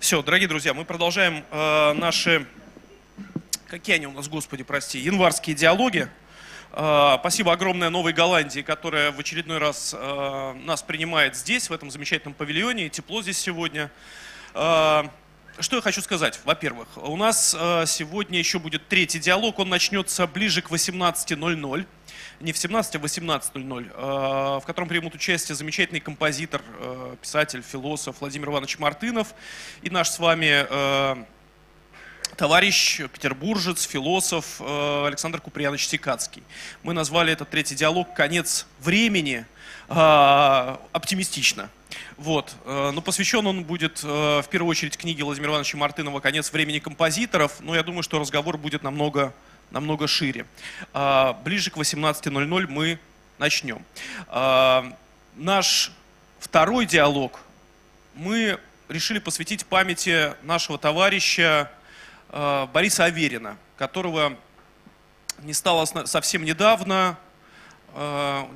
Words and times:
Все, 0.00 0.22
дорогие 0.22 0.48
друзья, 0.48 0.74
мы 0.74 0.84
продолжаем 0.84 1.44
э, 1.50 1.92
наши, 1.94 2.46
какие 3.68 3.96
они 3.96 4.06
у 4.06 4.12
нас, 4.12 4.28
господи, 4.28 4.62
прости, 4.62 4.98
январские 4.98 5.56
диалоги. 5.56 6.08
Э, 6.72 7.16
спасибо 7.20 7.52
огромное 7.52 7.90
Новой 7.90 8.12
Голландии, 8.12 8.60
которая 8.60 9.12
в 9.12 9.20
очередной 9.20 9.58
раз 9.58 9.94
э, 9.96 10.52
нас 10.64 10.82
принимает 10.82 11.36
здесь, 11.36 11.70
в 11.70 11.72
этом 11.72 11.90
замечательном 11.90 12.34
павильоне. 12.34 12.88
Тепло 12.90 13.22
здесь 13.22 13.38
сегодня. 13.38 13.90
Э, 14.52 15.04
что 15.60 15.76
я 15.76 15.82
хочу 15.82 16.02
сказать? 16.02 16.40
Во-первых, 16.44 16.88
у 16.96 17.16
нас 17.16 17.56
э, 17.58 17.84
сегодня 17.86 18.38
еще 18.38 18.58
будет 18.58 18.88
третий 18.88 19.20
диалог. 19.20 19.58
Он 19.60 19.68
начнется 19.68 20.26
ближе 20.26 20.60
к 20.60 20.70
18.00 20.70 21.86
не 22.40 22.52
в 22.52 22.58
17, 22.58 22.96
а 22.96 22.98
в 22.98 23.04
18.00, 23.04 23.90
э, 23.90 24.60
в 24.60 24.66
котором 24.66 24.88
примут 24.88 25.14
участие 25.14 25.54
замечательный 25.54 26.00
композитор, 26.00 26.62
э, 26.78 27.16
писатель, 27.20 27.62
философ 27.62 28.16
Владимир 28.20 28.48
Иванович 28.48 28.78
Мартынов 28.78 29.34
и 29.82 29.90
наш 29.90 30.10
с 30.10 30.18
вами 30.18 30.66
э, 30.68 31.24
товарищ, 32.36 33.00
петербуржец, 33.12 33.86
философ 33.86 34.60
Александр 34.60 35.40
Куприянович 35.40 35.86
Сикацкий. 35.86 36.42
Мы 36.82 36.92
назвали 36.92 37.32
этот 37.32 37.50
третий 37.50 37.76
диалог 37.76 38.12
«Конец 38.14 38.66
времени» 38.80 39.44
оптимистично. 39.86 41.68
Вот. 42.16 42.56
Но 42.64 43.02
посвящен 43.02 43.46
он 43.46 43.64
будет 43.64 44.02
в 44.02 44.46
первую 44.50 44.70
очередь 44.70 44.96
книге 44.96 45.24
Владимира 45.24 45.50
Ивановича 45.50 45.76
Мартынова 45.76 46.20
«Конец 46.20 46.50
времени 46.50 46.78
композиторов». 46.78 47.60
Но 47.60 47.74
я 47.74 47.82
думаю, 47.82 48.02
что 48.02 48.18
разговор 48.18 48.56
будет 48.56 48.82
намного 48.82 49.34
намного 49.74 50.06
шире. 50.06 50.46
А, 50.92 51.32
ближе 51.44 51.70
к 51.70 51.76
18.00 51.76 52.66
мы 52.68 52.98
начнем. 53.38 53.84
А, 54.28 54.96
наш 55.34 55.90
второй 56.38 56.86
диалог 56.86 57.40
мы 58.14 58.60
решили 58.88 59.18
посвятить 59.18 59.66
памяти 59.66 60.32
нашего 60.44 60.78
товарища 60.78 61.70
а, 62.30 62.66
Бориса 62.68 63.06
Аверина, 63.06 63.56
которого 63.76 64.36
не 65.40 65.52
стало 65.52 65.84
совсем 66.06 66.44
недавно, 66.44 67.18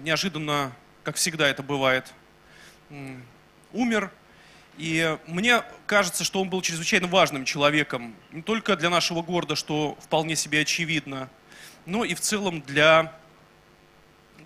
неожиданно, 0.02 0.72
как 1.02 1.16
всегда 1.16 1.48
это 1.48 1.62
бывает, 1.64 2.12
умер 3.72 4.12
и 4.78 5.18
мне 5.26 5.62
кажется, 5.86 6.22
что 6.22 6.40
он 6.40 6.48
был 6.48 6.62
чрезвычайно 6.62 7.08
важным 7.08 7.44
человеком, 7.44 8.14
не 8.30 8.42
только 8.42 8.76
для 8.76 8.90
нашего 8.90 9.22
города, 9.22 9.56
что 9.56 9.98
вполне 10.00 10.36
себе 10.36 10.60
очевидно, 10.60 11.28
но 11.84 12.04
и 12.04 12.14
в 12.14 12.20
целом 12.20 12.62
для 12.62 13.12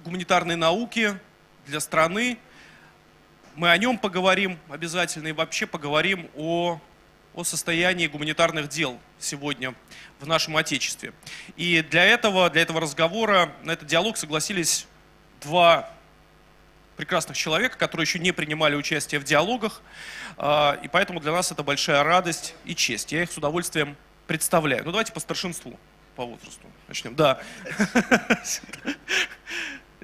гуманитарной 0.04 0.56
науки, 0.56 1.18
для 1.66 1.80
страны. 1.80 2.38
Мы 3.54 3.70
о 3.70 3.76
нем 3.76 3.98
поговорим 3.98 4.58
обязательно 4.70 5.28
и 5.28 5.32
вообще 5.32 5.66
поговорим 5.66 6.30
о, 6.34 6.80
о 7.34 7.44
состоянии 7.44 8.06
гуманитарных 8.06 8.68
дел 8.68 8.98
сегодня 9.18 9.74
в 10.18 10.26
нашем 10.26 10.56
Отечестве. 10.56 11.12
И 11.56 11.82
для 11.90 12.04
этого, 12.04 12.48
для 12.48 12.62
этого 12.62 12.80
разговора, 12.80 13.52
на 13.62 13.72
этот 13.72 13.86
диалог 13.86 14.16
согласились 14.16 14.86
два 15.42 15.90
прекрасных 17.02 17.36
человека, 17.36 17.76
которые 17.76 18.04
еще 18.04 18.20
не 18.20 18.30
принимали 18.30 18.76
участие 18.76 19.18
в 19.18 19.24
диалогах. 19.24 19.82
А, 20.36 20.78
и 20.84 20.86
поэтому 20.86 21.18
для 21.18 21.32
нас 21.32 21.50
это 21.50 21.64
большая 21.64 22.04
радость 22.04 22.54
и 22.64 22.76
честь. 22.76 23.10
Я 23.10 23.24
их 23.24 23.32
с 23.32 23.36
удовольствием 23.36 23.96
представляю. 24.28 24.84
Ну 24.84 24.92
давайте 24.92 25.12
по 25.12 25.18
старшинству, 25.18 25.76
по 26.14 26.24
возрасту 26.24 26.64
начнем. 26.86 27.16
Да. 27.16 27.40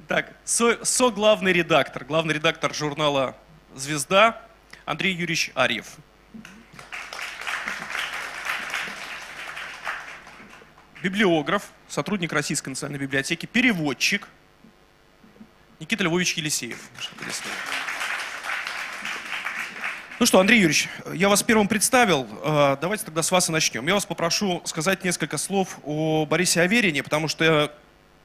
Так, 0.06 0.32
со, 0.42 0.82
со 0.86 1.10
главный 1.10 1.52
редактор, 1.52 2.02
главный 2.04 2.32
редактор 2.32 2.72
журнала 2.72 3.36
«Звезда» 3.74 4.40
Андрей 4.86 5.12
Юрьевич 5.12 5.50
Арьев. 5.54 5.96
Библиограф, 11.02 11.64
сотрудник 11.88 12.32
Российской 12.32 12.70
национальной 12.70 13.00
библиотеки, 13.04 13.44
переводчик 13.44 14.28
Никита 15.80 16.04
Львович 16.04 16.34
Елисеев. 16.34 16.78
Ну 20.18 20.26
что, 20.26 20.40
Андрей 20.40 20.56
Юрьевич, 20.56 20.88
я 21.14 21.28
вас 21.28 21.44
первым 21.44 21.68
представил. 21.68 22.26
Э, 22.42 22.76
давайте 22.80 23.04
тогда 23.04 23.22
с 23.22 23.30
вас 23.30 23.48
и 23.48 23.52
начнем. 23.52 23.86
Я 23.86 23.94
вас 23.94 24.04
попрошу 24.04 24.60
сказать 24.64 25.04
несколько 25.04 25.38
слов 25.38 25.78
о 25.84 26.26
Борисе 26.26 26.62
Аверине, 26.62 27.04
потому 27.04 27.28
что 27.28 27.72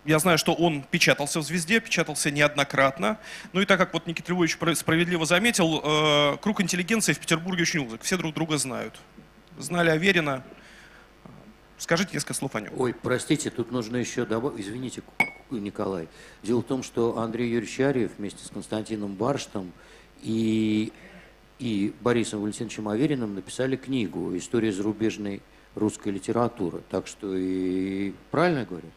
я 0.04 0.18
знаю, 0.18 0.40
что 0.40 0.54
он 0.56 0.82
печатался 0.82 1.40
в 1.40 1.44
«Звезде», 1.44 1.80
печатался 1.80 2.32
неоднократно. 2.32 3.20
Ну 3.54 3.62
и 3.62 3.66
так 3.66 3.78
как 3.78 3.94
вот 3.94 4.08
Никита 4.08 4.32
Львович 4.32 4.58
справедливо 4.76 5.28
заметил, 5.28 5.82
э, 5.84 6.38
круг 6.42 6.62
интеллигенции 6.62 7.14
в 7.14 7.20
Петербурге 7.20 7.62
очень 7.62 7.86
узок. 7.86 8.02
Все 8.02 8.18
друг 8.18 8.34
друга 8.34 8.58
знают. 8.58 9.00
Знали 9.60 9.92
Аверина. 9.92 10.44
Скажите 11.78 12.12
несколько 12.14 12.34
слов 12.34 12.56
о 12.56 12.62
нем. 12.62 12.74
Ой, 12.76 12.96
простите, 12.96 13.52
тут 13.52 13.72
нужно 13.72 13.98
еще 13.98 14.26
добавить, 14.26 14.66
извините, 14.66 15.04
Николай. 15.60 16.08
Дело 16.44 16.62
в 16.62 16.66
том, 16.66 16.84
что 16.84 17.18
Андрей 17.20 17.50
Юрьевич 17.50 17.80
Арьев 17.80 18.12
вместе 18.18 18.46
с 18.46 18.50
Константином 18.50 19.14
Барштом 19.14 19.72
и 20.22 20.92
и 21.60 21.94
Борисом 22.02 22.42
Валентиновичем 22.42 22.90
Авериным 22.90 23.36
написали 23.36 23.78
книгу 23.78 24.36
«История 24.36 24.74
зарубежной 24.74 25.42
русской 25.76 26.10
литературы». 26.10 26.82
Так 26.90 27.08
что 27.08 27.36
и 27.36 28.14
правильно 28.32 28.60
я 28.60 28.66
говорю? 28.66 28.88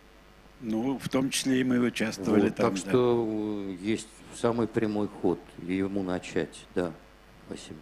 Ну, 0.63 0.99
в 0.99 1.09
том 1.09 1.31
числе 1.31 1.61
и 1.61 1.65
мы 1.65 1.79
участвовали 1.79 2.49
вот, 2.49 2.57
там. 2.57 2.75
Так 2.75 2.85
да. 2.85 2.91
что 2.91 3.75
есть 3.81 4.09
самый 4.35 4.67
прямой 4.67 5.07
ход 5.07 5.39
ему 5.63 6.03
начать, 6.03 6.67
да. 6.75 6.93
Спасибо. 7.47 7.79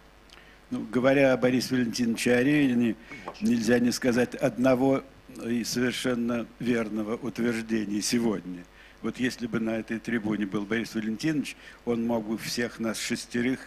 Ну, 0.69 0.85
говоря 0.91 1.33
о 1.33 1.37
Борисе 1.37 1.75
Валентиновиче 1.75 2.35
Аревине, 2.35 2.95
нельзя 3.41 3.79
не 3.79 3.91
сказать 3.91 4.35
одного 4.35 5.03
и 5.43 5.63
совершенно 5.63 6.45
верного 6.59 7.15
утверждения 7.15 8.01
сегодня. 8.01 8.63
Вот 9.01 9.17
если 9.17 9.47
бы 9.47 9.59
на 9.59 9.77
этой 9.77 9.99
трибуне 9.99 10.45
был 10.45 10.65
Борис 10.65 10.95
Валентинович, 10.95 11.55
он 11.85 12.05
мог 12.05 12.25
бы 12.25 12.37
всех 12.37 12.79
нас 12.79 12.97
шестерых 12.97 13.59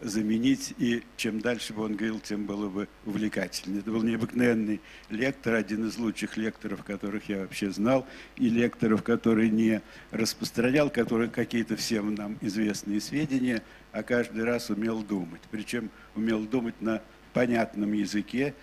заменить, 0.00 0.74
и 0.78 1.02
чем 1.16 1.40
дальше 1.40 1.72
бы 1.72 1.82
он 1.82 1.96
говорил, 1.96 2.20
тем 2.20 2.44
было 2.46 2.68
бы 2.68 2.88
увлекательнее. 3.06 3.80
Это 3.80 3.90
был 3.90 4.02
необыкновенный 4.02 4.80
лектор, 5.10 5.54
один 5.54 5.88
из 5.88 5.96
лучших 5.98 6.36
лекторов, 6.36 6.84
которых 6.84 7.28
я 7.28 7.40
вообще 7.40 7.70
знал, 7.70 8.06
и 8.36 8.48
лекторов, 8.48 9.02
который 9.02 9.50
не 9.50 9.80
распространял, 10.10 10.90
который 10.90 11.28
какие-то 11.28 11.76
всем 11.76 12.14
нам 12.14 12.36
известные 12.40 13.00
сведения, 13.00 13.62
а 13.92 14.02
каждый 14.02 14.44
раз 14.44 14.70
умел 14.70 15.02
думать. 15.02 15.40
Причем 15.50 15.90
умел 16.14 16.40
думать 16.44 16.80
на 16.80 17.02
понятном 17.32 17.92
языке, 17.92 18.54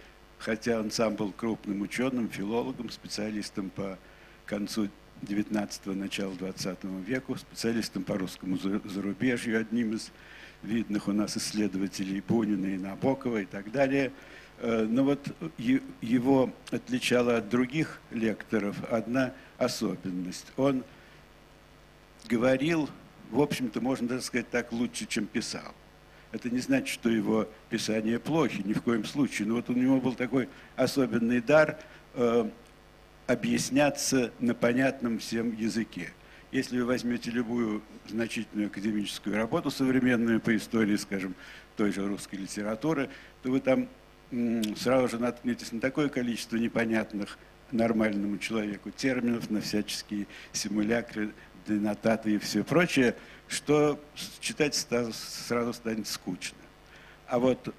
хотя 0.41 0.79
он 0.79 0.91
сам 0.91 1.15
был 1.15 1.31
крупным 1.31 1.81
ученым, 1.81 2.29
филологом, 2.29 2.89
специалистом 2.89 3.69
по 3.69 3.97
концу 4.45 4.89
19-го, 5.21 5.93
начала 5.93 6.33
20 6.33 6.83
века, 7.05 7.35
специалистом 7.35 8.03
по 8.03 8.17
русскому 8.17 8.57
зарубежью, 8.57 9.59
одним 9.59 9.93
из 9.93 10.11
видных 10.63 11.07
у 11.07 11.11
нас 11.11 11.37
исследователей 11.37 12.23
Бунина 12.27 12.65
и 12.65 12.77
Набокова 12.77 13.41
и 13.41 13.45
так 13.45 13.71
далее. 13.71 14.11
Э, 14.57 14.87
но 14.89 15.03
вот 15.03 15.19
его 16.01 16.51
отличала 16.71 17.37
от 17.37 17.49
других 17.49 17.99
лекторов 18.09 18.75
одна 18.91 19.33
особенность. 19.59 20.47
Он 20.57 20.83
говорил, 22.27 22.89
в 23.29 23.41
общем-то, 23.41 23.79
можно 23.79 24.07
даже 24.07 24.23
сказать 24.23 24.49
так, 24.49 24.71
лучше, 24.71 25.05
чем 25.05 25.27
писал. 25.27 25.73
Это 26.31 26.49
не 26.49 26.59
значит, 26.59 26.87
что 26.87 27.09
его 27.09 27.47
писания 27.69 28.19
плохи, 28.19 28.61
ни 28.63 28.73
в 28.73 28.81
коем 28.81 29.05
случае. 29.05 29.47
Но 29.47 29.55
вот 29.55 29.69
у 29.69 29.73
него 29.73 29.99
был 29.99 30.13
такой 30.13 30.47
особенный 30.75 31.41
дар 31.41 31.77
э, 32.13 32.49
объясняться 33.27 34.31
на 34.39 34.53
понятном 34.53 35.19
всем 35.19 35.55
языке. 35.55 36.13
Если 36.51 36.79
вы 36.79 36.85
возьмете 36.85 37.31
любую 37.31 37.81
значительную 38.09 38.67
академическую 38.67 39.35
работу 39.35 39.71
современную 39.71 40.41
по 40.41 40.55
истории, 40.55 40.97
скажем, 40.97 41.33
той 41.77 41.91
же 41.91 42.05
русской 42.05 42.35
литературы, 42.35 43.09
то 43.41 43.51
вы 43.51 43.61
там 43.61 43.87
сразу 44.75 45.07
же 45.07 45.19
наткнетесь 45.19 45.71
на 45.71 45.79
такое 45.79 46.09
количество 46.09 46.57
непонятных 46.57 47.37
нормальному 47.71 48.37
человеку 48.37 48.91
терминов, 48.91 49.49
на 49.49 49.61
всяческие 49.61 50.27
симулякры, 50.51 51.31
денотаты 51.67 52.35
и 52.35 52.37
все 52.37 52.63
прочее, 52.63 53.15
что 53.47 53.99
читать 54.39 54.75
сразу 54.75 55.73
станет 55.73 56.07
скучно. 56.07 56.57
А 57.27 57.39
вот 57.39 57.73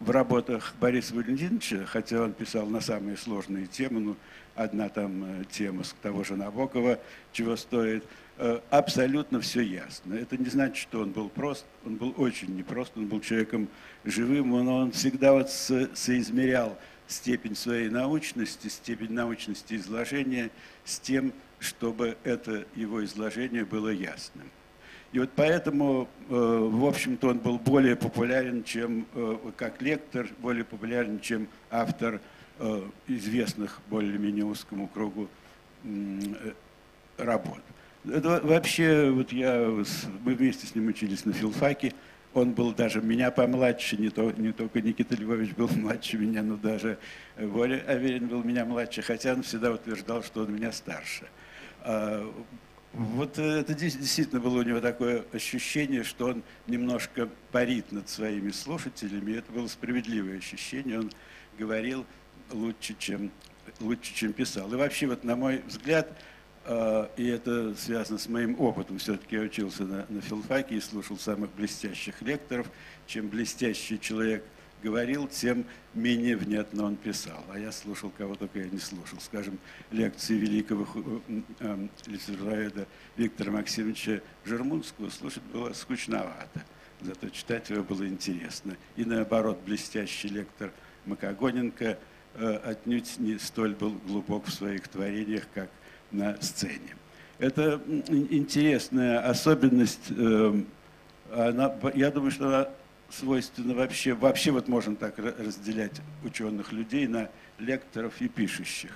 в 0.00 0.10
работах 0.10 0.74
Бориса 0.80 1.14
Валентиновича, 1.14 1.86
хотя 1.86 2.22
он 2.22 2.32
писал 2.32 2.66
на 2.66 2.80
самые 2.80 3.16
сложные 3.16 3.66
темы, 3.66 4.00
ну, 4.00 4.16
одна 4.54 4.88
там 4.88 5.24
э, 5.24 5.44
тема 5.50 5.84
с 5.84 5.94
того 6.02 6.24
же 6.24 6.36
Набокова, 6.36 6.98
чего 7.32 7.56
стоит, 7.56 8.04
э, 8.38 8.60
абсолютно 8.70 9.40
все 9.40 9.62
ясно. 9.62 10.14
Это 10.14 10.36
не 10.36 10.46
значит, 10.46 10.76
что 10.76 11.00
он 11.00 11.12
был 11.12 11.28
прост, 11.28 11.64
он 11.86 11.96
был 11.96 12.14
очень 12.18 12.54
непрост, 12.54 12.92
он 12.96 13.06
был 13.06 13.20
человеком 13.20 13.68
живым, 14.04 14.50
но 14.50 14.76
он 14.76 14.92
всегда 14.92 15.32
вот 15.32 15.50
соизмерял 15.50 16.78
степень 17.06 17.54
своей 17.54 17.88
научности, 17.88 18.68
степень 18.68 19.12
научности 19.12 19.74
изложения 19.74 20.50
с 20.84 20.98
тем, 20.98 21.32
чтобы 21.64 22.16
это 22.24 22.64
его 22.74 23.04
изложение 23.04 23.64
было 23.64 23.88
ясным. 23.88 24.48
И 25.12 25.18
вот 25.20 25.30
поэтому, 25.36 26.08
э, 26.28 26.34
в 26.34 26.84
общем-то, 26.84 27.28
он 27.28 27.38
был 27.38 27.58
более 27.58 27.94
популярен, 27.94 28.64
чем 28.64 29.06
э, 29.14 29.36
как 29.56 29.80
лектор, 29.80 30.26
более 30.40 30.64
популярен, 30.64 31.20
чем 31.20 31.46
автор 31.70 32.20
э, 32.58 32.82
известных 33.06 33.80
более-менее 33.88 34.44
узкому 34.44 34.88
кругу 34.88 35.28
работ. 37.16 37.60
Это 38.10 38.40
вообще, 38.42 39.10
вот 39.10 39.32
я, 39.32 39.68
мы 40.24 40.34
вместе 40.34 40.66
с 40.66 40.74
ним 40.74 40.88
учились 40.88 41.24
на 41.24 41.32
филфаке, 41.32 41.92
он 42.32 42.52
был 42.52 42.72
даже 42.72 43.00
меня 43.00 43.30
помладше, 43.30 43.96
не, 43.96 44.10
то, 44.10 44.32
не 44.32 44.52
только 44.52 44.80
Никита 44.80 45.14
Львович 45.14 45.50
был 45.54 45.68
младше 45.68 46.18
меня, 46.18 46.42
но 46.42 46.56
даже 46.56 46.98
Воля 47.38 47.84
Аверин 47.86 48.26
был 48.26 48.42
меня 48.42 48.64
младше, 48.64 49.02
хотя 49.02 49.34
он 49.34 49.42
всегда 49.42 49.70
утверждал, 49.70 50.24
что 50.24 50.42
он 50.42 50.54
меня 50.54 50.72
старше. 50.72 51.26
А, 51.84 52.32
вот 52.94 53.38
это 53.38 53.74
действительно 53.74 54.40
было 54.40 54.60
у 54.60 54.62
него 54.62 54.80
такое 54.80 55.24
ощущение, 55.32 56.04
что 56.04 56.28
он 56.28 56.42
немножко 56.66 57.28
парит 57.52 57.92
над 57.92 58.08
своими 58.08 58.50
слушателями. 58.50 59.36
Это 59.36 59.52
было 59.52 59.66
справедливое 59.66 60.38
ощущение. 60.38 61.00
Он 61.00 61.10
говорил 61.58 62.06
лучше, 62.52 62.94
чем, 62.98 63.30
лучше, 63.80 64.14
чем 64.14 64.32
писал. 64.32 64.72
И 64.72 64.76
вообще, 64.76 65.08
вот 65.08 65.24
на 65.24 65.34
мой 65.34 65.62
взгляд, 65.66 66.16
э, 66.66 67.08
и 67.16 67.26
это 67.26 67.74
связано 67.74 68.18
с 68.18 68.28
моим 68.28 68.60
опытом, 68.60 68.98
все-таки 68.98 69.36
я 69.36 69.42
учился 69.42 69.82
на, 69.82 70.06
на 70.08 70.20
филфаке 70.20 70.76
и 70.76 70.80
слушал 70.80 71.18
самых 71.18 71.52
блестящих 71.54 72.22
лекторов. 72.22 72.70
Чем 73.06 73.28
блестящий 73.28 73.98
человек 73.98 74.44
говорил, 74.84 75.26
тем 75.26 75.64
менее 75.94 76.36
внятно 76.36 76.84
он 76.84 76.96
писал. 76.96 77.42
А 77.50 77.58
я 77.58 77.72
слушал, 77.72 78.12
кого 78.16 78.34
только 78.34 78.58
я 78.60 78.68
не 78.68 78.78
слушал. 78.78 79.18
Скажем, 79.18 79.58
лекции 79.90 80.34
великого 80.34 80.86
э, 81.28 81.40
э, 81.60 81.88
литературоведа 82.06 82.86
Виктора 83.16 83.50
Максимовича 83.50 84.20
Жермунского 84.44 85.08
слушать 85.08 85.42
было 85.44 85.72
скучновато. 85.72 86.62
Зато 87.00 87.30
читать 87.30 87.70
его 87.70 87.82
было 87.82 88.06
интересно. 88.06 88.76
И 88.96 89.04
наоборот, 89.04 89.58
блестящий 89.64 90.28
лектор 90.28 90.70
Макогоненко 91.06 91.98
э, 92.34 92.56
отнюдь 92.64 93.18
не 93.18 93.38
столь 93.38 93.74
был 93.74 93.92
глубок 94.06 94.46
в 94.46 94.52
своих 94.52 94.86
творениях, 94.88 95.44
как 95.54 95.70
на 96.10 96.40
сцене. 96.42 96.94
Это 97.38 97.80
интересная 97.88 99.18
особенность. 99.28 100.12
Она, 101.32 101.74
я 101.94 102.12
думаю, 102.12 102.30
что 102.30 102.46
она 102.46 102.68
свойственно 103.10 103.74
вообще, 103.74 104.14
вообще 104.14 104.50
вот 104.50 104.68
можно 104.68 104.96
так 104.96 105.18
разделять 105.18 106.00
ученых 106.24 106.72
людей 106.72 107.06
на 107.06 107.30
лекторов 107.58 108.20
и 108.20 108.28
пишущих. 108.28 108.92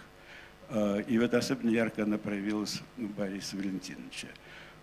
А, 0.70 0.98
и 0.98 1.18
вот 1.18 1.34
особенно 1.34 1.70
ярко 1.70 2.02
она 2.02 2.18
проявилась 2.18 2.82
у 2.96 3.06
Бориса 3.06 3.56
Валентиновича. 3.56 4.28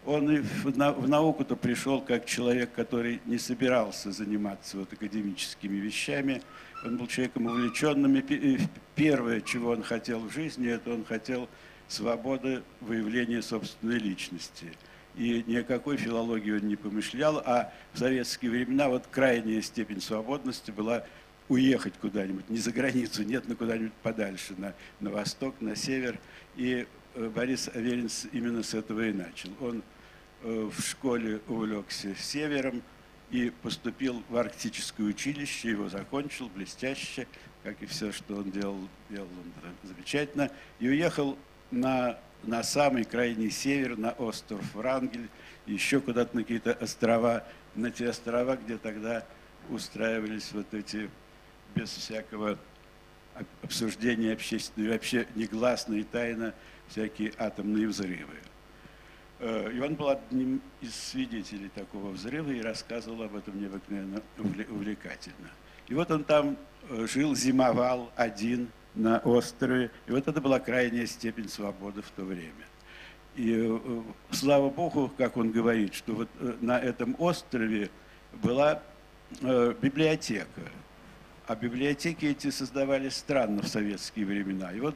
Он 0.05 0.29
и 0.29 0.39
в 0.39 1.07
науку-то 1.07 1.55
пришел 1.55 1.99
как 1.99 2.25
человек, 2.25 2.71
который 2.73 3.21
не 3.25 3.39
собирался 3.39 4.11
заниматься 4.11 4.77
вот 4.77 4.93
академическими 4.93 5.77
вещами. 5.77 6.43
Он 6.83 6.97
был 6.97 7.07
человеком 7.07 7.47
увлеченным. 7.47 8.15
И 8.15 8.59
первое, 8.93 9.41
чего 9.41 9.71
он 9.71 9.81
хотел 9.81 10.19
в 10.19 10.31
жизни, 10.31 10.69
это 10.69 10.93
он 10.93 11.05
хотел 11.05 11.49
свободы 11.87 12.61
выявления 12.81 13.41
собственной 13.41 13.97
личности– 13.97 14.71
и 15.17 15.43
ни 15.47 15.55
о 15.55 15.63
какой 15.63 15.97
филологии 15.97 16.51
он 16.51 16.67
не 16.67 16.75
помышлял, 16.75 17.41
а 17.45 17.71
в 17.93 17.99
советские 17.99 18.51
времена 18.51 18.89
вот 18.89 19.07
крайняя 19.09 19.61
степень 19.61 20.01
свободности 20.01 20.71
была 20.71 21.03
уехать 21.47 21.93
куда-нибудь, 22.01 22.49
не 22.49 22.57
за 22.57 22.71
границу, 22.71 23.23
нет, 23.23 23.45
но 23.47 23.55
куда-нибудь 23.55 23.93
подальше, 24.03 24.55
на, 24.57 24.73
на 24.99 25.11
восток, 25.11 25.55
на 25.61 25.75
север. 25.75 26.19
И 26.55 26.87
э, 27.13 27.29
Борис 27.29 27.69
Аверин 27.73 28.09
именно 28.31 28.63
с 28.63 28.73
этого 28.73 29.07
и 29.07 29.13
начал. 29.13 29.51
Он 29.61 29.83
э, 30.43 30.69
в 30.75 30.81
школе 30.81 31.39
увлекся 31.47 32.15
севером 32.15 32.81
и 33.31 33.51
поступил 33.61 34.23
в 34.29 34.37
арктическое 34.37 35.05
училище, 35.07 35.69
его 35.69 35.89
закончил 35.89 36.49
блестяще, 36.49 37.27
как 37.63 37.81
и 37.81 37.85
все, 37.85 38.11
что 38.11 38.35
он 38.35 38.51
делал, 38.51 38.79
делал 39.09 39.27
он 39.27 39.89
замечательно, 39.89 40.51
и 40.79 40.87
уехал 40.87 41.37
на 41.71 42.17
на 42.47 42.63
самый 42.63 43.03
крайний 43.03 43.49
север, 43.49 43.97
на 43.97 44.11
остров 44.11 44.61
Врангель, 44.73 45.29
еще 45.65 45.99
куда-то 45.99 46.35
на 46.35 46.43
какие-то 46.43 46.73
острова, 46.73 47.43
на 47.75 47.91
те 47.91 48.09
острова, 48.09 48.55
где 48.55 48.77
тогда 48.77 49.25
устраивались 49.69 50.51
вот 50.53 50.73
эти 50.73 51.09
без 51.73 51.89
всякого 51.89 52.57
обсуждения 53.61 54.33
общественного, 54.33 54.93
вообще 54.93 55.27
негласно 55.35 55.95
и 55.95 56.03
тайно 56.03 56.53
всякие 56.87 57.33
атомные 57.37 57.87
взрывы. 57.87 58.35
Э, 59.39 59.71
и 59.73 59.79
он 59.79 59.95
был 59.95 60.09
одним 60.09 60.61
из 60.81 60.95
свидетелей 60.95 61.69
такого 61.69 62.11
взрыва 62.11 62.51
и 62.51 62.61
рассказывал 62.61 63.23
об 63.23 63.35
этом 63.35 63.59
необыкновенно 63.59 64.21
увлекательно. 64.37 65.49
И 65.87 65.93
вот 65.93 66.09
он 66.11 66.23
там 66.23 66.57
э, 66.89 67.07
жил, 67.07 67.35
зимовал 67.35 68.11
один, 68.15 68.69
на 68.95 69.19
острове. 69.19 69.91
И 70.07 70.11
вот 70.11 70.27
это 70.27 70.41
была 70.41 70.59
крайняя 70.59 71.05
степень 71.05 71.49
свободы 71.49 72.01
в 72.01 72.09
то 72.11 72.23
время. 72.23 72.51
И 73.35 73.53
э, 73.53 74.01
слава 74.31 74.69
Богу, 74.69 75.11
как 75.17 75.37
он 75.37 75.51
говорит, 75.51 75.93
что 75.93 76.13
вот 76.13 76.29
э, 76.39 76.55
на 76.61 76.79
этом 76.79 77.15
острове 77.19 77.89
была 78.41 78.81
э, 79.41 79.73
библиотека. 79.81 80.61
А 81.47 81.55
библиотеки 81.55 82.25
эти 82.25 82.49
создавались 82.49 83.17
странно 83.17 83.61
в 83.61 83.67
советские 83.67 84.25
времена. 84.25 84.71
И 84.71 84.79
вот 84.79 84.95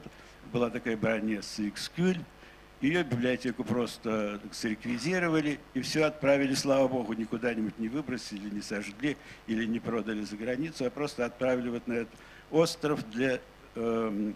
была 0.52 0.70
такая 0.70 0.96
баронесса 0.96 1.68
Экскюль, 1.68 2.18
ее 2.80 3.02
библиотеку 3.02 3.62
просто 3.62 4.40
среквизировали 4.52 5.60
и 5.74 5.82
все 5.82 6.04
отправили, 6.04 6.54
слава 6.54 6.88
богу, 6.88 7.12
не 7.12 7.26
куда-нибудь 7.26 7.78
не 7.78 7.88
выбросили, 7.88 8.48
не 8.48 8.62
сожгли 8.62 9.18
или 9.46 9.66
не 9.66 9.80
продали 9.80 10.22
за 10.22 10.36
границу, 10.36 10.86
а 10.86 10.90
просто 10.90 11.26
отправили 11.26 11.68
вот 11.68 11.86
на 11.86 11.92
этот 11.92 12.14
остров 12.50 13.08
для 13.10 13.40
э, 13.74 14.32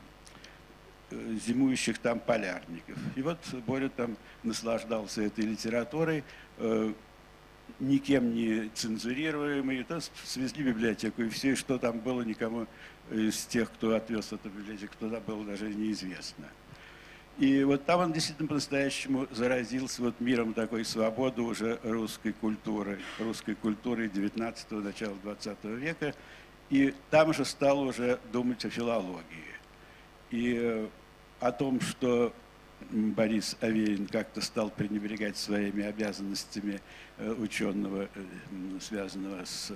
зимующих 1.46 1.98
там 1.98 2.18
полярников. 2.20 2.98
И 3.16 3.22
вот 3.22 3.38
Боря 3.66 3.88
там 3.88 4.16
наслаждался 4.42 5.22
этой 5.22 5.44
литературой, 5.44 6.24
э, 6.58 6.92
никем 7.80 8.34
не 8.34 8.68
цензурируемый. 8.74 9.84
То 9.84 10.00
свезли 10.24 10.62
библиотеку, 10.62 11.22
и 11.22 11.28
все, 11.28 11.54
что 11.54 11.78
там 11.78 11.98
было, 12.00 12.22
никому 12.22 12.66
из 13.10 13.44
тех, 13.46 13.70
кто 13.72 13.94
отвез 13.94 14.32
эту 14.32 14.48
библиотеку 14.48 14.94
туда, 14.98 15.20
было 15.20 15.44
даже 15.44 15.66
неизвестно. 15.66 16.46
И 17.38 17.64
вот 17.64 17.84
там 17.84 18.00
он 18.00 18.12
действительно 18.12 18.46
по-настоящему 18.46 19.26
заразился 19.32 20.02
вот 20.02 20.20
миром 20.20 20.54
такой 20.54 20.84
свободы 20.84 21.42
уже 21.42 21.80
русской 21.82 22.32
культуры, 22.32 23.00
русской 23.18 23.56
культуры 23.56 24.06
19-го, 24.06 24.76
начала 24.76 25.14
20 25.24 25.64
века. 25.64 26.14
И 26.70 26.94
там 27.10 27.32
же 27.32 27.44
стал 27.44 27.80
уже 27.80 28.18
думать 28.32 28.64
о 28.64 28.70
филологии. 28.70 29.24
И 30.30 30.56
э, 30.58 30.86
о 31.40 31.52
том, 31.52 31.80
что 31.80 32.32
Борис 32.90 33.56
Аверин 33.60 34.06
как-то 34.06 34.40
стал 34.40 34.70
пренебрегать 34.70 35.36
своими 35.36 35.84
обязанностями 35.84 36.80
э, 37.18 37.32
ученого, 37.32 38.08
э, 38.14 38.24
связанного 38.80 39.44
с 39.44 39.72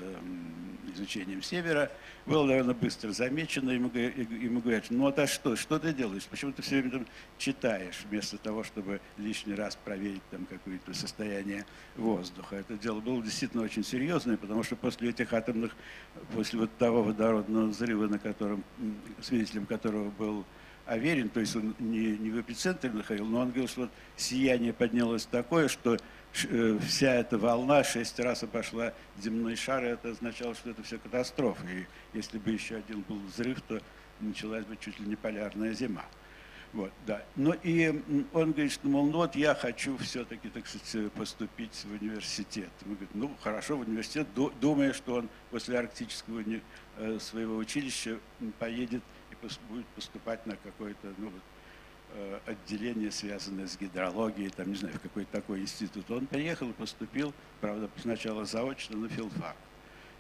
изучением 0.95 1.43
Севера, 1.43 1.91
было 2.27 2.47
довольно 2.47 2.75
быстро 2.75 3.13
замечено. 3.13 3.71
Ему, 3.71 3.91
ему 3.95 4.61
говорят, 4.61 4.87
ну 4.91 5.07
а 5.07 5.27
что, 5.27 5.57
что 5.57 5.79
ты 5.79 5.93
делаешь? 5.93 6.27
Почему 6.31 6.53
ты 6.53 6.63
все 6.63 6.77
время 6.77 6.91
там 6.91 7.07
читаешь, 7.39 8.05
вместо 8.09 8.39
того, 8.39 8.65
чтобы 8.65 9.01
лишний 9.17 9.55
раз 9.55 9.77
проверить 9.77 10.23
там 10.31 10.47
какое-то 10.47 10.95
состояние 10.95 11.65
воздуха? 11.97 12.57
Это 12.57 12.75
дело 12.75 13.01
было 13.01 13.23
действительно 13.23 13.63
очень 13.63 13.85
серьезное, 13.85 14.37
потому 14.37 14.63
что 14.63 14.77
после 14.77 15.11
этих 15.11 15.33
атомных, 15.33 15.75
после 16.35 16.59
вот 16.61 16.77
того 16.79 17.03
водородного 17.03 17.67
взрыва, 17.67 18.07
на 18.09 18.19
котором, 18.19 18.65
свидетелем 19.21 19.67
которого 19.67 20.11
был 20.11 20.45
Аверин, 20.89 21.29
то 21.29 21.41
есть 21.41 21.55
он 21.55 21.75
не, 21.79 22.17
не 22.17 22.31
в 22.31 22.41
эпицентре 22.41 22.91
находил, 22.91 23.27
но 23.27 23.41
он 23.41 23.49
говорил, 23.49 23.69
что 23.69 23.83
вот 23.83 23.91
сияние 24.17 24.73
поднялось 24.73 25.27
такое, 25.27 25.69
что 25.69 25.99
э, 26.49 26.79
вся 26.87 27.15
эта 27.15 27.37
волна 27.37 27.85
шесть 27.85 28.19
раз 28.19 28.43
обошла 28.43 28.95
земной 29.21 29.55
шар, 29.55 29.85
и 29.85 29.89
это 29.89 30.11
означало, 30.11 30.55
что 30.55 30.71
это 30.71 30.83
все 30.83 30.99
катастрофа. 30.99 31.63
И 31.69 31.87
если 32.17 32.39
бы 32.39 32.51
еще 32.51 32.77
один 32.77 33.03
был 33.03 33.19
взрыв, 33.19 33.61
то 33.63 33.81
началась 34.21 34.65
бы 34.65 34.77
чуть 34.77 34.99
ли 34.99 35.07
не 35.07 35.17
полярная 35.17 35.75
зима. 35.75 36.05
Вот, 36.73 36.93
да. 37.07 37.23
Ну 37.37 37.55
и 37.63 38.03
он 38.33 38.53
говорит, 38.53 38.73
что, 38.73 38.89
мол, 38.89 39.07
ну 39.07 39.19
вот 39.19 39.37
я 39.37 39.55
хочу 39.55 39.97
все-таки, 39.99 40.49
так 40.49 40.67
сказать, 40.67 41.13
поступить 41.13 41.85
в 41.85 42.03
университет. 42.03 42.71
Мы 42.85 42.95
говорим, 42.95 43.11
ну 43.15 43.31
хорошо, 43.43 43.77
в 43.77 43.81
университет, 43.81 44.27
думая, 44.61 44.93
что 44.93 45.17
он 45.17 45.29
после 45.51 45.79
арктического 45.79 46.43
э, 46.99 47.19
своего 47.21 47.57
училища 47.57 48.19
поедет 48.59 49.03
будет 49.69 49.87
поступать 49.89 50.45
на 50.47 50.57
какое-то 50.57 51.13
ну, 51.19 51.33
э, 52.15 52.41
отделение, 52.47 53.11
связанное 53.11 53.67
с 53.67 53.77
гидрологией, 53.79 54.51
там, 54.51 54.69
не 54.69 54.77
знаю, 54.77 54.95
в 54.97 55.01
какой-то 55.01 55.31
такой 55.33 55.61
институт. 55.61 56.11
Он 56.11 56.27
приехал 56.27 56.71
и 56.71 56.73
поступил, 56.73 57.33
правда, 57.61 57.91
сначала 58.01 58.45
заочно 58.45 58.97
на 58.97 59.09
филфак. 59.09 59.57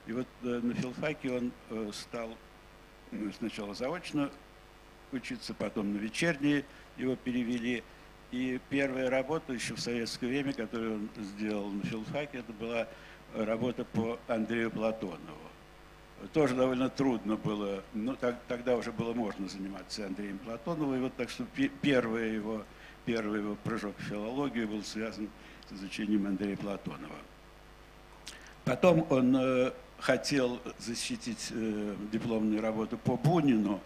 И 0.07 0.13
вот 0.13 0.27
э, 0.43 0.61
на 0.63 0.75
филфаке 0.75 1.33
он 1.33 1.53
э, 1.71 1.91
стал 1.93 2.37
ну, 3.11 3.33
сначала 3.33 3.75
заочно 3.75 4.31
учиться, 5.13 5.55
потом 5.55 5.95
на 5.95 5.99
вечерние 5.99 6.65
его 6.97 7.17
перевели. 7.17 7.83
И 8.31 8.61
первая 8.69 9.09
работа 9.09 9.55
еще 9.55 9.75
в 9.75 9.81
советское 9.81 10.27
время, 10.27 10.53
которую 10.53 10.95
он 10.95 11.09
сделал 11.25 11.71
на 11.71 11.83
филфаке, 11.83 12.39
это 12.39 12.53
была 12.53 12.87
работа 13.35 13.85
по 13.85 14.19
Андрею 14.29 14.71
Платонову. 14.71 15.48
Тоже 16.33 16.55
довольно 16.55 16.89
трудно 16.89 17.37
было, 17.37 17.83
но 17.95 18.17
так, 18.17 18.41
тогда 18.49 18.77
уже 18.77 18.91
было 18.91 19.15
можно 19.15 19.49
заниматься 19.49 20.07
Андреем 20.07 20.39
Платоновым. 20.39 20.97
И 20.97 21.01
вот 21.01 21.15
так 21.17 21.31
что 21.31 21.47
первый 21.81 22.35
его, 22.35 22.65
первый 23.05 23.41
его 23.41 23.57
прыжок 23.63 23.97
в 23.99 24.03
филологию 24.03 24.67
был 24.67 24.83
связан 24.83 25.29
с 25.69 25.73
изучением 25.75 26.27
Андрея 26.27 26.57
Платонова. 26.57 27.15
Потом 28.65 29.07
он 29.11 29.37
э, 29.37 29.73
хотел 29.99 30.61
защитить 30.79 31.49
э, 31.53 31.95
дипломную 32.13 32.61
работу 32.61 32.99
по 32.99 33.17
Бунину, 33.17 33.81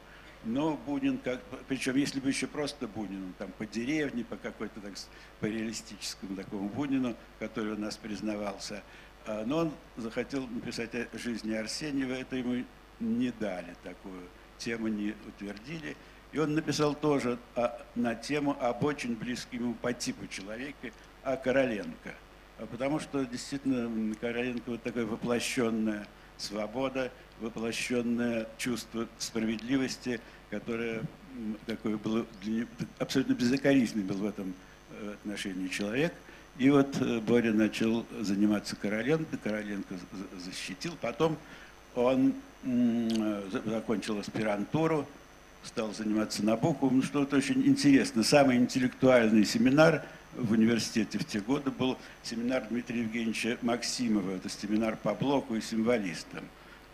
но 0.45 0.77
Бунин, 0.87 1.19
как, 1.19 1.41
причем 1.69 1.97
если 1.97 2.19
бы 2.19 2.29
еще 2.29 2.47
просто 2.47 2.89
Бунину, 2.89 3.33
там 3.39 3.53
по 3.59 3.67
деревне, 3.67 4.25
по 4.25 4.37
какой-то 4.37 4.81
так, 4.81 4.95
по 5.39 5.47
реалистическому 5.47 6.35
такому 6.35 6.69
Бунину, 6.69 7.15
который 7.39 7.75
у 7.75 7.79
нас 7.79 7.97
признавался, 7.97 8.83
но 9.47 9.59
он 9.59 9.73
захотел 9.97 10.47
написать 10.47 10.95
о 10.95 11.19
жизни 11.19 11.55
Арсеньева, 11.55 12.13
это 12.13 12.37
ему 12.37 12.65
не 13.01 13.31
дали 13.33 13.75
такую 13.83 14.23
тему, 14.59 14.89
не 14.89 15.15
утвердили. 15.27 15.97
И 16.33 16.39
он 16.39 16.55
написал 16.55 16.95
тоже 16.95 17.39
о, 17.55 17.79
на 17.95 18.15
тему 18.15 18.57
об 18.61 18.85
очень 18.85 19.17
близком 19.17 19.59
ему 19.59 19.75
по 19.75 19.93
типу 19.93 20.27
человека, 20.27 20.91
о 21.23 21.37
Короленко. 21.37 22.15
А 22.59 22.67
потому 22.67 23.01
что 23.01 23.25
действительно 23.25 24.15
Короленко 24.17 24.71
вот 24.71 24.83
такая 24.83 25.05
воплощенная 25.05 26.07
свобода, 26.39 27.13
воплощенное 27.41 28.47
чувство 28.57 29.07
справедливости, 29.19 30.21
которое 30.51 31.03
такое 31.67 31.97
было 31.97 32.27
для 32.43 32.61
него, 32.61 32.69
абсолютно 32.99 33.35
безукоризненный 33.35 34.05
был 34.05 34.17
в 34.17 34.27
этом 34.27 34.55
э, 34.91 35.15
отношении 35.15 35.69
человек. 35.69 36.13
И 36.59 36.71
вот 36.71 36.97
э, 37.01 37.21
Боря 37.21 37.53
начал 37.53 38.05
заниматься 38.21 38.77
Короленко, 38.77 39.37
Короленко 39.39 39.95
защитил. 40.39 40.95
Потом 41.01 41.37
он 41.95 42.35
закончил 43.65 44.21
аспирантуру, 44.21 45.07
стал 45.65 45.93
заниматься 45.93 46.45
Набоковым. 46.45 46.99
Ну, 46.99 47.03
что-то 47.03 47.37
очень 47.37 47.67
интересно. 47.67 48.23
Самый 48.23 48.57
интеллектуальный 48.57 49.45
семинар 49.45 50.05
в 50.35 50.53
университете 50.53 51.19
в 51.19 51.25
те 51.25 51.41
годы 51.41 51.71
был 51.71 51.99
семинар 52.23 52.65
Дмитрия 52.69 53.01
Евгеньевича 53.01 53.59
Максимова. 53.63 54.37
Это 54.37 54.49
семинар 54.49 54.97
по 54.97 55.15
блоку 55.15 55.55
и 55.57 55.61
символистам. 55.61 56.45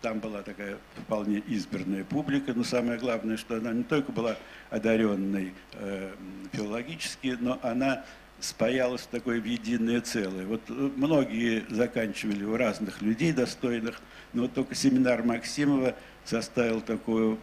Там 0.01 0.21
была 0.21 0.43
такая 0.43 0.79
вполне 0.97 1.39
избранная 1.49 2.05
публика, 2.05 2.55
но 2.55 2.63
самое 2.63 2.99
главное, 2.99 3.37
что 3.37 3.57
она 3.57 3.73
не 3.73 3.83
только 3.83 4.13
была 4.13 4.37
одаренной 4.71 5.53
э, 5.73 6.13
филологически, 6.53 7.37
но 7.41 7.59
она 7.63 8.05
спаялась 8.41 9.03
в 9.03 9.07
такое 9.09 9.41
в 9.41 9.45
единое 9.45 10.01
целое. 10.01 10.47
Вот 10.47 10.63
э, 10.69 10.73
многие 10.73 11.65
заканчивали 11.69 12.45
у 12.45 12.57
разных 12.57 13.03
людей 13.03 13.33
достойных, 13.33 14.01
но 14.33 14.49
только 14.49 14.75
семинар 14.75 15.23
Максимова 15.23 15.95
составил 16.25 16.81
такой 16.81 17.37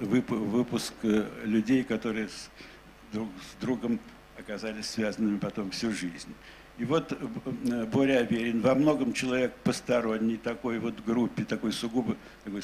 выпуск 0.00 0.94
э, 1.02 1.26
людей, 1.44 1.82
которые 1.82 2.28
друг, 3.12 3.28
с 3.52 3.60
другом 3.60 3.98
оказались 4.38 4.90
связанными 4.90 5.38
потом 5.38 5.70
всю 5.70 5.90
жизнь. 5.90 6.34
И 6.78 6.84
вот 6.84 7.12
э, 7.12 7.84
Боря 7.86 8.18
Аверин 8.18 8.60
во 8.60 8.74
многом 8.74 9.12
человек 9.12 9.54
посторонний 9.64 10.36
такой 10.36 10.78
вот 10.78 11.02
группе, 11.04 11.44
такой 11.44 11.72
сугубо, 11.72 12.16
такой, 12.44 12.62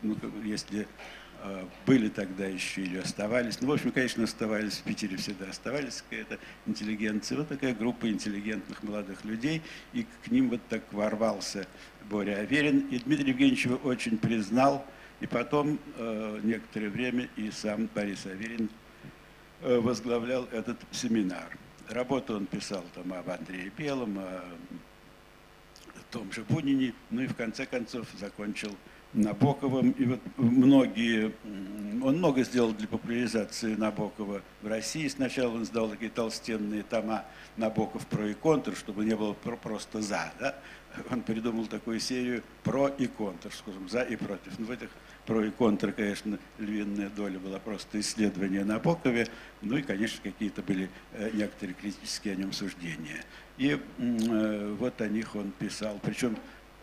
ну, 0.00 0.16
если 0.42 0.82
э, 0.82 0.86
были 1.86 2.08
тогда 2.08 2.46
еще 2.46 2.82
или 2.82 2.98
оставались, 2.98 3.60
ну, 3.60 3.68
в 3.68 3.72
общем, 3.72 3.90
конечно, 3.90 4.24
оставались, 4.24 4.74
в 4.74 4.82
Питере 4.82 5.16
всегда 5.16 5.50
оставались 5.50 6.02
какая-то 6.08 6.38
интеллигенция, 6.66 7.38
вот 7.38 7.48
такая 7.48 7.74
группа 7.74 8.08
интеллигентных 8.08 8.82
молодых 8.82 9.24
людей, 9.24 9.62
и 9.92 10.06
к 10.24 10.30
ним 10.30 10.50
вот 10.50 10.60
так 10.68 10.82
ворвался 10.92 11.66
Боря 12.08 12.36
Аверин, 12.36 12.86
и 12.88 12.98
Дмитрий 12.98 13.30
Евгеньевич 13.30 13.64
его 13.66 13.76
очень 13.76 14.18
признал, 14.18 14.86
и 15.20 15.26
потом 15.26 15.78
э, 15.96 16.40
некоторое 16.44 16.90
время 16.90 17.28
и 17.36 17.50
сам 17.50 17.88
Борис 17.92 18.26
Аверин 18.26 18.68
э, 19.62 19.78
возглавлял 19.78 20.44
этот 20.52 20.78
семинар. 20.92 21.56
Работу 21.88 22.36
он 22.36 22.46
писал 22.46 22.84
там 22.94 23.12
об 23.12 23.28
Андрее 23.28 23.72
Белом, 23.76 24.18
о 24.18 24.42
том 26.12 26.30
же 26.32 26.44
Бунине, 26.44 26.94
ну 27.10 27.22
и 27.22 27.26
в 27.26 27.34
конце 27.34 27.66
концов 27.66 28.06
закончил 28.18 28.76
Набоковым. 29.14 29.90
И 29.92 30.04
вот 30.06 30.20
многие, 30.36 31.32
он 32.02 32.18
много 32.18 32.44
сделал 32.44 32.72
для 32.72 32.88
популяризации 32.88 33.74
Набокова 33.74 34.42
в 34.62 34.66
России. 34.66 35.06
Сначала 35.08 35.54
он 35.54 35.64
сдал 35.64 35.88
такие 35.88 36.10
толстенные 36.10 36.82
тома 36.82 37.24
Набоков 37.56 38.06
про 38.06 38.28
и 38.28 38.34
контр, 38.34 38.74
чтобы 38.74 39.04
не 39.04 39.14
было 39.14 39.34
просто 39.34 40.00
за. 40.00 40.32
Да? 40.40 40.56
Он 41.10 41.22
придумал 41.22 41.66
такую 41.66 42.00
серию 42.00 42.42
про 42.64 42.88
и 42.88 43.06
контр, 43.06 43.52
скажем, 43.52 43.88
за 43.88 44.02
и 44.02 44.16
против. 44.16 44.58
Ну, 44.58 44.66
в 44.66 44.70
этих 44.70 44.88
про 45.26 45.44
и 45.44 45.50
контр, 45.50 45.92
конечно, 45.92 46.38
львиная 46.58 47.08
доля 47.10 47.38
была 47.38 47.58
просто 47.58 48.00
исследование 48.00 48.64
Набокове, 48.64 49.28
ну 49.60 49.76
и, 49.76 49.82
конечно, 49.82 50.20
какие-то 50.22 50.62
были 50.62 50.90
э, 51.12 51.30
некоторые 51.32 51.74
критические 51.74 52.34
о 52.34 52.36
нем 52.36 52.52
суждения. 52.52 53.24
И 53.56 53.78
э, 53.98 54.76
вот 54.78 55.00
о 55.00 55.08
них 55.08 55.36
он 55.36 55.52
писал, 55.52 55.98
причем 56.02 56.36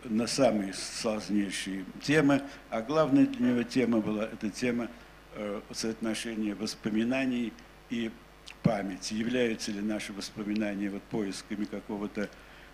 на 0.04 0.26
самые 0.26 0.72
сложнейшие 0.72 1.84
темы, 2.02 2.42
а 2.70 2.82
главная 2.82 3.26
для 3.26 3.50
него 3.50 3.62
тема 3.62 4.00
была 4.00 4.24
эта 4.24 4.50
тема 4.50 4.88
э, 5.34 5.60
соотношения 5.72 6.54
воспоминаний 6.54 7.52
и 7.90 8.10
памяти. 8.62 9.14
Являются 9.14 9.72
ли 9.72 9.80
наши 9.80 10.12
воспоминания 10.12 10.90
вот 10.90 11.02
поисками 11.02 11.64
какого-то 11.64 12.28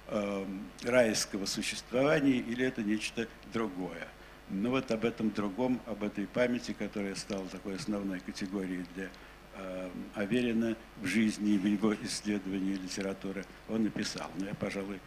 э, 0.09 0.47
райского 0.83 1.47
существования 1.47 2.38
или 2.38 2.64
это 2.64 2.83
нечто 2.83 3.26
другое. 3.52 4.09
Но 4.49 4.71
вот 4.71 4.90
об 4.92 5.04
этом 5.04 5.30
другом, 5.30 5.80
об 5.87 6.04
этой 6.04 6.26
памяти, 6.26 6.73
которая 6.73 7.14
стала 7.16 7.47
такой 7.47 7.76
основной 7.76 8.21
категорией 8.21 8.85
для 8.95 9.09
э, 9.54 9.90
Аверина 10.14 10.76
в 11.00 11.06
жизни 11.06 11.59
в 11.59 11.66
его 11.66 11.95
исследовании 11.95 12.75
литературы, 12.75 13.45
он 13.68 13.83
написал. 13.85 14.30
Но 14.38 14.47
я, 14.47 14.54
пожалуй, 14.54 15.00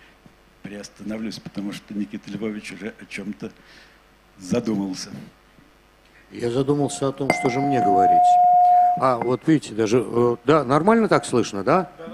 приостановлюсь, 0.62 1.40
потому 1.40 1.74
что 1.74 1.94
Никита 1.94 2.30
Львович 2.32 2.74
уже 2.74 2.94
о 3.00 3.06
чем-то 3.06 3.52
задумался. 4.38 5.10
Я 6.32 6.52
задумался 6.52 7.08
о 7.08 7.12
том, 7.12 7.30
что 7.40 7.50
же 7.50 7.60
мне 7.60 7.84
говорить. 7.84 8.18
А, 9.02 9.18
вот 9.18 9.48
видите, 9.48 9.74
даже, 9.74 10.04
э, 10.06 10.36
да, 10.46 10.64
нормально 10.64 11.08
так 11.08 11.26
слышно, 11.26 11.64
да? 11.64 11.92
Да, 11.98 12.06
да, 12.06 12.14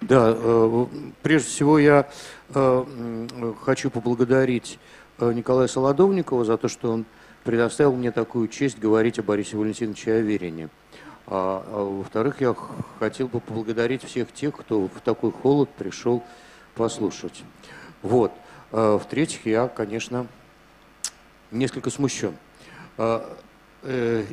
да. 0.00 0.34
Да, 0.36 0.88
прежде 1.22 1.48
всего 1.48 1.78
я 1.78 2.08
э, 2.54 3.54
хочу 3.64 3.90
поблагодарить 3.90 4.78
Э, 5.18 5.32
Николая 5.32 5.66
Солодовникова 5.66 6.44
за 6.44 6.56
то, 6.56 6.68
что 6.68 6.92
он 6.92 7.06
предоставил 7.44 7.94
мне 7.94 8.10
такую 8.10 8.48
честь 8.48 8.78
говорить 8.78 9.18
о 9.18 9.22
Борисе 9.22 9.56
Валентиновиче 9.56 10.14
Аверине. 10.14 10.68
А, 11.26 11.64
а 11.66 11.84
во-вторых, 11.84 12.40
я 12.40 12.54
хотел 12.98 13.28
бы 13.28 13.40
поблагодарить 13.40 14.04
всех 14.04 14.32
тех, 14.32 14.54
кто 14.54 14.86
в 14.86 15.00
такой 15.04 15.32
холод 15.32 15.70
пришел 15.70 16.22
послушать. 16.74 17.42
Вот. 18.06 18.32
А, 18.70 18.98
в-третьих, 18.98 19.46
я, 19.46 19.66
конечно, 19.68 20.28
несколько 21.50 21.90
смущен. 21.90 22.36
А, 22.98 23.36
э, 23.82 24.24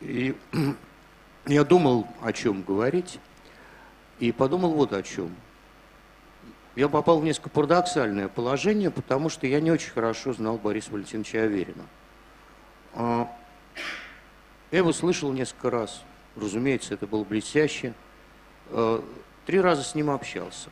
и 0.00 0.34
я 1.46 1.64
думал, 1.64 2.06
о 2.22 2.32
чем 2.32 2.62
говорить, 2.62 3.20
и 4.18 4.32
подумал 4.32 4.72
вот 4.72 4.92
о 4.92 5.02
чем– 5.02 5.34
я 6.74 6.88
попал 6.88 7.20
в 7.20 7.24
несколько 7.24 7.50
парадоксальное 7.50 8.28
положение, 8.28 8.90
потому 8.90 9.28
что 9.28 9.46
я 9.46 9.60
не 9.60 9.70
очень 9.70 9.90
хорошо 9.90 10.32
знал 10.32 10.56
Бориса 10.56 10.90
Валентиновича 10.90 11.42
Аверина. 11.42 11.84
А, 12.94 13.30
я 14.70 14.78
его 14.78 14.94
слышал 14.94 15.30
несколько 15.34 15.68
раз. 15.68 16.02
Разумеется, 16.34 16.94
это 16.94 17.06
было 17.06 17.24
блестяще. 17.24 17.92
Три 19.44 19.60
раза 19.60 19.82
с 19.82 19.94
ним 19.94 20.08
общался. 20.08 20.70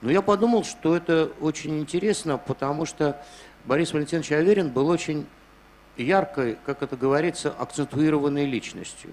Но 0.00 0.10
я 0.10 0.22
подумал, 0.22 0.64
что 0.64 0.96
это 0.96 1.30
очень 1.40 1.78
интересно, 1.78 2.38
потому 2.38 2.86
что 2.86 3.20
Борис 3.64 3.92
Валентинович 3.92 4.32
Аверин 4.32 4.70
был 4.70 4.88
очень 4.88 5.26
яркой, 5.96 6.56
как 6.64 6.82
это 6.82 6.96
говорится, 6.96 7.50
акцентуированной 7.50 8.46
личностью. 8.46 9.10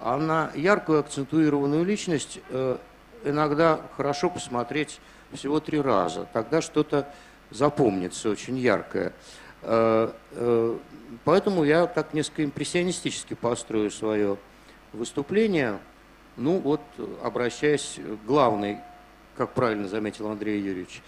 А 0.00 0.16
на 0.16 0.50
яркую 0.54 1.00
акцентуированную 1.00 1.84
личность 1.84 2.40
э, 2.50 2.78
иногда 3.24 3.80
хорошо 3.96 4.30
посмотреть 4.30 5.00
всего 5.32 5.60
три 5.60 5.80
раза. 5.80 6.26
Тогда 6.32 6.62
что-то 6.62 7.08
запомнится 7.50 8.30
очень 8.30 8.56
яркое. 8.58 9.12
Э, 9.62 10.12
э, 10.32 10.78
поэтому 11.24 11.64
я 11.64 11.86
так 11.86 12.14
несколько 12.14 12.44
импрессионистически 12.44 13.34
построю 13.34 13.90
свое 13.90 14.38
выступление. 14.92 15.78
Ну 16.36 16.58
вот, 16.58 16.80
обращаясь 17.22 17.98
к 17.98 18.26
главной, 18.26 18.78
как 19.36 19.52
правильно 19.52 19.88
заметил 19.88 20.28
Андрей 20.28 20.60
Юрьевич, 20.60 21.02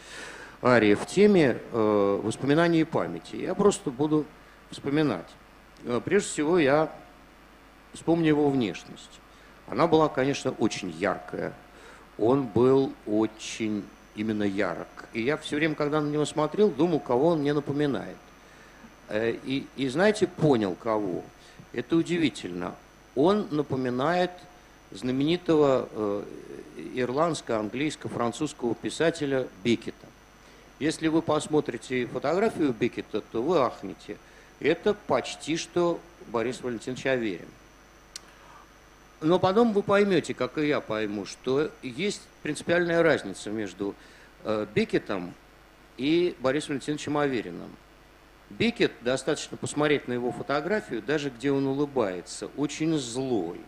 Ария, 0.63 0.97
в 0.97 1.07
теме 1.07 1.59
э, 1.73 2.21
воспоминаний 2.23 2.81
и 2.81 2.85
памяти. 2.85 3.37
Я 3.37 3.55
просто 3.55 3.91
буду 3.91 4.25
вспоминать. 4.71 5.29
Прежде 6.05 6.29
всего, 6.29 6.59
я 6.59 6.91
вспомню 7.93 8.29
его 8.29 8.51
внешность. 8.51 9.21
Она 9.69 9.87
была, 9.87 10.09
конечно, 10.09 10.51
очень 10.53 10.91
яркая. 10.91 11.53
Он 12.19 12.45
был 12.45 12.93
очень 13.07 13.85
именно 14.17 14.43
ярок. 14.43 14.89
И 15.13 15.23
я 15.23 15.37
все 15.37 15.57
время, 15.57 15.75
когда 15.75 16.01
на 16.01 16.09
него 16.09 16.25
смотрел, 16.25 16.71
думал, 16.71 17.01
кого 17.01 17.29
он 17.29 17.41
мне 17.41 17.53
напоминает. 17.53 18.17
Э, 19.09 19.31
и, 19.45 19.67
и 19.77 19.89
знаете, 19.89 20.27
понял 20.27 20.75
кого. 20.75 21.23
Это 21.73 21.97
удивительно. 21.97 22.75
Он 23.15 23.47
напоминает 23.51 24.31
знаменитого 24.91 25.89
э, 25.91 26.25
ирландского, 26.95 27.59
английского, 27.59 28.11
французского 28.11 28.75
писателя 28.75 29.47
Бекета. 29.63 30.07
Если 30.79 31.09
вы 31.09 31.23
посмотрите 31.23 32.07
фотографию 32.07 32.73
Бекета, 32.73 33.21
то 33.21 33.43
вы 33.43 33.59
ахнете. 33.59 34.17
Это 34.61 34.95
почти 34.95 35.57
что 35.57 36.01
Борис 36.29 36.61
Валентинович 36.61 37.07
Аверин. 37.07 37.49
Но 39.21 39.39
потом 39.39 39.73
вы 39.73 39.83
поймете, 39.83 40.35
как 40.35 40.59
и 40.59 40.69
я 40.69 40.81
пойму, 40.81 41.27
что 41.27 41.71
есть 41.83 42.23
принципиальная 42.43 43.03
разница 43.03 43.51
между 43.51 43.95
э, 44.45 44.67
Бекетом 44.75 45.35
и 45.97 46.37
Борисом 46.39 46.71
Валентиновичем 46.71 47.19
Авериным. 47.19 47.71
Бекет, 48.51 48.93
достаточно 49.03 49.57
посмотреть 49.57 50.09
на 50.09 50.13
его 50.13 50.31
фотографию, 50.33 51.03
даже 51.03 51.31
где 51.31 51.51
он 51.51 51.67
улыбается, 51.67 52.49
очень 52.57 52.97
злой. 52.97 53.61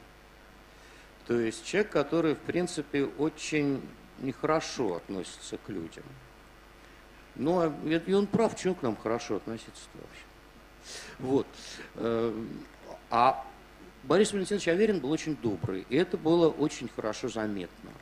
То 1.31 1.39
есть 1.39 1.65
человек, 1.65 1.93
который, 1.93 2.35
в 2.35 2.41
принципе, 2.41 3.05
очень 3.05 3.81
нехорошо 4.19 4.97
относится 4.97 5.59
к 5.59 5.69
людям. 5.69 6.03
Ну, 7.37 7.61
а 7.61 7.73
и 7.87 8.13
он 8.13 8.27
прав, 8.27 8.59
чего 8.59 8.75
к 8.75 8.83
нам 8.83 8.97
хорошо 8.97 9.37
относиться-то 9.37 9.99
вообще. 9.99 10.25
Вот. 11.21 11.47
Эм, 11.95 12.49
а 13.11 13.47
Борис 14.03 14.33
Валентинович 14.33 14.67
Аверин 14.67 14.99
был 14.99 15.13
очень 15.13 15.37
добрый, 15.37 15.87
и 15.89 15.95
это 15.95 16.17
было 16.17 16.49
очень 16.49 16.89
хорошо 16.89 17.29
заметно. 17.29 17.93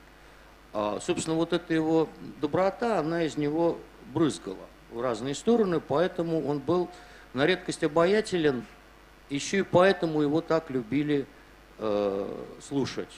А, 0.73 0.99
собственно, 0.99 1.37
вот 1.37 1.53
эта 1.53 1.75
его 1.75 2.09
доброта, 2.41 2.99
она 2.99 3.25
из 3.25 3.37
него 3.37 3.79
брызгала 4.15 4.57
в 4.91 5.03
разные 5.03 5.35
стороны, 5.35 5.81
поэтому 5.81 6.49
он 6.49 6.61
был 6.61 6.89
на 7.35 7.45
редкость 7.45 7.85
обаятелен, 7.85 8.65
еще 9.29 9.59
и 9.59 9.63
поэтому 9.65 10.23
его 10.23 10.41
так 10.41 10.71
любили 10.71 11.27
э, 11.79 12.45
слушать. 12.61 13.13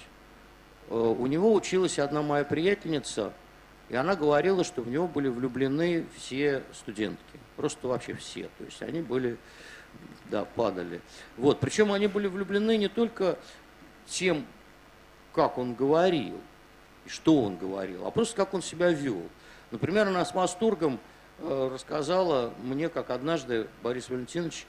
Э, 0.89 0.95
у 0.95 1.27
него 1.27 1.53
училась 1.55 1.99
одна 1.99 2.23
моя 2.23 2.45
приятельница, 2.45 3.33
и 3.89 3.97
она 3.97 4.15
говорила, 4.15 4.65
что 4.65 4.83
в 4.83 4.89
него 4.89 5.09
были 5.09 5.29
влюблены 5.29 6.07
все 6.17 6.63
студентки, 6.73 7.39
просто 7.57 7.89
вообще 7.89 8.15
все, 8.15 8.49
то 8.59 8.65
есть 8.65 8.83
они 8.83 9.03
были 9.03 9.37
да, 10.27 10.45
падали. 10.45 11.01
Вот. 11.37 11.59
Причем 11.59 11.93
они 11.93 12.07
были 12.07 12.29
влюблены 12.29 12.77
не 12.77 12.89
только 12.89 13.39
тем, 14.07 14.47
как 15.35 15.59
он 15.59 15.75
говорил, 15.75 16.41
и 17.07 17.09
что 17.09 17.43
он 17.43 17.57
говорил, 17.57 18.07
а 18.07 18.11
просто 18.11 18.37
как 18.37 18.55
он 18.55 18.63
себя 18.63 18.91
вел. 18.91 19.23
Например, 19.71 20.07
она 20.07 20.25
с 20.25 20.35
восторгом 20.35 21.01
э, 21.39 21.71
рассказала 21.73 22.53
мне, 22.63 22.89
как 22.89 23.11
однажды 23.11 23.67
Борис 23.83 24.09
Валентинович 24.09 24.67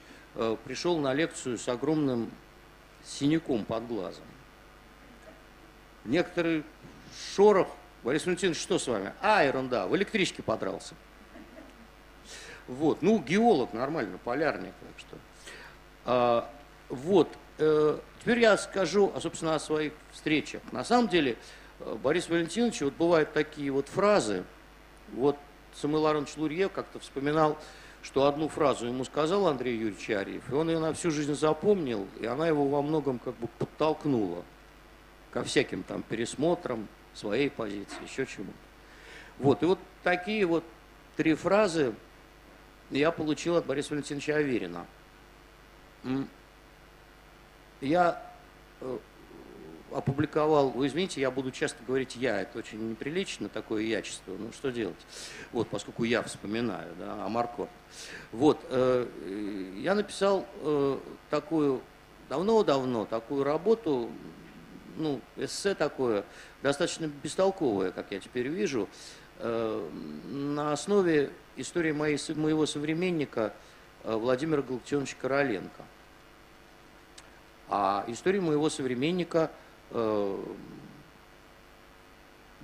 пришел 0.63 0.97
на 0.97 1.13
лекцию 1.13 1.57
с 1.57 1.67
огромным 1.67 2.31
синяком 3.05 3.65
под 3.65 3.87
глазом. 3.87 4.23
Некоторый 6.05 6.63
шорох. 7.35 7.67
Борис 8.03 8.25
Валентинович, 8.25 8.59
что 8.59 8.79
с 8.79 8.87
вами? 8.87 9.13
А, 9.21 9.43
ерунда, 9.43 9.85
в 9.85 9.95
электричке 9.95 10.41
подрался. 10.41 10.95
Вот, 12.67 13.01
ну, 13.01 13.19
геолог 13.19 13.73
нормально, 13.73 14.17
полярник, 14.23 14.73
так 14.79 14.99
что. 14.99 15.17
А, 16.05 16.49
вот, 16.89 17.29
э, 17.59 17.99
теперь 18.21 18.39
я 18.39 18.57
скажу, 18.57 19.11
а, 19.15 19.19
собственно, 19.19 19.55
о 19.55 19.59
своих 19.59 19.93
встречах. 20.11 20.61
На 20.71 20.83
самом 20.83 21.09
деле, 21.09 21.37
э, 21.79 21.97
Борис 22.01 22.29
Валентинович, 22.29 22.81
вот 22.81 22.93
бывают 22.93 23.33
такие 23.33 23.71
вот 23.71 23.87
фразы, 23.87 24.43
вот 25.13 25.37
Самуил 25.75 26.07
Аронович 26.07 26.37
Лурье 26.37 26.69
как-то 26.69 26.99
вспоминал, 26.99 27.57
что 28.03 28.25
одну 28.25 28.47
фразу 28.47 28.87
ему 28.87 29.03
сказал 29.03 29.47
Андрей 29.47 29.77
Юрьевич 29.77 30.09
Арьев, 30.09 30.49
и 30.49 30.53
он 30.53 30.69
ее 30.69 30.79
на 30.79 30.93
всю 30.93 31.11
жизнь 31.11 31.35
запомнил, 31.35 32.07
и 32.19 32.25
она 32.25 32.47
его 32.47 32.67
во 32.67 32.81
многом 32.81 33.19
как 33.19 33.35
бы 33.35 33.47
подтолкнула 33.59 34.43
ко 35.31 35.43
всяким 35.43 35.83
там 35.83 36.03
пересмотрам 36.03 36.87
своей 37.13 37.49
позиции, 37.49 38.03
еще 38.03 38.25
чему-то. 38.25 38.53
Вот, 39.39 39.63
и 39.63 39.65
вот 39.65 39.79
такие 40.03 40.45
вот 40.45 40.63
три 41.15 41.33
фразы 41.33 41.93
я 42.89 43.11
получил 43.11 43.55
от 43.55 43.65
Бориса 43.65 43.91
Валентиновича 43.91 44.35
Аверина– 44.35 44.85
я 47.81 48.21
э, 48.79 48.97
опубликовал, 49.93 50.69
вы 50.69 50.87
извините, 50.87 51.21
я 51.21 51.31
буду 51.31 51.51
часто 51.51 51.83
говорить 51.85 52.15
«я», 52.15 52.41
это 52.41 52.59
очень 52.59 52.91
неприлично, 52.91 53.49
такое 53.49 53.83
ячество, 53.83 54.35
ну 54.37 54.51
что 54.51 54.71
делать, 54.71 54.95
вот, 55.51 55.67
поскольку 55.67 56.03
я 56.03 56.21
вспоминаю, 56.23 56.93
да, 56.97 57.25
а 57.25 57.29
Марко. 57.29 57.67
Вот, 58.31 58.59
э, 58.69 59.07
я 59.77 59.95
написал 59.95 60.45
э, 60.61 60.97
такую, 61.29 61.81
давно-давно, 62.29 63.05
такую 63.05 63.43
работу, 63.43 64.09
ну, 64.97 65.21
эссе 65.37 65.75
такое, 65.75 66.23
достаточно 66.61 67.09
бестолковое, 67.23 67.91
как 67.91 68.11
я 68.11 68.19
теперь 68.19 68.47
вижу, 68.47 68.87
э, 69.39 69.89
на 70.29 70.71
основе 70.71 71.31
истории 71.57 71.91
моей, 71.91 72.17
моего 72.35 72.65
современника 72.65 73.53
э, 74.03 74.15
Владимира 74.15 74.61
Галактионовича 74.61 75.15
Короленко. 75.19 75.83
А 77.69 78.03
историю 78.07 78.41
моего 78.41 78.69
современника 78.69 79.49
э, 79.49 79.70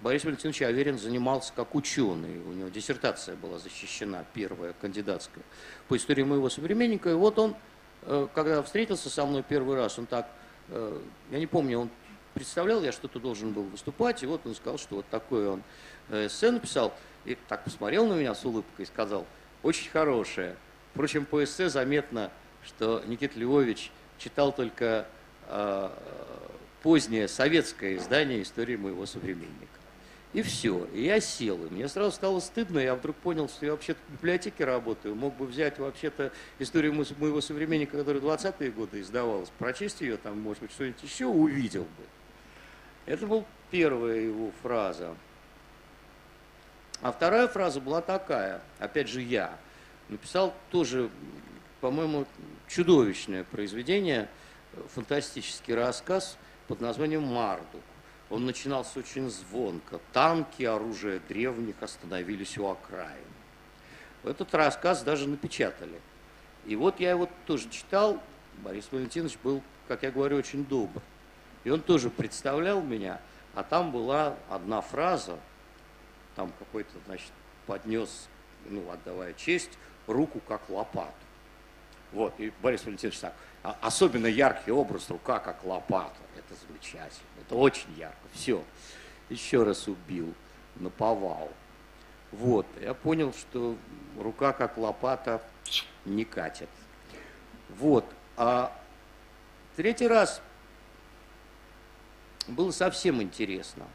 Борис 0.02 0.24
Валентинович 0.24 0.62
Аверин 0.62 0.98
занимался 1.00 1.52
как 1.56 1.74
ученый. 1.76 2.40
У 2.40 2.52
него 2.54 2.70
диссертация 2.70 3.36
была 3.36 3.58
защищена, 3.58 4.26
первая, 4.34 4.74
кандидатская, 4.80 5.44
по 5.88 5.98
истории 5.98 6.24
моего 6.24 6.50
современника. 6.50 7.10
И 7.10 7.14
вот 7.14 7.40
он, 7.40 7.56
э, 8.04 8.28
когда 8.34 8.62
встретился 8.62 9.10
со 9.10 9.26
мной 9.26 9.44
первый 9.44 9.76
раз, 9.76 9.98
он 9.98 10.06
так, 10.06 10.30
э, 10.70 11.02
я 11.32 11.40
не 11.40 11.48
помню, 11.48 11.80
он 11.80 11.90
представлял, 12.36 12.84
я 12.84 12.92
что-то 12.92 13.20
должен 13.20 13.52
был 13.52 13.64
выступать, 13.64 14.22
и 14.22 14.28
вот 14.28 14.46
он 14.46 14.54
сказал, 14.54 14.78
что 14.78 14.98
вот 14.98 15.06
такой 15.10 15.48
он 15.48 15.64
эссе 16.12 16.52
написал, 16.52 16.94
и 17.26 17.36
так 17.48 17.64
посмотрел 17.64 18.06
на 18.06 18.14
меня 18.14 18.36
с 18.36 18.46
улыбкой 18.46 18.84
и 18.84 18.86
сказал, 18.86 19.26
очень 19.64 19.90
хорошее. 19.90 20.56
Впрочем, 20.94 21.26
по 21.26 21.44
эссе 21.44 21.70
заметно, 21.70 22.32
что 22.64 23.02
Никита 23.08 23.40
Львович 23.40 23.92
читал 24.20 24.52
только 24.52 25.08
э, 25.48 25.90
позднее 26.88 27.28
советское 27.28 27.98
издание 27.98 28.42
истории 28.42 28.78
моего 28.78 29.06
современника. 29.06 29.68
И 30.32 30.42
все. 30.42 30.86
И 30.94 31.04
я 31.04 31.20
сел. 31.20 31.66
И 31.66 31.70
мне 31.70 31.90
сразу 31.90 32.14
стало 32.14 32.40
стыдно. 32.40 32.80
Я 32.80 32.96
вдруг 32.96 33.18
понял, 33.18 33.50
что 33.50 33.66
я 33.66 33.74
вообще-то 33.74 34.00
в 34.08 34.14
библиотеке 34.14 34.64
работаю. 34.64 35.14
Мог 35.14 35.36
бы 35.36 35.46
взять 35.48 35.80
вообще-то 35.80 36.32
историю 36.60 36.94
моего 36.94 37.42
современника, 37.42 37.98
которая 37.98 38.22
20-е 38.22 38.72
годы 38.72 39.02
издавалась, 39.02 39.50
прочесть 39.60 40.00
ее, 40.00 40.16
там, 40.16 40.40
может 40.40 40.62
быть, 40.62 40.72
что-нибудь 40.72 41.04
еще 41.04 41.26
увидел 41.26 41.84
бы. 41.84 42.06
Это 43.06 43.28
была 43.28 43.44
первая 43.70 44.22
его 44.22 44.54
фраза. 44.64 45.14
А 47.02 47.12
вторая 47.12 47.50
фраза 47.50 47.82
была 47.82 48.00
такая, 48.00 48.62
опять 48.80 49.10
же 49.10 49.22
я, 49.22 49.58
написал 50.08 50.54
тоже, 50.72 51.10
по-моему, 51.82 52.26
чудовищное 52.70 53.44
произведение, 53.44 54.30
фантастический 54.94 55.76
рассказ 55.76 56.38
под 56.68 56.82
названием 56.82 57.24
«Мардук». 57.24 57.82
Он 58.30 58.46
начинался 58.46 59.00
очень 59.00 59.30
звонко. 59.30 60.00
Танки, 60.12 60.64
оружие 60.64 61.22
древних 61.30 61.76
остановились 61.82 62.58
у 62.58 62.68
окраин. 62.68 63.24
Этот 64.24 64.54
рассказ 64.54 65.02
даже 65.02 65.28
напечатали. 65.28 66.02
И 66.66 66.76
вот 66.76 67.00
я 67.00 67.12
его 67.12 67.30
тоже 67.46 67.70
читал. 67.70 68.22
Борис 68.58 68.90
Валентинович 68.92 69.38
был, 69.42 69.64
как 69.88 70.04
я 70.04 70.12
говорю, 70.12 70.38
очень 70.38 70.66
добр. 70.66 71.02
И 71.64 71.70
он 71.70 71.82
тоже 71.82 72.10
представлял 72.10 72.82
меня, 72.82 73.22
а 73.56 73.64
там 73.64 73.92
была 73.92 74.36
одна 74.50 74.82
фраза, 74.82 75.38
там 76.36 76.52
какой-то, 76.60 76.92
значит, 77.06 77.32
поднес, 77.66 78.28
ну, 78.66 78.90
отдавая 78.92 79.34
честь, 79.34 79.72
руку 80.06 80.42
как 80.48 80.70
лопату. 80.70 81.14
Вот, 82.12 82.34
и 82.40 82.52
Борис 82.62 82.84
Валентинович 82.84 83.20
так, 83.20 83.34
а, 83.64 83.78
особенно 83.82 84.28
яркий 84.28 84.72
образ, 84.72 85.10
рука 85.10 85.40
как 85.40 85.64
лопата. 85.64 86.16
Это 86.38 86.60
замечательно, 86.68 87.28
это 87.42 87.56
очень 87.56 87.92
ярко. 87.98 88.18
Все, 88.34 88.64
еще 89.30 89.64
раз 89.64 89.88
убил, 89.88 90.34
наповал. 90.76 91.52
Вот, 92.32 92.66
я 92.82 92.94
понял, 92.94 93.34
что 93.34 93.76
рука 94.18 94.54
как 94.54 94.78
лопата 94.78 95.42
не 96.06 96.26
катит. 96.26 96.70
Вот, 97.70 98.06
а 98.36 98.72
третий 99.76 100.08
раз 100.08 100.42
было 102.48 102.72
совсем 102.72 103.22
интересно. 103.22 103.86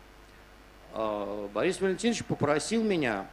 А, 0.93 1.49
Борис 1.49 1.81
Валентинович 1.81 2.25
попросил 2.25 2.83
меня, 2.83 3.27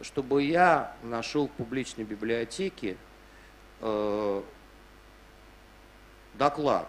чтобы 0.00 0.42
я 0.42 0.94
нашел 1.02 1.48
в 1.48 1.52
публичной 1.52 2.04
библиотеке 2.04 2.96
э, 3.80 4.42
доклад 6.34 6.88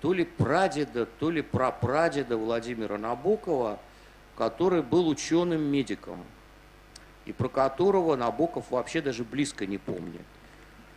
то 0.00 0.12
ли 0.12 0.24
прадеда, 0.24 1.06
то 1.06 1.30
ли 1.30 1.42
прапрадеда 1.42 2.36
Владимира 2.36 2.98
Набокова, 2.98 3.78
который 4.36 4.82
был 4.82 5.08
ученым-медиком, 5.08 6.24
и 7.26 7.32
про 7.32 7.48
которого 7.48 8.16
Набоков 8.16 8.70
вообще 8.70 9.02
даже 9.02 9.24
близко 9.24 9.66
не 9.66 9.78
помнит. 9.78 10.22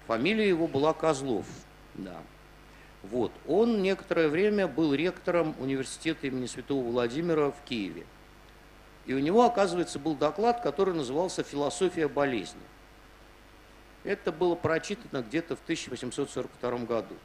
Фамилия 0.08 0.48
его 0.48 0.68
была 0.68 0.94
Козлов, 0.94 1.46
да. 1.96 2.18
Вот. 3.04 3.32
Он 3.48 3.82
некоторое 3.82 4.28
время 4.28 4.68
был 4.68 4.94
ректором 4.94 5.56
университета 5.60 6.28
имени 6.28 6.46
Святого 6.46 6.88
Владимира 6.88 7.50
в 7.50 7.62
Киеве. 7.66 8.06
И 9.08 9.14
у 9.14 9.20
него, 9.20 9.44
оказывается, 9.44 9.98
был 9.98 10.16
доклад, 10.16 10.62
который 10.62 10.94
назывался 10.94 11.44
«Философия 11.44 12.08
болезни». 12.08 12.62
Это 14.04 14.32
было 14.32 14.56
прочитано 14.56 15.24
где-то 15.24 15.56
в 15.56 15.62
1842 15.64 16.78
году. 16.86 17.16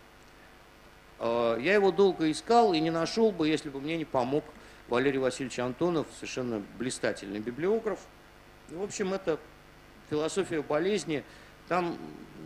А, 1.19 1.57
я 1.59 1.75
его 1.75 1.91
долго 1.91 2.31
искал 2.31 2.73
и 2.73 2.81
не 2.81 2.91
нашел 2.91 3.33
бы, 3.33 3.49
если 3.49 3.71
бы 3.71 3.81
мне 3.81 3.97
не 3.97 4.05
помог 4.05 4.45
Валерий 4.89 5.19
Васильевич 5.19 5.59
Антонов, 5.59 6.07
совершенно 6.15 6.63
блистательный 6.79 7.41
библиограф. 7.41 7.99
В 8.69 8.83
общем, 8.83 9.15
это 9.15 9.39
философия 10.11 10.63
болезни. 10.63 11.25
Там 11.69 11.99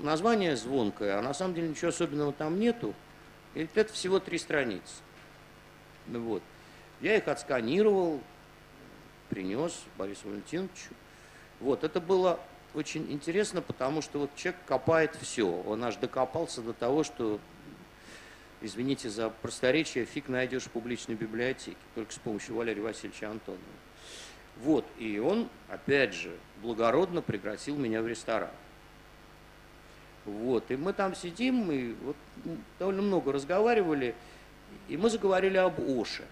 название 0.02 0.56
звонкое, 0.56 1.18
а 1.18 1.22
на 1.22 1.34
самом 1.34 1.54
деле 1.54 1.68
ничего 1.68 1.88
особенного 1.88 2.32
там 2.32 2.58
нету. 2.58 2.94
И 3.54 3.68
это 3.74 3.92
всего 3.92 4.20
три 4.20 4.38
страницы. 4.38 4.94
Вот. 6.06 6.42
Я 7.00 7.16
их 7.16 7.28
отсканировал, 7.28 8.20
принес 9.28 9.82
Борису 9.98 10.28
Валентиновичу. 10.28 10.94
Вот, 11.60 11.84
это 11.84 12.00
было 12.00 12.40
очень 12.74 13.10
интересно, 13.10 13.60
потому 13.60 14.00
что 14.00 14.20
вот 14.20 14.34
человек 14.36 14.60
копает 14.66 15.16
все. 15.20 15.46
Он 15.46 15.84
аж 15.84 15.96
докопался 15.96 16.62
до 16.62 16.72
того, 16.72 17.04
что 17.04 17.38
извините 18.60 19.08
за 19.10 19.30
просторечие, 19.30 20.04
фиг 20.04 20.28
найдешь 20.28 20.64
в 20.64 20.70
публичной 20.70 21.14
библиотеке, 21.14 21.76
только 21.94 22.12
с 22.12 22.18
помощью 22.18 22.56
Валерия 22.56 22.82
Васильевича 22.82 23.30
Антонова. 23.30 23.62
Вот, 24.62 24.84
и 24.98 25.18
он, 25.18 25.48
опять 25.68 26.14
же, 26.14 26.36
благородно 26.62 27.22
пригласил 27.22 27.76
меня 27.76 28.02
в 28.02 28.08
ресторан. 28.08 28.50
Вот, 30.26 30.70
и 30.70 30.76
мы 30.76 30.92
там 30.92 31.14
сидим, 31.14 31.70
и 31.72 31.94
вот 32.02 32.16
довольно 32.78 33.02
много 33.02 33.32
разговаривали, 33.32 34.14
и 34.88 34.96
мы 34.96 35.08
заговорили 35.08 35.56
об 35.56 35.80
Оше. 35.80 36.24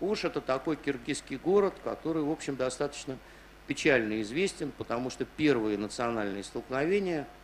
Ош– 0.00 0.24
это 0.26 0.40
такой 0.40 0.76
киргизский 0.76 1.36
город, 1.36 1.74
который, 1.84 2.22
в 2.22 2.30
общем, 2.30 2.56
достаточно 2.56 3.18
печально 3.66 4.22
известен, 4.22 4.72
потому 4.76 5.10
что 5.10 5.24
первые 5.24 5.76
национальные 5.76 6.42
столкновения– 6.42 7.28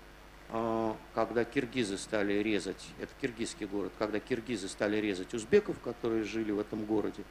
когда 1.14 1.44
киргизы 1.44 1.96
стали 1.96 2.34
резать, 2.34 2.84
это 3.00 3.12
киргизский 3.20 3.66
город, 3.66 3.92
когда 3.98 4.18
киргизы 4.18 4.68
стали 4.68 4.96
резать 4.96 5.32
узбеков, 5.32 5.78
которые 5.80 6.24
жили 6.24 6.50
в 6.50 6.58
этом 6.58 6.84
городе, 6.84 7.22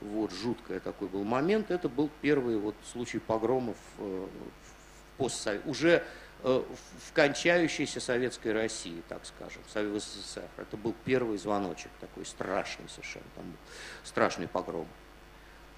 вот, 0.00 0.32
жуткий 0.32 0.78
такой 0.78 1.08
был 1.08 1.24
момент, 1.24 1.70
это 1.70 1.88
был 1.88 2.08
первый 2.22 2.56
вот 2.56 2.76
случай 2.92 3.18
погромов 3.18 3.76
э, 3.98 4.26
в 4.26 5.18
постсовет, 5.18 5.66
уже 5.66 6.04
э, 6.44 6.62
в 7.06 7.12
кончающейся 7.12 8.00
советской 8.00 8.52
России, 8.52 9.02
так 9.08 9.22
скажем, 9.26 9.62
в 9.64 10.00
СССР. 10.00 10.48
Это 10.56 10.76
был 10.76 10.94
первый 11.04 11.36
звоночек, 11.36 11.90
такой 12.00 12.24
страшный 12.24 12.88
совершенно, 12.88 13.26
там 13.34 13.44
был 13.44 13.58
страшный 14.04 14.46
погром. 14.46 14.86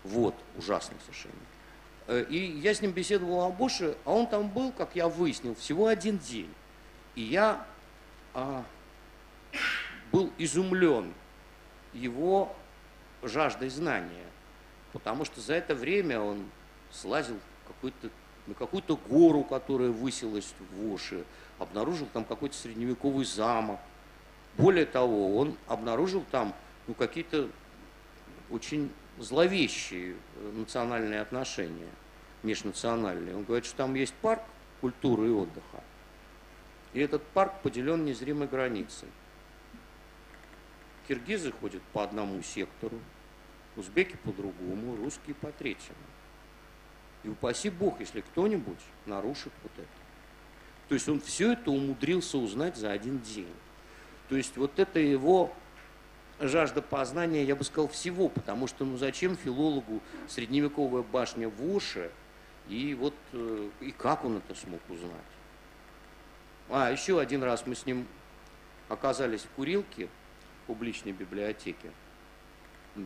Вот, 0.05 0.35
ужасный 0.57 0.97
совершенно. 1.07 1.35
Э, 2.07 2.25
и 2.29 2.59
я 2.61 2.75
с 2.75 2.83
ним 2.83 2.93
беседовал 2.93 3.41
о 3.41 3.51
Боше, 3.51 3.97
а 4.05 4.13
он 4.13 4.27
там 4.27 4.51
был, 4.51 4.71
как 4.73 4.95
я 4.95 5.09
выяснил, 5.09 5.55
всего 5.55 5.87
один 5.87 6.19
день. 6.19 6.53
И 7.15 7.23
я 7.23 7.67
а, 8.35 8.65
был 10.13 10.31
изумлен 10.39 11.13
его 11.93 12.55
жаждой 13.23 13.69
знания, 13.69 14.27
потому 14.93 15.25
что 15.25 15.41
за 15.41 15.55
это 15.55 15.75
время 15.75 16.21
он 16.21 16.45
слазил 16.91 17.39
на 18.47 18.55
какую-то 18.55 18.97
гору, 19.09 19.45
которая 19.45 19.91
высилась 19.91 20.55
в 20.73 20.95
Оши, 20.95 21.25
обнаружил 21.59 22.07
там 22.13 22.25
какой-то 22.25 22.57
средневековый 22.57 23.25
замок. 23.25 23.81
Более 24.57 24.87
того, 24.87 25.37
он 25.37 25.57
обнаружил 25.69 26.25
там 26.31 26.55
ну, 26.87 26.95
какие-то 26.95 27.49
очень 28.51 28.91
зловещие 29.19 30.17
национальные 30.55 31.21
отношения, 31.21 31.91
межнациональные. 32.43 33.37
Он 33.37 33.45
говорит, 33.45 33.67
что 33.67 33.77
там 33.77 33.95
есть 33.95 34.15
парк 34.15 34.43
культуры 34.81 35.29
и 35.29 35.31
отдыха, 35.31 35.85
и 36.93 37.01
этот 37.01 37.23
парк 37.23 37.61
поделен 37.63 38.05
незримой 38.05 38.49
границей. 38.49 39.09
Киргизы 41.09 41.53
ходят 41.53 41.83
по 41.93 42.05
одному 42.05 42.43
сектору, 42.43 42.99
узбеки 43.77 44.17
по 44.25 44.33
другому, 44.33 44.97
русские 44.97 45.35
по 45.35 45.51
третьему. 45.53 45.99
И 47.23 47.29
упаси 47.29 47.71
Бог, 47.71 48.01
если 48.01 48.21
кто-нибудь 48.21 48.79
нарушит 49.07 49.53
вот 49.63 49.73
это. 49.77 49.89
То 50.89 50.95
есть 50.95 51.09
он 51.09 51.21
все 51.21 51.53
это 51.53 51.71
умудрился 51.71 52.39
узнать 52.39 52.77
за 52.77 52.91
один 52.91 53.21
день. 53.21 53.53
То 54.29 54.37
есть 54.37 54.57
вот 54.57 54.79
это 54.79 54.99
его 54.99 55.53
жажда 56.41 56.83
познания, 56.83 57.45
я 57.45 57.55
бы 57.55 57.65
сказал, 57.65 57.89
всего, 57.89 58.29
потому 58.29 58.67
что 58.67 58.85
ну 58.85 58.97
зачем 58.97 59.37
филологу 59.37 60.01
средневековая 60.29 61.03
башня 61.03 61.49
в 61.49 61.75
уши, 61.75 62.11
и 62.69 62.95
вот 62.95 63.15
э, 63.33 63.69
и 63.81 63.91
как 63.91 64.25
он 64.25 64.39
это 64.39 64.55
смог 64.55 64.81
узнать? 64.89 65.11
А, 66.73 66.89
еще 66.91 67.19
один 67.19 67.43
раз 67.43 67.67
мы 67.67 67.75
с 67.75 67.85
ним 67.85 68.07
оказались 68.89 69.43
в 69.43 69.49
курилке 69.51 70.09
публичной 70.69 71.11
библиотеке. 71.11 71.91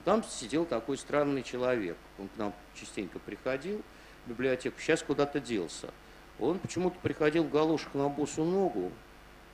Там 0.04 0.22
сидел 0.22 0.66
такой 0.66 0.98
странный 0.98 1.42
человек. 1.42 1.96
Он 2.18 2.28
к 2.28 2.36
нам 2.36 2.52
частенько 2.74 3.18
приходил 3.18 3.80
в 4.26 4.28
библиотеку, 4.28 4.78
сейчас 4.80 5.02
куда-то 5.02 5.40
делся. 5.40 5.90
Он 6.38 6.58
почему-то 6.58 6.98
приходил 7.00 7.44
в 7.44 7.50
галошах 7.50 7.94
на 7.94 8.08
босу 8.10 8.44
ногу, 8.44 8.92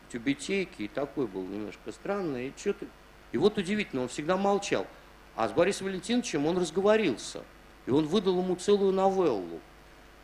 в 0.08 0.12
тюбетейке, 0.12 0.84
и 0.84 0.88
такой 0.88 1.28
был 1.28 1.42
немножко 1.42 1.92
странный. 1.92 2.48
И, 2.48 2.52
что-то... 2.56 2.86
и 3.30 3.38
вот 3.38 3.58
удивительно, 3.58 4.02
он 4.02 4.08
всегда 4.08 4.36
молчал. 4.36 4.88
А 5.36 5.48
с 5.48 5.52
Борисом 5.52 5.86
Валентиновичем 5.86 6.46
он 6.46 6.58
разговорился. 6.58 7.44
И 7.86 7.90
он 7.92 8.06
выдал 8.06 8.40
ему 8.40 8.56
целую 8.56 8.92
новеллу. 8.92 9.60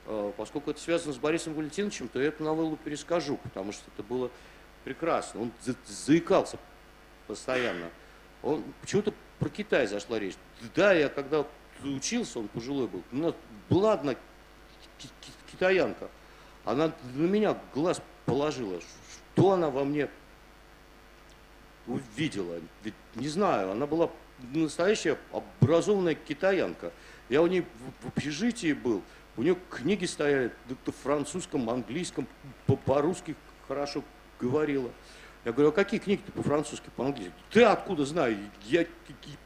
Э, 0.07 0.33
поскольку 0.37 0.71
это 0.71 0.81
связано 0.81 1.13
с 1.13 1.19
Борисом 1.19 1.55
Валентиновичем, 1.55 2.09
то 2.09 2.21
я 2.21 2.29
эту 2.29 2.45
новеллу 2.45 2.77
перескажу, 2.77 3.39
потому 3.39 3.73
что 3.73 3.85
это 3.93 4.03
было 4.03 4.31
прекрасно. 4.85 5.43
Он 5.43 5.53
заикался 5.87 6.59
постоянно. 7.27 7.91
Он 8.43 8.63
почему-то 8.81 9.13
про 9.39 9.49
Китай 9.49 9.87
зашла 9.87 10.19
речь. 10.19 10.37
Да, 10.75 10.93
я 10.93 11.09
когда 11.09 11.45
учился, 11.83 12.39
он 12.39 12.49
пожилой 12.49 12.87
был, 12.87 13.03
у 13.13 13.17
нас 13.17 13.35
была 13.69 13.95
одна 13.95 14.15
китаянка, 15.51 16.09
она 16.65 16.93
на 17.15 17.27
меня 17.27 17.59
глаз 17.75 18.01
положила. 18.25 18.81
Что 19.35 19.53
она 19.53 19.71
во 19.71 19.85
мне 19.85 20.09
увидела? 21.87 22.61
Не 23.15 23.29
знаю, 23.29 23.73
она 23.73 23.87
была 23.87 24.11
настоящая 24.53 25.19
образованная 25.33 26.15
китаянка. 26.15 26.93
Я 27.29 27.43
у 27.43 27.47
нее 27.47 27.65
в 28.03 28.09
общежитии 28.09 28.73
был, 28.73 29.03
у 29.37 29.43
нее 29.43 29.57
книги 29.71 30.05
стояли 30.07 30.53
на 30.69 30.93
французском, 30.93 31.69
английском, 31.69 32.27
по-русски 32.85 33.37
хорошо 33.69 34.03
говорила. 34.41 34.91
Я 35.45 35.53
говорю, 35.53 35.69
а 35.69 35.73
какие 35.73 36.01
книги-то 36.01 36.33
по-французски, 36.33 36.91
по-английски? 36.97 37.35
Ты 37.51 37.63
откуда 37.63 38.05
знаю? 38.05 38.37
Я 38.65 38.87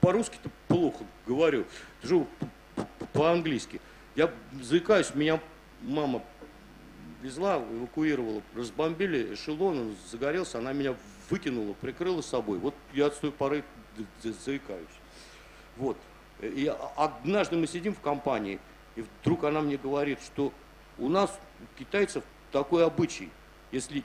по-русски-то 0.01 0.49
плохо 0.69 1.05
говорю, 1.27 1.67
живу 2.03 2.27
по-английски. 3.13 3.81
Я 4.15 4.31
заикаюсь, 4.63 5.15
меня 5.15 5.41
мама 5.83 6.23
везла, 7.23 7.59
эвакуировала, 7.59 8.43
разбомбили 8.55 9.35
эшелон, 9.35 9.79
он 9.79 9.97
загорелся, 10.11 10.59
она 10.59 10.73
меня 10.73 10.95
выкинула, 11.29 11.75
прикрыла 11.75 12.23
собой. 12.23 12.59
Вот 12.59 12.75
я 12.95 13.11
с 13.11 13.17
той 13.17 13.31
поры 13.31 13.63
заикаюсь. 14.23 14.87
Вот. 15.77 15.97
И 16.41 16.73
однажды 16.97 17.57
мы 17.57 17.67
сидим 17.67 17.95
в 17.95 18.01
компании, 18.01 18.59
и 18.97 19.03
вдруг 19.03 19.45
она 19.45 19.61
мне 19.61 19.77
говорит, 19.77 20.21
что 20.23 20.53
у 20.99 21.09
нас, 21.09 21.39
у 21.61 21.79
китайцев, 21.79 22.25
такой 22.53 22.85
обычай. 22.85 23.31
Если 23.71 24.05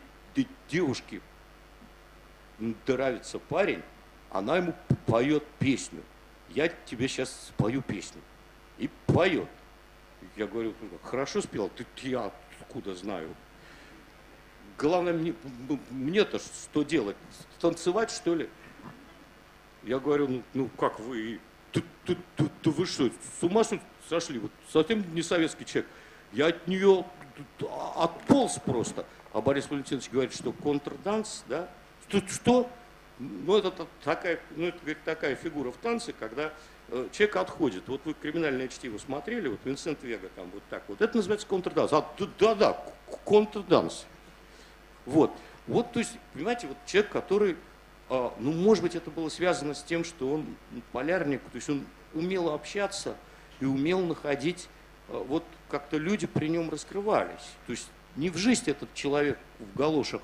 девушке 0.69 1.21
нравится 2.87 3.39
парень, 3.39 3.81
она 4.31 4.57
ему 4.57 4.75
поет 5.05 5.45
песню. 5.59 6.03
Я 6.49 6.67
тебе 6.67 7.07
сейчас 7.07 7.47
спою 7.47 7.81
песню. 7.81 8.21
И 8.77 8.89
поет. 9.07 9.49
Я 10.35 10.47
говорю, 10.47 10.73
хорошо 11.03 11.41
спел, 11.41 11.69
ты 11.69 11.85
я 12.07 12.31
откуда 12.59 12.95
знаю? 12.95 13.33
Главное, 14.77 15.13
мне, 15.13 15.33
мне-то 15.89 16.39
что 16.39 16.83
делать? 16.83 17.15
Танцевать, 17.59 18.11
что 18.11 18.35
ли? 18.35 18.49
Я 19.83 19.99
говорю, 19.99 20.27
ну, 20.27 20.43
ну 20.53 20.69
как 20.77 20.99
вы, 20.99 21.39
ты, 21.71 21.83
ты, 22.05 22.17
ты, 22.35 22.69
вы 22.69 22.85
что, 22.85 23.09
с 23.39 23.43
ума 23.43 23.63
сошли? 24.09 24.39
Вот 24.39 24.51
совсем 24.71 25.03
не 25.13 25.21
советский 25.21 25.65
человек. 25.65 25.89
Я 26.31 26.47
от 26.47 26.67
нее 26.67 27.05
отполз 27.95 28.59
просто. 28.65 29.05
А 29.33 29.41
Борис 29.41 29.69
Валентинович 29.69 30.09
говорит, 30.09 30.33
что 30.33 30.51
контрданс, 30.51 31.43
да? 31.47 31.69
Что? 32.07 32.27
что? 32.27 32.69
ну, 33.19 33.57
это 33.57 33.87
такая, 34.03 34.39
ну, 34.55 34.67
это 34.67 34.95
такая 35.03 35.35
фигура 35.35 35.71
в 35.71 35.77
танце, 35.77 36.13
когда 36.13 36.51
э, 36.89 37.07
человек 37.11 37.35
отходит. 37.37 37.87
Вот 37.87 38.01
вы 38.05 38.13
криминальное 38.13 38.67
чтиво 38.67 38.97
смотрели, 38.97 39.47
вот 39.47 39.59
Винсент 39.63 40.03
Вега 40.03 40.29
там 40.35 40.49
вот 40.53 40.63
так 40.69 40.83
вот. 40.87 41.01
Это 41.01 41.15
называется 41.15 41.47
контрданс. 41.47 41.93
А, 41.93 42.05
да-да, 42.39 42.83
контрданс. 43.23 44.05
Вот. 45.05 45.31
Вот, 45.67 45.91
то 45.91 45.99
есть, 45.99 46.11
понимаете, 46.33 46.67
вот 46.67 46.77
человек, 46.85 47.11
который, 47.11 47.57
э, 48.09 48.29
ну, 48.39 48.51
может 48.51 48.83
быть, 48.83 48.95
это 48.95 49.09
было 49.09 49.29
связано 49.29 49.73
с 49.73 49.83
тем, 49.83 50.03
что 50.03 50.31
он 50.31 50.45
полярник, 50.91 51.41
то 51.41 51.55
есть 51.55 51.69
он 51.69 51.85
умел 52.13 52.49
общаться 52.49 53.15
и 53.59 53.65
умел 53.65 54.01
находить, 54.01 54.67
э, 55.09 55.23
вот 55.27 55.43
как-то 55.69 55.97
люди 55.97 56.27
при 56.27 56.47
нем 56.47 56.69
раскрывались. 56.69 57.53
То 57.67 57.71
есть 57.71 57.89
не 58.15 58.29
в 58.29 58.37
жизнь 58.37 58.69
этот 58.69 58.93
человек 58.93 59.37
в 59.59 59.77
галошах 59.77 60.21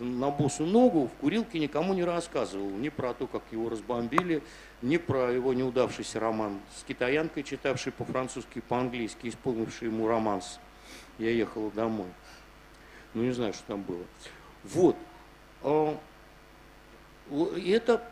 на 0.00 0.30
босу 0.30 0.64
ногу 0.64 1.08
в 1.08 1.20
курилке 1.20 1.58
никому 1.58 1.94
не 1.94 2.04
рассказывал. 2.04 2.70
Ни 2.70 2.88
про 2.88 3.14
то, 3.14 3.26
как 3.26 3.42
его 3.50 3.68
разбомбили, 3.68 4.42
ни 4.82 4.96
про 4.96 5.30
его 5.30 5.52
неудавшийся 5.52 6.18
роман 6.20 6.60
с 6.76 6.84
китаянкой, 6.84 7.42
читавшей 7.42 7.92
по-французски 7.92 8.58
и 8.58 8.60
по-английски, 8.60 9.28
исполнивший 9.28 9.88
ему 9.88 10.08
романс. 10.08 10.58
Я 11.18 11.30
ехала 11.30 11.70
домой. 11.70 12.08
Ну, 13.12 13.22
не 13.22 13.32
знаю, 13.32 13.52
что 13.52 13.64
там 13.64 13.82
было. 13.82 14.04
Вот. 14.64 14.96
А, 15.62 15.98
и 17.56 17.70
это, 17.70 18.02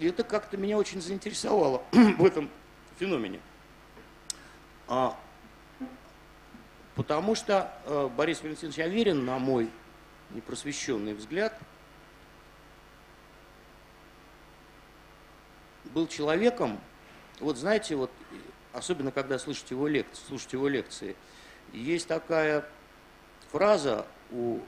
это 0.00 0.24
как-то 0.24 0.56
меня 0.56 0.76
очень 0.76 1.00
заинтересовало 1.00 1.82
в 1.92 2.24
этом 2.24 2.50
феномене. 2.98 3.40
А, 4.88 5.18
потому 6.94 7.34
что 7.34 7.72
э, 7.86 8.08
Борис 8.16 8.42
Валентинович 8.42 8.78
Аверин, 8.78 9.24
на 9.24 9.38
мой 9.38 9.70
непросвещенный 10.30 11.14
взгляд, 11.14 11.58
был 15.84 16.06
человеком, 16.06 16.80
вот 17.40 17.56
знаете, 17.56 17.96
вот, 17.96 18.10
особенно 18.72 19.10
когда 19.10 19.38
слышите 19.38 19.74
его 19.74 19.86
лекции, 19.86 20.22
слушаете 20.26 20.56
его 20.56 20.68
лекции, 20.68 21.16
есть 21.72 22.08
такая 22.08 22.64
фраза 23.50 24.06
у 24.30 24.58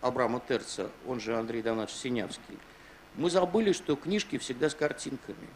Абрама 0.00 0.40
Терца, 0.40 0.90
он 1.06 1.20
же 1.20 1.36
Андрей 1.36 1.62
Давнадович 1.62 1.96
Синявский, 1.96 2.58
мы 3.16 3.30
забыли, 3.30 3.72
что 3.72 3.96
книжки 3.96 4.38
всегда 4.38 4.70
с 4.70 4.74
картинками. 4.74 5.48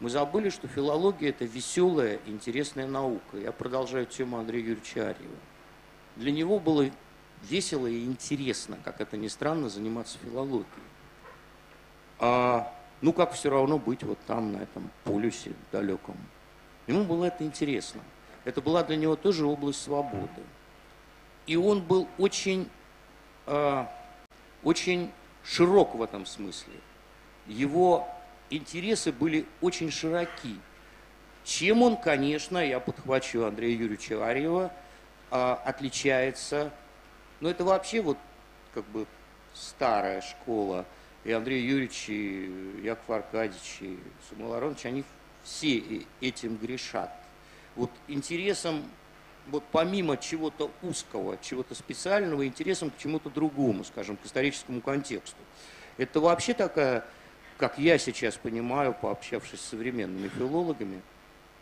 Мы 0.00 0.08
забыли, 0.08 0.48
что 0.48 0.66
филология– 0.66 1.28
это 1.30 1.44
веселая, 1.44 2.20
интересная 2.24 2.86
наука. 2.86 3.36
Я 3.36 3.52
продолжаю 3.52 4.06
тему 4.06 4.38
Андрея 4.38 4.62
Юрьевича 4.62 5.10
Арьева. 5.10 5.36
Для 6.16 6.32
него 6.32 6.58
было 6.58 6.90
весело 7.42 7.86
и 7.86 8.06
интересно, 8.06 8.78
как 8.82 9.02
это 9.02 9.18
ни 9.18 9.28
странно, 9.28 9.68
заниматься 9.68 10.16
филологией. 10.24 10.66
А, 12.18 12.72
ну, 13.02 13.12
как 13.12 13.32
все 13.34 13.50
равно 13.50 13.78
быть 13.78 14.02
вот 14.02 14.18
там, 14.26 14.52
на 14.52 14.62
этом 14.62 14.90
полюсе 15.04 15.52
далеком. 15.70 16.16
Ему 16.86 17.04
было 17.04 17.26
это 17.26 17.44
интересно. 17.44 18.00
Это 18.44 18.62
была 18.62 18.82
для 18.82 18.96
него 18.96 19.16
тоже 19.16 19.44
область 19.44 19.82
свободы. 19.82 20.42
И 21.46 21.56
он 21.56 21.82
был 21.82 22.08
очень, 22.16 22.70
э, 23.46 23.84
очень 24.62 25.10
широк 25.44 25.94
в 25.94 26.02
этом 26.02 26.24
смысле. 26.24 26.74
Его 27.46 28.08
интересы 28.50 29.12
были 29.12 29.46
очень 29.60 29.90
широки. 29.90 30.56
Чем 31.44 31.82
он, 31.82 31.96
конечно, 31.96 32.58
я 32.58 32.80
подхвачу 32.80 33.44
Андрея 33.44 33.76
Юрьевича 33.76 34.26
Арьева, 34.26 34.70
э, 35.30 35.56
отличается 35.64 36.70
но 37.40 37.48
это 37.48 37.64
вообще 37.64 38.00
вот 38.02 38.18
как 38.74 38.84
бы 38.86 39.06
старая 39.54 40.20
школа. 40.20 40.84
И 41.24 41.32
Андрей 41.32 41.62
Юрьевич, 41.62 42.06
и 42.08 42.80
Яков 42.82 43.10
Аркадьевич, 43.10 43.78
и 43.80 43.98
Самуил 44.28 44.54
Аронович, 44.54 44.86
они 44.86 45.04
все 45.42 46.06
этим 46.20 46.56
грешат. 46.56 47.12
Вот 47.76 47.90
интересом, 48.08 48.82
вот 49.48 49.64
помимо 49.70 50.16
чего-то 50.16 50.70
узкого, 50.82 51.38
чего-то 51.42 51.74
специального, 51.74 52.46
интересом 52.46 52.90
к 52.90 52.96
чему-то 52.98 53.28
другому, 53.28 53.84
скажем, 53.84 54.16
к 54.16 54.24
историческому 54.24 54.80
контексту. 54.80 55.36
Это 55.98 56.20
вообще 56.20 56.54
такая, 56.54 57.04
как 57.60 57.78
я 57.78 57.98
сейчас 57.98 58.36
понимаю, 58.36 58.96
пообщавшись 59.00 59.60
с 59.60 59.68
современными 59.68 60.28
филологами, 60.28 61.02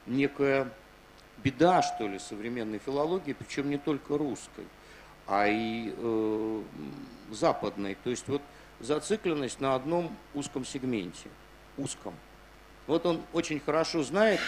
некая 0.06 0.70
беда, 1.44 1.82
что 1.82 2.06
ли, 2.06 2.18
современной 2.18 2.78
филологии, 2.78 3.34
причем 3.34 3.68
не 3.68 3.76
только 3.76 4.16
русской 4.16 4.64
а 5.28 5.46
и 5.46 5.92
э, 5.94 6.62
западной. 7.30 7.96
То 8.02 8.11
есть 8.11 8.26
вот 8.28 8.40
зацикленность 8.80 9.61
на 9.61 9.74
одном 9.74 10.16
узком 10.34 10.64
сегменте, 10.64 11.28
узком. 11.76 12.14
Вот 12.87 13.04
он 13.04 13.20
очень 13.34 13.61
хорошо 13.61 14.02
знает 14.02 14.40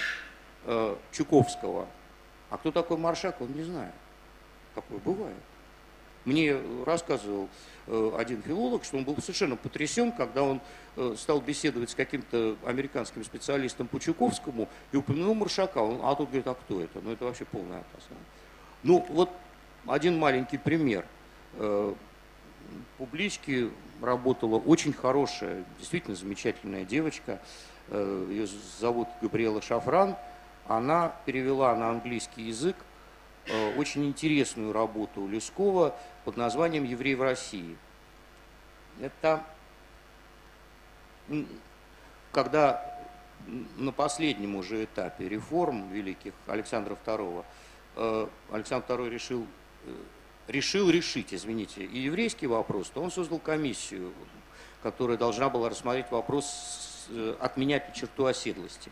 э, 0.64 0.96
Чуковского, 1.12 1.86
а 2.48 2.56
кто 2.56 2.72
такой 2.72 2.96
Маршак, 2.96 3.42
он 3.42 3.52
не 3.52 3.62
знает. 3.62 3.92
Такое 4.74 4.98
бывает. 4.98 5.36
Мне 6.24 6.56
рассказывал 6.84 7.48
э, 7.86 8.12
один 8.18 8.42
филолог, 8.42 8.84
что 8.84 8.98
он 8.98 9.04
был 9.04 9.16
совершенно 9.18 9.56
потрясен, 9.56 10.12
когда 10.12 10.42
он 10.42 10.60
э, 10.96 11.14
стал 11.16 11.40
беседовать 11.40 11.90
с 11.90 11.94
каким-то 11.94 12.56
американским 12.64 13.24
специалистом 13.24 13.88
по 13.88 13.98
Чуковскому 13.98 14.68
и 14.92 14.96
упомянул 14.96 15.34
Маршака. 15.34 15.78
Он, 15.78 16.00
а 16.02 16.14
тут 16.14 16.28
говорит, 16.28 16.46
а 16.46 16.54
кто 16.54 16.82
это? 16.82 17.00
Ну 17.00 17.12
это 17.12 17.24
вообще 17.24 17.46
полная 17.46 17.78
атас. 17.78 18.08
Ну 18.82 19.06
вот 19.08 19.30
один 19.86 20.18
маленький 20.18 20.58
пример. 20.58 21.06
Э, 21.54 21.94
Публички 22.98 23.70
работала 24.00 24.56
очень 24.56 24.92
хорошая, 24.92 25.64
действительно 25.78 26.14
замечательная 26.14 26.84
девочка. 26.84 27.40
Ее 27.90 28.46
зовут 28.78 29.08
Габриэла 29.20 29.60
Шафран. 29.60 30.14
Она 30.68 31.12
перевела 31.24 31.74
на 31.74 31.90
английский 31.90 32.42
язык 32.42 32.76
очень 33.76 34.04
интересную 34.06 34.72
работу 34.72 35.26
Лескова 35.26 35.96
под 36.24 36.36
названием 36.36 36.84
«Еврей 36.84 37.14
в 37.14 37.22
России». 37.22 37.76
Это 39.00 39.44
когда 42.32 43.00
на 43.76 43.92
последнем 43.92 44.56
уже 44.56 44.84
этапе 44.84 45.28
реформ 45.28 45.90
великих 45.90 46.34
Александра 46.46 46.96
II 47.06 47.44
Александр 48.50 48.86
II 48.88 49.08
решил 49.08 49.46
Э, 49.84 49.94
решил 50.48 50.90
решить, 50.90 51.32
извините, 51.32 51.84
и 51.84 52.00
еврейский 52.00 52.48
вопрос, 52.48 52.90
то 52.90 53.00
он 53.00 53.12
создал 53.12 53.38
комиссию, 53.38 54.12
которая 54.82 55.16
должна 55.16 55.48
была 55.48 55.68
рассмотреть 55.68 56.10
вопрос 56.10 57.06
э, 57.08 57.36
отменять 57.38 57.94
черту 57.94 58.26
оседлости. 58.26 58.90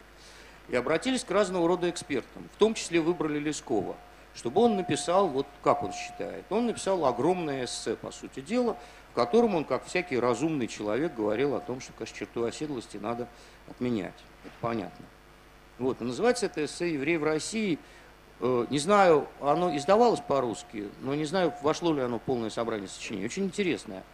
И 0.69 0.77
обратились 0.77 1.25
к 1.25 1.31
разного 1.33 1.67
рода 1.67 1.91
экспертам, 1.91 2.49
в 2.55 2.59
том 2.59 2.75
числе 2.75 3.01
выбрали 3.01 3.41
Лескова, 3.41 3.97
чтобы 4.39 4.63
он 4.63 4.77
написал, 4.77 5.29
вот 5.29 5.47
как 5.63 5.83
он 5.83 5.93
считает, 5.93 6.45
он 6.51 6.67
написал 6.67 7.05
огромное 7.05 7.65
эссе, 7.65 7.97
по 7.97 8.11
сути 8.11 8.41
дела, 8.41 8.77
в 9.13 9.15
котором 9.15 9.55
он, 9.55 9.65
как 9.65 9.85
всякий 9.85 10.19
разумный 10.19 10.69
человек, 10.69 11.15
говорил 11.15 11.55
о 11.55 11.61
том, 11.61 11.81
что, 11.81 11.93
конечно, 11.93 12.17
черту 12.17 12.45
оседлости 12.45 12.97
надо 12.97 13.29
отменять. 13.69 14.15
Это 14.45 14.55
понятно. 14.61 15.05
Вот, 15.79 16.01
называется 16.01 16.47
это 16.47 16.65
эссе 16.65 16.95
«Еврей 16.95 17.19
в 17.19 17.25
России», 17.25 17.79
Э, 18.41 18.67
не 18.71 18.79
знаю, 18.79 19.27
оно 19.41 19.77
издавалось 19.77 20.21
по-русски, 20.21 20.89
но 21.01 21.15
не 21.15 21.25
знаю, 21.25 21.53
вошло 21.63 21.93
ли 21.93 22.03
оно 22.03 22.19
в 22.19 22.23
полное 22.23 22.51
собрание 22.51 22.89
сочинений. 22.89 23.27
Очень 23.27 23.45
интересное. 23.45 24.05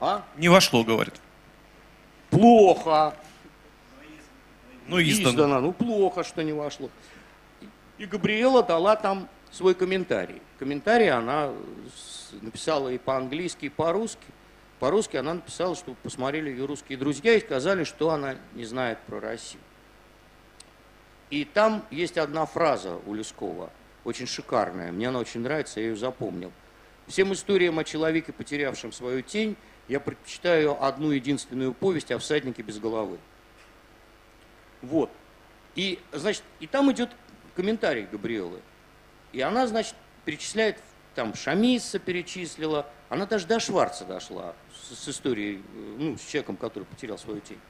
А? 0.00 0.22
Не 0.36 0.48
вошло, 0.48 0.84
говорит. 0.84 1.14
Плохо. 2.30 3.14
Ну, 4.86 5.00
издано. 5.00 5.30
издано. 5.30 5.60
Ну, 5.60 5.72
плохо, 5.72 6.24
что 6.24 6.42
не 6.42 6.52
вошло. 6.52 6.90
И 7.96 8.04
Габриэла 8.04 8.62
дала 8.62 8.96
там 8.96 9.28
свой 9.52 9.74
комментарий. 9.74 10.42
Комментарий 10.58 11.10
она 11.10 11.52
написала 12.40 12.88
и 12.88 12.98
по-английски, 12.98 13.66
и 13.66 13.68
по-русски. 13.68 14.26
По-русски 14.80 15.16
она 15.16 15.34
написала, 15.34 15.74
что 15.74 15.94
посмотрели 16.02 16.50
ее 16.50 16.64
русские 16.66 16.98
друзья 16.98 17.34
и 17.34 17.40
сказали, 17.40 17.84
что 17.84 18.10
она 18.10 18.36
не 18.54 18.64
знает 18.64 18.98
про 19.06 19.20
Россию. 19.20 19.62
И 21.30 21.44
там 21.44 21.84
есть 21.90 22.16
одна 22.16 22.46
фраза 22.46 22.98
у 23.06 23.14
Лескова, 23.14 23.70
очень 24.04 24.26
шикарная, 24.26 24.92
мне 24.92 25.08
она 25.08 25.18
очень 25.18 25.40
нравится, 25.40 25.80
я 25.80 25.88
ее 25.88 25.96
запомнил. 25.96 26.52
Всем 27.06 27.32
историям 27.32 27.78
о 27.78 27.84
человеке, 27.84 28.32
потерявшем 28.32 28.92
свою 28.92 29.22
тень, 29.22 29.56
я 29.88 30.00
предпочитаю 30.00 30.82
одну 30.82 31.10
единственную 31.10 31.74
повесть 31.74 32.10
о 32.12 32.18
всаднике 32.18 32.62
без 32.62 32.78
головы. 32.78 33.18
Вот. 34.82 35.10
И, 35.74 35.98
значит, 36.12 36.42
и 36.60 36.66
там 36.66 36.90
идет 36.92 37.10
комментарий 37.56 38.06
Габриэлы. 38.10 38.60
И 39.32 39.40
она, 39.40 39.66
значит, 39.66 39.94
перечисляет, 40.24 40.78
там, 41.14 41.34
Шамиса 41.34 41.98
перечислила, 41.98 42.86
она 43.08 43.26
даже 43.26 43.46
до 43.46 43.60
Шварца 43.60 44.04
дошла 44.04 44.54
с, 44.72 44.96
с 44.96 45.08
историей, 45.08 45.62
ну, 45.98 46.16
с 46.16 46.20
человеком, 46.22 46.56
который 46.56 46.84
потерял 46.84 47.18
свою 47.18 47.40
тень. 47.40 47.60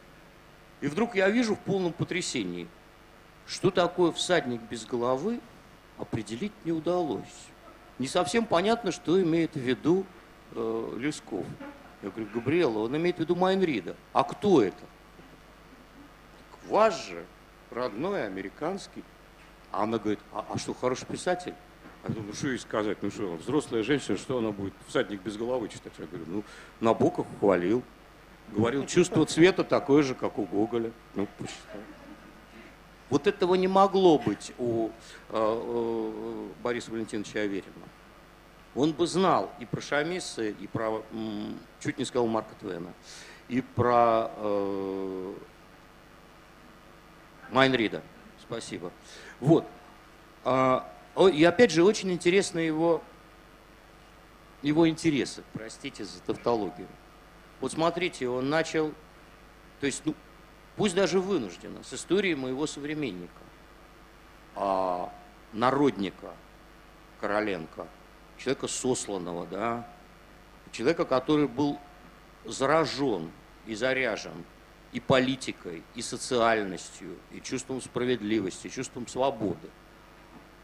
И 0.81 0.87
вдруг 0.87 1.15
я 1.15 1.29
вижу 1.29 1.55
в 1.55 1.61
полном 1.61 1.93
потрясении– 1.93 2.69
что 3.49 3.71
такое 3.71 4.13
всадник 4.13 4.61
без 4.71 4.85
головы, 4.85 5.41
определить 5.97 6.53
не 6.65 6.73
удалось. 6.73 7.25
Не 7.99 8.07
совсем 8.07 8.45
понятно, 8.45 8.93
что 8.93 9.21
имеет 9.21 9.55
в 9.55 9.59
виду 9.59 10.05
э, 10.55 10.95
Люсков. 10.99 11.47
Я 12.03 12.11
говорю, 12.11 12.29
Габриэла, 12.33 12.79
он 12.81 12.97
имеет 12.97 13.17
в 13.17 13.21
виду 13.21 13.35
Майнрида. 13.35 13.97
А 14.13 14.23
кто 14.23 14.63
это? 14.63 14.77
Так 14.77 16.71
ваш 16.71 17.07
же, 17.07 17.25
родной, 17.71 18.27
американский. 18.27 19.03
А 19.73 19.83
она 19.83 19.99
говорит, 19.99 20.21
а, 20.33 20.45
а 20.49 20.59
что, 20.59 20.75
хороший 20.75 21.07
писатель? 21.07 21.55
Я 22.05 22.11
думаю, 22.11 22.29
ну 22.29 22.35
что 22.35 22.49
ей 22.49 22.59
сказать, 22.59 22.99
ну 23.03 23.11
что, 23.11 23.37
взрослая 23.37 23.83
женщина, 23.83 24.17
что 24.17 24.39
она 24.39 24.51
будет, 24.51 24.73
всадник 24.87 25.23
без 25.23 25.37
головы 25.37 25.69
читать? 25.69 25.93
Я 25.99 26.07
говорю, 26.07 26.25
ну, 26.27 26.45
Набоков 26.81 27.27
хвалил. 27.41 27.83
Говорил, 28.53 28.87
чувство 28.87 29.27
цвета 29.27 29.63
такое 29.63 30.03
же, 30.03 30.15
как 30.15 30.39
у 30.39 30.45
Гоголя. 30.45 30.91
Ну, 31.15 31.29
почитай. 31.37 31.81
Вот 33.11 33.27
этого 33.27 33.55
не 33.55 33.69
могло 33.69 34.19
быть 34.19 34.53
у 34.59 34.89
э, 34.89 34.91
э, 35.31 36.49
Бориса 36.63 36.91
Валентиновича 36.91 37.41
Аверина. 37.41 37.73
Он 38.75 38.93
бы 38.93 39.07
знал 39.07 39.51
и 39.59 39.67
про 39.67 39.81
Шамиса, 39.81 40.45
и 40.45 40.67
про, 40.67 41.03
чуть 41.81 41.99
не 41.99 42.05
сказал 42.05 42.27
Марка 42.27 42.55
Твена, 42.61 42.93
и 43.49 43.63
про 43.63 44.31
э, 44.37 45.35
Майнрида. 47.51 48.03
Спасибо. 48.41 48.93
Вот. 49.41 49.67
А, 50.45 50.89
и 51.33 51.45
опять 51.45 51.71
же, 51.71 51.85
очень 51.85 52.13
интересны 52.13 52.61
его, 52.61 53.03
его 54.63 54.89
интересы. 54.89 55.43
Простите 55.53 56.05
за 56.05 56.21
тавтологию. 56.23 56.89
Вот 57.61 57.73
смотрите, 57.73 58.29
он 58.29 58.49
начал, 58.49 58.93
то 59.81 59.87
есть, 59.87 60.03
ну, 60.05 60.15
пусть 60.77 60.95
даже 60.95 61.21
вынужденно, 61.21 61.83
с 61.83 61.93
истории 61.93 62.35
моего 62.35 62.67
современника, 62.67 63.33
а, 64.55 65.13
народника 65.53 66.33
Короленко, 67.21 67.87
человека 68.37 68.69
сосланного, 68.69 69.47
да, 69.47 69.89
человека, 70.71 71.05
который 71.05 71.49
был 71.49 71.79
заражен 72.45 73.31
и 73.67 73.75
заряжен 73.75 74.45
и 74.93 75.01
политикой, 75.01 75.83
и 75.95 76.03
социальностью, 76.03 77.17
и 77.33 77.41
чувством 77.41 77.81
справедливости, 77.81 78.69
и 78.69 78.71
чувством 78.71 79.07
свободы. 79.07 79.69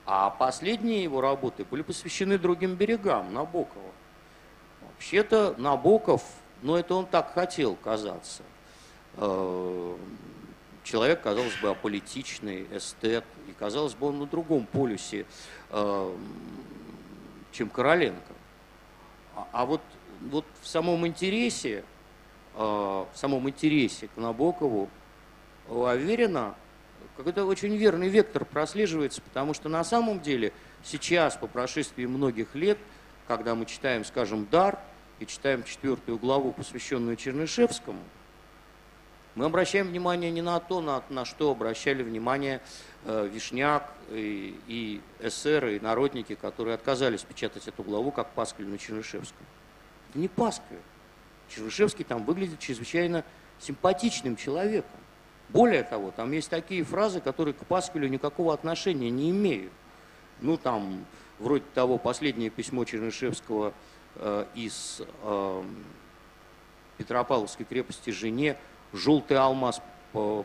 А 0.07 0.31
последние 0.31 1.03
его 1.03 1.21
работы 1.21 1.65
были 1.65 1.83
посвящены 1.83 2.39
другим 2.39 2.75
берегам 2.75 3.33
Набокова. 3.33 3.93
Вообще-то 4.83 5.55
Набоков, 5.59 6.23
ну 6.63 6.77
это 6.77 6.95
он 6.95 7.07
так 7.07 7.33
хотел 7.33 7.75
казаться. 7.77 8.43
Э, 9.17 9.97
Человек, 10.85 11.23
казалось 11.23 11.57
бы, 11.63 11.71
аполитичный, 11.71 12.67
эстет, 12.71 13.25
и 13.49 13.53
казалось 13.53 13.95
бы, 13.95 14.09
он 14.09 14.19
на 14.19 14.27
другом 14.27 14.67
полюсе, 14.67 15.25
э, 15.71 16.17
чем 17.53 17.71
Короленко. 17.71 18.35
А, 19.35 19.49
а 19.51 19.65
вот, 19.65 19.81
вот 20.21 20.45
в 20.61 20.69
самом 20.69 21.07
интересе, 21.07 21.85
в 22.55 23.09
самом 23.15 23.49
интересе 23.49 24.09
к 24.15 24.17
Набокову 24.17 24.89
у 25.69 25.85
Аверина 25.85 26.55
какой-то 27.17 27.45
очень 27.45 27.77
верный 27.77 28.09
вектор 28.09 28.45
прослеживается, 28.45 29.23
потому 29.23 29.55
что 29.55 29.69
на 29.69 29.85
самом 29.85 30.21
деле 30.21 30.53
сейчас, 30.83 31.37
по 31.37 31.47
прошествии 31.47 32.07
многих 32.07 32.55
лет, 32.55 32.79
когда 33.27 33.55
мы 33.55 33.67
читаем, 33.67 34.05
скажем, 34.05 34.47
«Дар» 34.51 34.79
и 35.21 35.27
читаем 35.27 35.63
четвертую 35.65 36.19
главу, 36.19 36.53
посвященную 36.53 37.17
Чернышевскому, 37.17 38.01
мы 39.35 39.47
обращаем 39.47 39.89
внимание 39.89 40.31
не 40.31 40.43
на 40.43 40.61
то, 40.61 40.81
на, 40.81 41.03
на 41.09 41.25
что 41.25 41.51
обращали 41.51 42.05
внимание 42.05 42.61
э, 43.05 43.29
Вишняк 43.33 43.91
и, 44.11 44.57
и 44.69 45.01
эсеры, 45.21 45.77
и 45.77 45.81
народники, 45.81 46.37
которые 46.37 46.75
отказались 46.75 47.23
печатать 47.23 47.67
эту 47.67 47.83
главу 47.83 48.13
как 48.13 48.31
Паскаль 48.31 48.67
на 48.67 48.79
Чернышевском. 48.79 49.45
Это 50.11 50.19
не 50.21 50.29
Паскаль. 50.29 50.79
Чернышевский 51.49 52.05
там 52.05 52.25
выглядит 52.25 52.59
чрезвычайно 52.59 53.25
симпатичным 53.61 54.37
человеком. 54.37 54.99
Более 55.49 55.83
того, 55.83 56.11
там 56.11 56.33
есть 56.33 56.51
такие 56.51 56.85
фразы, 56.85 57.21
которые 57.21 57.55
к 57.55 57.65
Паскалю 57.67 58.09
никакого 58.09 58.53
отношения 58.53 59.11
не 59.11 59.31
имеют. 59.31 59.73
Ну, 60.41 60.57
там, 60.57 61.05
вроде 61.39 61.65
того, 61.75 61.99
последнее 61.99 62.51
письмо 62.51 62.85
Чернышевского 62.85 63.73
э, 64.17 64.47
из 64.55 65.03
э, 65.23 65.63
Петропавловской 66.99 67.67
крепости 67.67 68.11
жене 68.11 68.57
«Желтый 68.93 69.37
алмаз 69.37 69.81
по- 70.13 70.45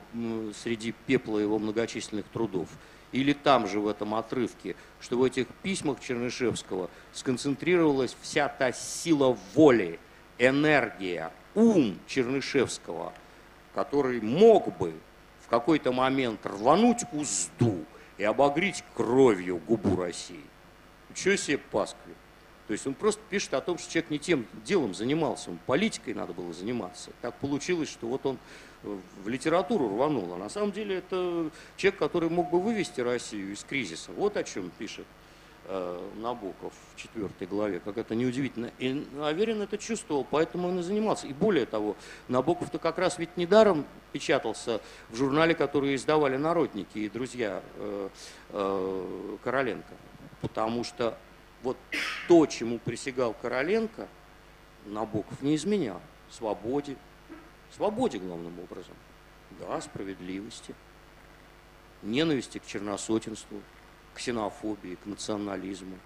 среди 0.63 0.91
пепла 0.91 1.39
его 1.39 1.59
многочисленных 1.59 2.25
трудов». 2.27 2.69
Или 3.11 3.33
там 3.33 3.67
же 3.67 3.79
в 3.79 3.87
этом 3.87 4.13
отрывке, 4.13 4.75
что 5.01 5.17
в 5.17 5.23
этих 5.23 5.47
письмах 5.63 5.99
Чернышевского 5.99 6.91
сконцентрировалась 7.13 8.15
вся 8.21 8.47
та 8.47 8.71
сила 8.71 9.35
воли, 9.55 9.99
энергия, 10.39 11.31
ум 11.53 11.99
Чернышевского, 12.07 13.13
который 13.75 14.21
мог 14.21 14.75
бы 14.77 14.93
в 15.45 15.47
какой-то 15.49 15.91
момент 15.91 16.45
рвануть 16.45 17.03
узду 17.11 17.85
и 18.17 18.23
обогреть 18.23 18.83
кровью 18.95 19.57
губу 19.57 19.95
России. 19.95 20.43
Ничего 21.09 21.35
себе 21.35 21.57
Пасквиль. 21.57 22.15
То 22.67 22.73
есть 22.73 22.85
он 22.85 22.93
просто 22.93 23.19
пишет 23.31 23.55
о 23.55 23.61
том, 23.61 23.79
что 23.79 23.91
человек 23.91 24.11
не 24.11 24.19
тем 24.19 24.45
делом 24.63 24.93
занимался, 24.93 25.49
ему 25.49 25.59
политикой 25.65 26.13
надо 26.13 26.33
было 26.33 26.53
заниматься. 26.53 27.09
Так 27.21 27.33
получилось, 27.35 27.89
что 27.89 28.05
вот 28.05 28.23
он 28.27 28.37
э, 28.83 28.97
в 29.23 29.27
литературу 29.27 29.87
рванул. 29.89 30.31
А 30.33 30.37
на 30.37 30.49
самом 30.49 30.71
деле 30.71 30.97
это 30.97 31.49
человек, 31.77 31.99
который 31.99 32.29
мог 32.29 32.51
бы 32.51 32.61
вывести 32.61 33.01
Россию 33.01 33.53
из 33.53 33.63
кризиса. 33.63 34.11
Вот 34.11 34.37
о 34.37 34.43
чем 34.43 34.69
пишет 34.77 35.07
Набоков 36.15 36.73
в 36.93 36.99
четвертой 36.99 37.45
главе, 37.45 37.79
как 37.79 37.97
это 37.97 38.15
неудивительно. 38.15 38.71
И 38.79 39.05
Аверин 39.21 39.61
это 39.61 39.77
чувствовал, 39.77 40.25
поэтому 40.29 40.67
он 40.67 40.79
и 40.79 40.81
занимался. 40.81 41.27
И 41.27 41.33
более 41.33 41.67
того, 41.67 41.95
Набоков-то 42.27 42.79
как 42.79 42.97
раз 42.97 43.19
ведь 43.19 43.37
недаром 43.37 43.85
печатался 44.11 44.81
в 45.09 45.15
журнале, 45.15 45.53
который 45.53 45.93
издавали 45.93 46.37
народники 46.37 46.97
и 46.97 47.09
друзья 47.09 47.61
э, 47.75 48.09
э, 48.49 49.37
Короленко. 49.43 49.93
Потому 50.41 50.83
что 50.83 51.17
вот 51.61 51.77
то, 52.27 52.45
чему 52.47 52.79
присягал 52.79 53.35
Короленко, 53.39 54.07
Набоков 54.85 55.41
не 55.41 55.55
изменял. 55.55 56.01
Свободе. 56.31 56.95
Свободе 57.75 58.17
главным 58.17 58.59
образом. 58.59 58.95
Да, 59.59 59.79
справедливости. 59.81 60.73
Ненависти 62.01 62.59
к 62.59 62.65
черносотенству, 62.65 63.61
ксенофобии, 64.13 64.95
к 64.95 65.05
национализму. 65.05 65.97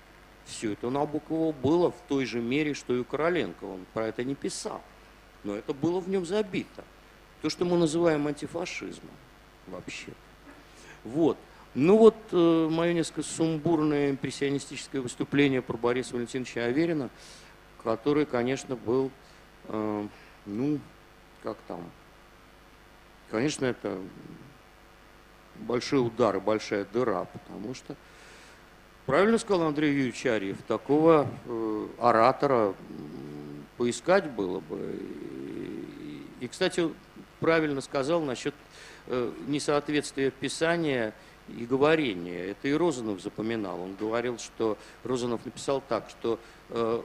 Все 0.45 0.73
это 0.73 0.87
у 0.87 0.89
Набокова 0.89 1.53
было 1.53 1.91
в 1.91 2.01
той 2.07 2.25
же 2.25 2.39
мере, 2.39 2.73
что 2.73 2.95
и 2.95 2.99
у 2.99 3.05
Короленко. 3.05 3.63
Он 3.63 3.85
про 3.93 4.07
это 4.07 4.23
не 4.23 4.35
писал. 4.35 4.81
Но 5.43 5.55
это 5.55 5.73
было 5.73 5.99
в 5.99 6.09
нем 6.09 6.25
забито. 6.25 6.83
То, 7.41 7.49
что 7.49 7.65
мы 7.65 7.77
называем 7.77 8.27
антифашизмом 8.27 9.11
вообще. 9.67 10.11
Вот. 11.03 11.37
Ну 11.75 11.97
вот 11.97 12.15
э, 12.31 12.67
мое 12.69 12.93
несколько 12.93 13.23
сумбурное 13.23 14.11
импрессионистическое 14.11 15.01
выступление 15.01 15.61
про 15.61 15.75
Бориса 15.75 16.13
Валентиновича 16.13 16.65
Аверина, 16.65 17.09
который, 17.83 18.25
конечно, 18.25 18.75
был, 18.75 19.11
э, 19.65 20.07
ну, 20.45 20.79
как 21.41 21.57
там, 21.67 21.89
конечно, 23.31 23.65
это 23.65 23.99
большой 25.59 26.05
удар 26.05 26.39
большая 26.39 26.85
дыра, 26.85 27.25
потому 27.25 27.73
что, 27.73 27.95
правильно 29.05 29.37
сказал 29.37 29.67
Андрей 29.67 29.93
Юрьевич 29.93 30.25
Арьев, 30.25 30.57
такого 30.67 31.27
э, 31.45 31.87
оратора 31.99 32.73
поискать 33.77 34.29
было 34.31 34.59
бы. 34.59 34.99
И, 36.01 36.27
и, 36.41 36.47
кстати, 36.47 36.89
правильно 37.39 37.81
сказал 37.81 38.21
насчет 38.21 38.55
э, 39.07 39.31
несоответствия 39.47 40.31
писания 40.31 41.13
и 41.49 41.65
говорения. 41.65 42.45
Это 42.45 42.67
и 42.67 42.73
Розанов 42.73 43.21
запоминал. 43.21 43.81
Он 43.81 43.95
говорил, 43.95 44.39
что 44.39 44.77
Розанов 45.03 45.45
написал 45.45 45.81
так, 45.87 46.09
что 46.09 46.39
э, 46.69 47.01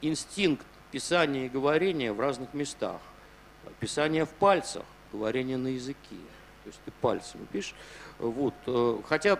инстинкт 0.00 0.66
писания 0.90 1.46
и 1.46 1.48
говорения 1.48 2.12
в 2.12 2.20
разных 2.20 2.54
местах. 2.54 3.00
Писание 3.80 4.24
в 4.24 4.30
пальцах, 4.30 4.84
говорение 5.12 5.56
на 5.56 5.68
языке. 5.68 6.16
То 6.66 6.70
есть 6.70 6.80
ты 6.84 6.90
пальцами 7.00 7.46
пишешь. 7.52 7.76
Вот. 8.18 8.54
э, 8.66 8.98
Хотя 9.08 9.38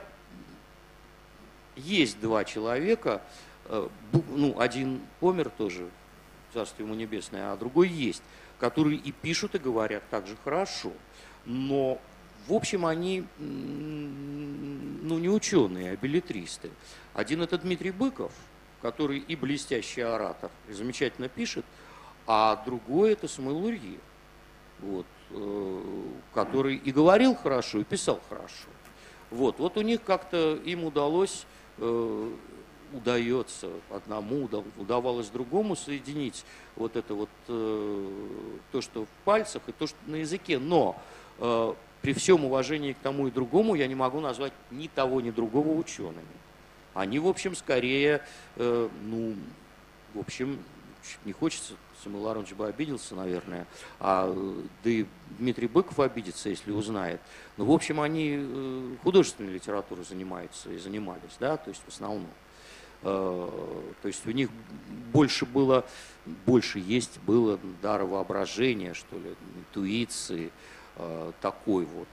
есть 1.74 2.20
два 2.20 2.44
человека, 2.44 3.20
э, 3.64 3.88
ну, 4.28 4.60
один 4.60 5.00
помер 5.18 5.50
тоже, 5.50 5.90
царство 6.52 6.84
ему 6.84 6.94
небесное, 6.94 7.52
а 7.52 7.56
другой 7.56 7.88
есть, 7.88 8.22
которые 8.60 8.96
и 8.98 9.10
пишут, 9.10 9.56
и 9.56 9.58
говорят 9.58 10.04
так 10.08 10.28
же 10.28 10.36
хорошо. 10.44 10.92
Но, 11.44 12.00
в 12.46 12.52
общем, 12.52 12.86
они, 12.86 13.24
ну, 13.40 15.18
не 15.18 15.28
ученые, 15.28 15.94
а 15.94 15.96
билетристы. 15.96 16.70
Один 17.12 17.42
это 17.42 17.58
Дмитрий 17.58 17.90
Быков, 17.90 18.30
который 18.82 19.18
и 19.18 19.34
блестящий 19.34 20.02
оратор, 20.02 20.52
и 20.68 20.72
замечательно 20.72 21.28
пишет, 21.28 21.64
а 22.28 22.62
другой 22.64 23.14
это 23.14 23.26
Самуил 23.26 23.58
Лурье, 23.58 23.98
вот, 24.78 25.06
который 26.32 26.76
и 26.76 26.92
говорил 26.92 27.34
хорошо, 27.34 27.80
и 27.80 27.84
писал 27.84 28.20
хорошо. 28.28 28.68
Вот, 29.30 29.58
вот 29.58 29.76
у 29.76 29.82
них 29.82 30.02
как-то 30.02 30.54
им 30.64 30.84
удалось 30.84 31.46
э, 31.78 32.30
удается 32.92 33.68
одному, 33.90 34.48
удавалось 34.76 35.28
другому 35.28 35.76
соединить 35.76 36.44
вот 36.76 36.96
это 36.96 37.14
вот 37.14 37.28
э, 37.48 38.08
то, 38.72 38.80
что 38.80 39.04
в 39.04 39.08
пальцах 39.24 39.62
и 39.66 39.72
то, 39.72 39.86
что 39.86 39.96
на 40.06 40.16
языке. 40.16 40.58
Но 40.58 41.00
э, 41.38 41.74
при 42.02 42.12
всем 42.12 42.44
уважении 42.44 42.92
к 42.92 42.98
тому 42.98 43.28
и 43.28 43.30
другому 43.30 43.74
я 43.74 43.86
не 43.86 43.94
могу 43.94 44.20
назвать 44.20 44.52
ни 44.70 44.88
того, 44.88 45.20
ни 45.20 45.30
другого 45.30 45.72
учеными. 45.72 46.24
Они, 46.94 47.18
в 47.18 47.26
общем, 47.26 47.54
скорее, 47.54 48.22
э, 48.56 48.88
ну, 49.04 49.34
в 50.14 50.20
общем, 50.20 50.58
не 51.24 51.32
хочется, 51.32 51.74
Самуил 52.06 52.28
Аронович 52.28 52.52
бы 52.52 52.68
обиделся, 52.68 53.16
наверное, 53.16 53.66
а 53.98 54.32
да 54.84 54.90
и 54.90 55.06
Дмитрий 55.40 55.66
Быков 55.66 55.98
обидится, 55.98 56.48
если 56.48 56.70
узнает. 56.70 57.20
Но, 57.56 57.64
в 57.64 57.72
общем, 57.72 58.00
они 58.00 58.36
э, 58.38 58.94
художественной 59.02 59.52
литературой 59.52 60.04
занимаются 60.04 60.70
и 60.70 60.78
занимались, 60.78 61.36
да, 61.40 61.56
то 61.56 61.68
есть 61.68 61.82
в 61.84 61.88
основном. 61.88 62.28
Э, 63.02 63.48
то 64.02 64.06
есть 64.06 64.24
у 64.24 64.30
них 64.30 64.50
больше 65.12 65.46
было, 65.46 65.84
больше 66.46 66.78
есть 66.78 67.18
было 67.26 67.58
дара 67.82 68.04
воображения, 68.04 68.94
что 68.94 69.16
ли, 69.16 69.34
интуиции, 69.56 70.52
э, 70.94 71.32
такой 71.40 71.86
вот. 71.86 72.06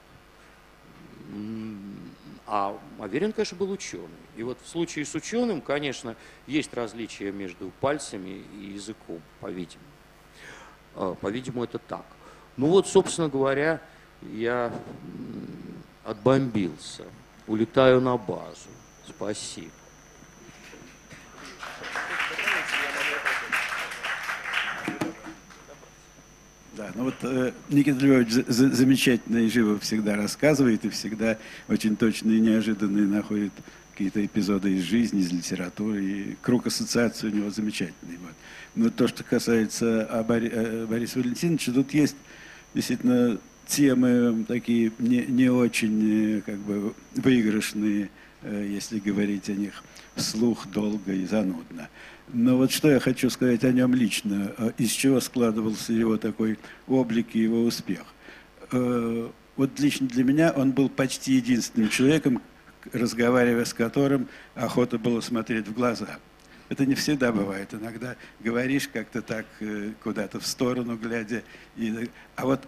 А 2.55 2.79
Аверин, 2.99 3.33
конечно, 3.33 3.57
был 3.57 3.71
ученый. 3.71 4.07
И 4.37 4.43
вот 4.43 4.59
в 4.61 4.67
случае 4.67 5.05
с 5.05 5.15
ученым, 5.15 5.59
конечно, 5.59 6.15
есть 6.45 6.71
различия 6.75 7.31
между 7.31 7.71
пальцами 7.81 8.43
и 8.59 8.65
языком, 8.75 9.19
по-видимому. 9.39 9.89
Э, 10.95 11.15
по-видимому, 11.19 11.63
это 11.63 11.79
так. 11.79 12.05
Ну 12.55 12.67
вот, 12.67 12.87
собственно 12.87 13.27
говоря, 13.27 13.81
я 14.21 14.71
отбомбился. 16.03 17.05
Улетаю 17.47 17.99
на 18.01 18.17
базу. 18.17 18.69
Спасибо. 19.09 19.71
Да, 26.75 26.91
ну 26.95 27.03
вот 27.03 27.13
э, 27.21 27.51
Никита 27.69 28.03
Львович 28.03 28.31
за, 28.47 28.69
замечательно 28.71 29.37
и 29.37 29.49
живо 29.49 29.77
всегда 29.79 30.15
рассказывает, 30.15 30.83
и 30.85 30.89
всегда 30.89 31.37
очень 31.67 31.95
точные 31.95 32.37
и 32.37 32.41
неожиданные 32.41 33.05
находит 33.05 33.51
какие-то 33.91 34.25
эпизоды 34.25 34.73
из 34.73 34.83
жизни, 34.83 35.21
из 35.21 35.31
литературы, 35.31 36.03
и 36.03 36.37
круг 36.41 36.65
ассоциации 36.65 37.27
у 37.27 37.31
него 37.31 37.51
замечательный. 37.51 38.17
Вот. 38.17 38.33
Но 38.73 38.89
то, 38.89 39.07
что 39.07 39.23
касается 39.23 40.03
о 40.05 40.23
Бори, 40.23 40.49
э, 40.51 40.87
Бориса 40.87 41.19
Валентиновича, 41.19 41.73
тут 41.73 41.93
есть 41.93 42.15
действительно 42.73 43.37
темы 43.67 44.43
такие 44.47 44.91
не, 44.97 45.25
не 45.27 45.49
очень 45.49 46.37
э, 46.37 46.41
как 46.41 46.57
бы 46.57 46.95
выигрышные, 47.15 48.09
если 48.45 48.99
говорить 48.99 49.49
о 49.49 49.53
них 49.53 49.83
вслух 50.15 50.67
долго 50.67 51.13
и 51.13 51.25
занудно. 51.25 51.89
Но 52.31 52.57
вот 52.57 52.71
что 52.71 52.89
я 52.89 52.99
хочу 52.99 53.29
сказать 53.29 53.63
о 53.63 53.71
нем 53.71 53.93
лично, 53.93 54.53
э, 54.57 54.71
из 54.77 54.91
чего 54.91 55.19
складывался 55.19 55.93
его 55.93 56.17
такой 56.17 56.57
облик 56.87 57.27
и 57.33 57.39
его 57.39 57.63
успех. 57.63 58.05
Э, 58.71 59.29
вот 59.55 59.79
лично 59.79 60.07
для 60.07 60.23
меня 60.23 60.51
он 60.51 60.71
был 60.71 60.89
почти 60.89 61.33
единственным 61.33 61.89
человеком, 61.89 62.41
разговаривая 62.91 63.65
с 63.65 63.73
которым 63.73 64.27
охота 64.55 64.97
было 64.97 65.21
смотреть 65.21 65.67
в 65.67 65.73
глаза. 65.73 66.17
Это 66.69 66.85
не 66.85 66.95
всегда 66.95 67.31
бывает. 67.31 67.73
Иногда 67.73 68.15
говоришь 68.39 68.87
как-то 68.87 69.21
так 69.21 69.45
э, 69.59 69.91
куда-то 70.01 70.39
в 70.39 70.47
сторону, 70.47 70.97
глядя. 70.97 71.43
И... 71.75 72.09
А 72.35 72.45
вот 72.45 72.67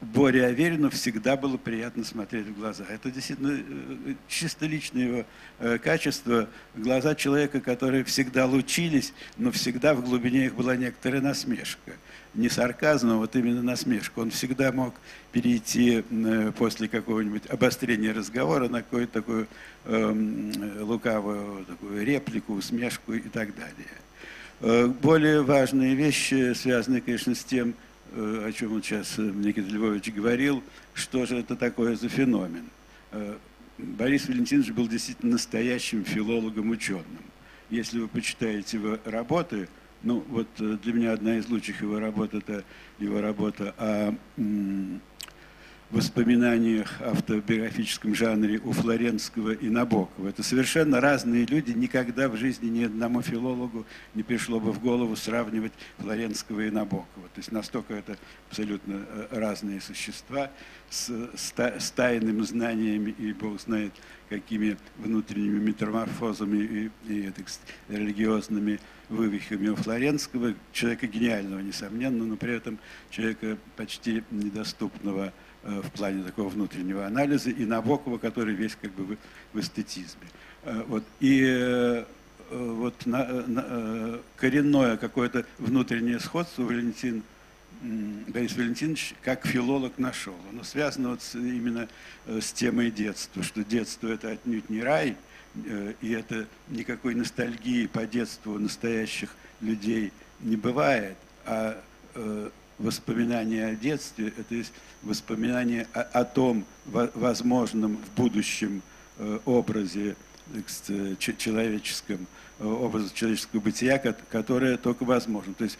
Боре 0.00 0.46
Аверину 0.46 0.88
всегда 0.88 1.36
было 1.36 1.58
приятно 1.58 2.04
смотреть 2.04 2.46
в 2.46 2.58
глаза. 2.58 2.84
Это 2.88 3.10
действительно 3.10 3.60
э, 3.60 4.14
чисто 4.28 4.64
личное 4.64 5.04
его 5.04 5.24
э, 5.58 5.76
качество. 5.76 6.48
Глаза 6.74 7.14
человека, 7.14 7.60
которые 7.60 8.04
всегда 8.04 8.46
лучились, 8.46 9.12
но 9.36 9.52
всегда 9.52 9.92
в 9.92 10.02
глубине 10.02 10.46
их 10.46 10.54
была 10.54 10.74
некоторая 10.74 11.20
насмешка. 11.20 11.92
Не 12.32 12.48
сарказм, 12.48 13.10
а 13.10 13.16
вот 13.16 13.36
именно 13.36 13.62
насмешка. 13.62 14.20
Он 14.20 14.30
всегда 14.30 14.72
мог 14.72 14.94
перейти 15.32 16.02
э, 16.10 16.52
после 16.56 16.88
какого-нибудь 16.88 17.42
обострения 17.50 18.14
разговора 18.14 18.70
на 18.70 18.78
какую-то 18.78 19.12
такую 19.12 19.48
э, 19.84 20.76
лукавую 20.80 21.66
такую 21.66 22.06
реплику, 22.06 22.54
усмешку 22.54 23.12
и 23.12 23.20
так 23.20 23.50
далее. 23.54 24.88
Более 25.00 25.42
важные 25.42 25.94
вещи 25.94 26.52
связаны, 26.52 27.00
конечно, 27.00 27.34
с 27.34 27.42
тем, 27.42 27.74
о 28.12 28.52
чем 28.52 28.70
вот 28.70 28.84
сейчас 28.84 29.18
э, 29.18 29.22
Никита 29.22 29.68
Львович 29.68 30.12
говорил, 30.12 30.62
что 30.94 31.26
же 31.26 31.38
это 31.38 31.56
такое 31.56 31.96
за 31.96 32.08
феномен. 32.08 32.64
Э, 33.12 33.36
Борис 33.78 34.28
Валентинович 34.28 34.72
был 34.72 34.88
действительно 34.88 35.32
настоящим 35.32 36.04
филологом-ученым. 36.04 37.24
Если 37.70 38.00
вы 38.00 38.08
почитаете 38.08 38.76
его 38.76 38.98
работы, 39.04 39.68
ну 40.02 40.24
вот 40.28 40.48
для 40.56 40.92
меня 40.92 41.12
одна 41.12 41.38
из 41.38 41.48
лучших 41.48 41.82
его 41.82 41.98
работ– 41.98 42.34
это 42.34 42.64
его 42.98 43.20
работа 43.20 43.74
о 43.78 44.14
воспоминаниях 45.90 47.00
автобиографическом 47.00 48.14
жанре 48.14 48.60
у 48.64 48.72
Флоренского 48.72 49.52
и 49.52 49.68
Набокова. 49.68 50.28
Это 50.28 50.42
совершенно 50.42 51.00
разные 51.00 51.46
люди. 51.46 51.72
Никогда 51.72 52.28
в 52.28 52.36
жизни 52.36 52.68
ни 52.68 52.84
одному 52.84 53.22
филологу 53.22 53.84
не 54.14 54.22
пришло 54.22 54.60
бы 54.60 54.72
в 54.72 54.80
голову 54.80 55.16
сравнивать 55.16 55.72
Флоренского 55.98 56.60
и 56.60 56.70
Набокова. 56.70 57.26
То 57.34 57.38
есть 57.38 57.50
настолько 57.50 57.94
это 57.94 58.16
абсолютно 58.48 59.04
э, 59.08 59.26
разные 59.32 59.80
существа 59.80 60.50
с, 60.88 61.10
с 61.34 61.90
тайным 61.90 62.44
знаниями 62.44 63.10
и 63.10 63.32
Бог 63.32 63.60
знает 63.60 63.92
какими 64.28 64.76
внутренними 64.96 65.58
метаморфозами 65.58 66.90
и, 67.08 67.12
и 67.12 67.30
так, 67.30 67.46
религиозными 67.88 68.78
вывихами 69.08 69.68
у 69.68 69.76
Флоренского, 69.76 70.54
человека 70.72 71.08
гениального, 71.08 71.58
несомненно, 71.58 72.24
но 72.24 72.36
при 72.36 72.54
этом 72.54 72.78
человека 73.10 73.58
почти 73.76 74.22
недоступного 74.30 75.32
в 75.62 75.90
плане 75.90 76.22
такого 76.22 76.48
внутреннего 76.48 77.06
анализа, 77.06 77.50
и 77.50 77.64
Набокова, 77.64 78.18
который 78.18 78.54
весь 78.54 78.76
как 78.80 78.92
бы 78.92 79.18
в 79.52 79.60
эстетизме. 79.60 80.26
Э, 80.62 80.82
вот. 80.86 81.04
И 81.20 81.42
э, 81.44 82.04
вот 82.50 83.06
на, 83.06 83.24
на, 83.46 84.18
коренное 84.36 84.96
какое-то 84.96 85.44
внутреннее 85.58 86.18
сходство 86.18 86.62
Валентин, 86.62 87.22
Борис 87.80 88.56
Валентинович 88.56 89.14
как 89.22 89.46
филолог 89.46 89.98
нашел. 89.98 90.34
Оно 90.50 90.64
связано 90.64 91.10
вот 91.10 91.22
с, 91.22 91.34
именно 91.34 91.88
с 92.26 92.52
темой 92.52 92.90
детства, 92.90 93.42
что 93.42 93.62
детство 93.62 94.08
это 94.08 94.30
отнюдь 94.30 94.68
не 94.68 94.82
рай, 94.82 95.16
и 96.00 96.10
это 96.10 96.46
никакой 96.68 97.14
ностальгии 97.14 97.86
по 97.86 98.04
детству 98.04 98.58
настоящих 98.58 99.30
людей 99.60 100.12
не 100.40 100.56
бывает, 100.56 101.16
а 101.46 101.80
воспоминания 102.80 103.66
о 103.66 103.74
детстве, 103.74 104.32
это 104.36 104.54
есть 104.54 104.72
воспоминания 105.02 105.86
о, 105.92 106.00
о 106.00 106.24
том 106.24 106.64
возможном 106.86 107.98
в 107.98 108.16
будущем 108.16 108.82
э, 109.18 109.38
образе 109.44 110.16
человеческом, 111.18 112.26
э, 112.58 112.64
образе 112.64 113.10
человеческого 113.14 113.60
бытия, 113.60 113.98
которое 113.98 114.76
только 114.76 115.04
возможно. 115.04 115.54
То 115.54 115.64
есть, 115.64 115.78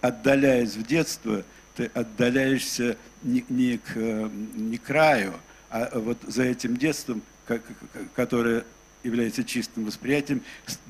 отдаляясь 0.00 0.74
в 0.74 0.86
детство, 0.86 1.44
ты 1.76 1.86
отдаляешься 1.94 2.96
не, 3.22 3.44
не, 3.48 3.78
к, 3.78 3.96
не 3.96 4.78
к 4.78 4.82
краю, 4.82 5.34
а 5.70 5.98
вот 5.98 6.18
за 6.26 6.44
этим 6.44 6.76
детством, 6.76 7.22
которое 8.14 8.64
является 9.02 9.44
чистым 9.44 9.84
восприятием, 9.84 10.42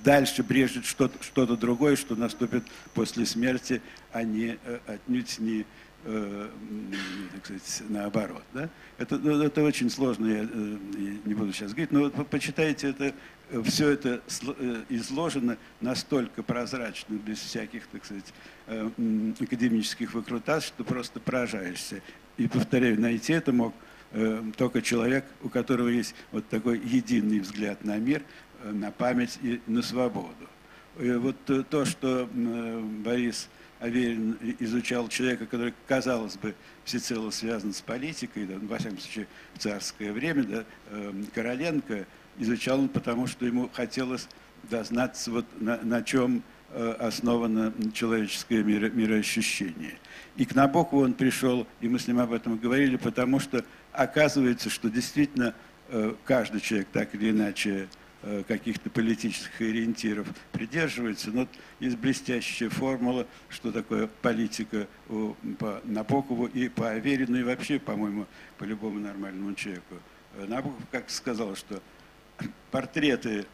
дальше 0.04 0.42
брежет 0.42 0.84
что-то 0.84 1.22
что 1.22 1.46
другое, 1.56 1.96
что 1.96 2.16
наступит 2.16 2.64
после 2.94 3.26
смерти, 3.26 3.82
а 4.12 4.22
не 4.22 4.59
э, 4.64 4.78
отнюдь 4.86 5.38
не 5.38 5.64
э, 6.04 6.48
так 7.32 7.44
сказать, 7.44 7.82
наоборот. 7.88 8.42
Да? 8.54 8.68
Это, 8.98 9.18
ну, 9.18 9.42
это 9.42 9.62
очень 9.62 9.90
сложно, 9.90 10.26
я, 10.26 10.42
э, 10.42 10.76
не 11.24 11.34
буду 11.34 11.52
сейчас 11.52 11.72
говорить, 11.72 11.92
но 11.92 12.11
вот 12.11 12.28
почитайте 12.28 12.90
это, 12.90 13.14
все 13.64 13.90
это 13.90 14.22
изложено 14.90 15.56
настолько 15.80 16.42
прозрачно, 16.42 17.14
без 17.14 17.38
всяких, 17.38 17.86
так 17.86 18.04
сказать, 18.04 18.34
академических 19.40 20.12
выкрутас, 20.12 20.64
что 20.64 20.84
просто 20.84 21.18
поражаешься. 21.18 22.02
И, 22.36 22.46
повторяю, 22.46 23.00
найти 23.00 23.32
это 23.32 23.52
мог 23.52 23.74
только 24.56 24.80
человек, 24.80 25.26
у 25.42 25.48
которого 25.48 25.88
есть 25.88 26.14
вот 26.32 26.48
такой 26.48 26.78
единый 26.78 27.40
взгляд 27.40 27.84
на 27.84 27.98
мир, 27.98 28.22
э, 28.62 28.72
на 28.72 28.90
память 28.90 29.38
и 29.42 29.61
на 29.66 29.82
свободу. 29.82 30.48
И 30.98 31.11
вот 31.12 31.36
то, 31.68 31.84
что 31.84 32.28
Борис 32.32 33.48
Аверин 33.78 34.36
изучал 34.59 35.09
человека, 35.09 35.46
который, 35.46 35.74
казалось 35.86 36.36
бы, 36.36 36.54
всецело 36.84 37.30
связан 37.30 37.72
с 37.72 37.80
политикой, 37.80 38.46
да, 38.46 38.54
во 38.61 38.78
всяком 38.78 38.98
случае, 38.98 39.28
в 39.54 39.59
царское 39.59 40.12
время, 40.12 40.42
да, 40.42 40.64
э, 40.90 41.12
Короленко, 41.34 42.06
изучал 42.38 42.80
он 42.80 42.88
потому, 42.88 43.26
что 43.26 43.46
ему 43.46 43.68
хотелось 43.72 44.26
дознаться, 44.64 45.30
вот 45.30 45.44
на, 45.61 45.78
на 45.82 46.02
чем 46.02 46.42
основано 46.98 47.72
человеческое 47.94 48.62
миро, 48.62 48.90
мироощущение. 48.90 49.94
И 50.39 50.45
к 50.45 50.55
Набокову 50.55 51.03
он 51.03 51.14
пришел, 51.14 51.66
и 51.80 51.89
мы 51.89 51.99
с 51.99 52.07
ним 52.07 52.20
об 52.20 52.32
этом 52.32 52.57
говорили, 52.59 52.95
потому 52.95 53.41
что 53.41 53.64
оказывается, 53.93 54.70
что 54.70 54.89
действительно 54.89 55.53
э, 55.89 56.14
каждый 56.24 56.61
человек 56.61 56.86
так 56.93 57.12
или 57.16 57.30
иначе 57.30 57.89
э, 58.22 58.45
каких-то 58.47 58.89
политических 58.89 59.61
ориентиров 59.61 60.28
придерживается. 60.53 61.32
Но 61.32 61.49
есть 61.80 61.97
блестящая 61.97 62.70
формула, 62.70 63.26
что 63.49 63.72
такое 63.72 64.07
политика 64.22 64.86
по 65.59 65.80
Набокову 65.82 66.47
и 66.47 66.68
по 66.68 66.89
Аверину, 66.89 67.41
и 67.41 67.43
вообще, 67.43 67.80
по-моему, 67.80 68.26
по 68.59 68.64
любому 68.64 69.01
нормальному 69.01 69.55
человеку. 69.55 69.97
Э, 70.36 70.47
Набоков 70.47 70.84
как 70.93 71.11
сказал, 71.11 71.57
что 71.57 71.82
портреты 72.70 73.45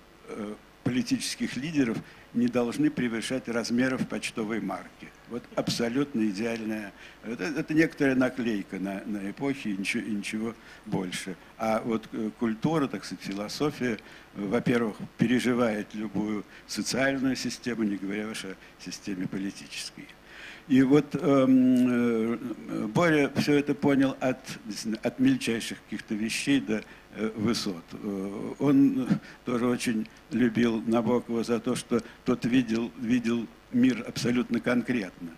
политических 0.82 1.56
лидеров 1.56 1.96
не 2.34 2.48
должны 2.48 2.90
превышать 2.90 3.48
размеров 3.48 4.06
почтовой 4.06 4.60
марки. 4.60 5.08
Вот 5.30 5.42
абсолютно 5.56 6.26
идеальная. 6.28 6.92
Это, 7.24 7.44
это 7.44 7.72
некоторая 7.72 8.14
наклейка 8.14 8.78
на, 8.78 9.02
на 9.06 9.30
эпохи 9.30 9.68
и 9.68 9.76
ничего, 9.76 10.02
и 10.02 10.10
ничего 10.10 10.54
больше. 10.84 11.34
А 11.56 11.80
вот 11.82 12.06
э, 12.12 12.30
культура, 12.38 12.88
так 12.88 13.04
сказать, 13.04 13.24
философия, 13.24 13.94
э, 13.94 14.46
во-первых, 14.46 14.96
переживает 15.16 15.94
любую 15.94 16.44
социальную 16.66 17.36
систему, 17.36 17.84
не 17.84 17.96
говоря 17.96 18.28
уж 18.28 18.44
о 18.44 18.54
системе 18.78 19.26
политической. 19.26 20.06
И 20.68 20.82
вот 20.82 21.14
эм, 21.14 21.88
э, 21.90 22.38
Боря 22.88 23.30
все 23.36 23.58
это 23.58 23.74
понял 23.74 24.16
от, 24.20 24.38
от 25.02 25.18
мельчайших 25.18 25.78
каких-то 25.84 26.14
вещей 26.14 26.60
до 26.60 26.82
высот. 27.36 27.84
Э, 27.92 28.54
он 28.58 29.08
тоже 29.44 29.66
очень 29.66 30.06
любил 30.30 30.82
Набокова 30.82 31.44
за 31.44 31.60
то, 31.60 31.74
что 31.76 32.02
тот 32.24 32.44
видел, 32.44 32.90
видел 32.98 33.46
мир 33.72 34.04
абсолютно 34.06 34.60
конкретно. 34.60 35.30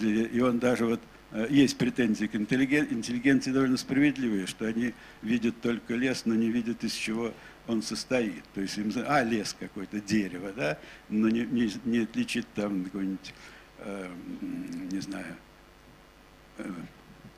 И 0.00 0.40
он 0.40 0.58
даже 0.58 0.86
вот 0.86 1.00
э, 1.32 1.46
есть 1.50 1.76
претензии 1.76 2.26
к 2.26 2.34
интеллигенции 2.34 3.52
довольно 3.52 3.76
справедливые, 3.76 4.46
что 4.46 4.66
они 4.66 4.94
видят 5.22 5.60
только 5.60 5.94
лес, 5.94 6.22
но 6.24 6.34
не 6.34 6.50
видят, 6.50 6.84
из 6.84 6.92
чего 6.92 7.32
он 7.66 7.82
состоит. 7.82 8.44
То 8.54 8.60
есть 8.60 8.76
им, 8.78 8.92
а, 9.06 9.22
лес 9.22 9.54
какой-то, 9.58 10.00
дерево, 10.00 10.52
да, 10.56 10.78
но 11.08 11.28
не, 11.28 11.44
не, 11.46 11.70
не 11.84 11.98
отличит 12.00 12.46
там 12.54 12.84
какой-нибудь, 12.84 13.34
э, 13.78 14.10
не 14.90 15.00
знаю, 15.00 15.36
э, 16.58 16.70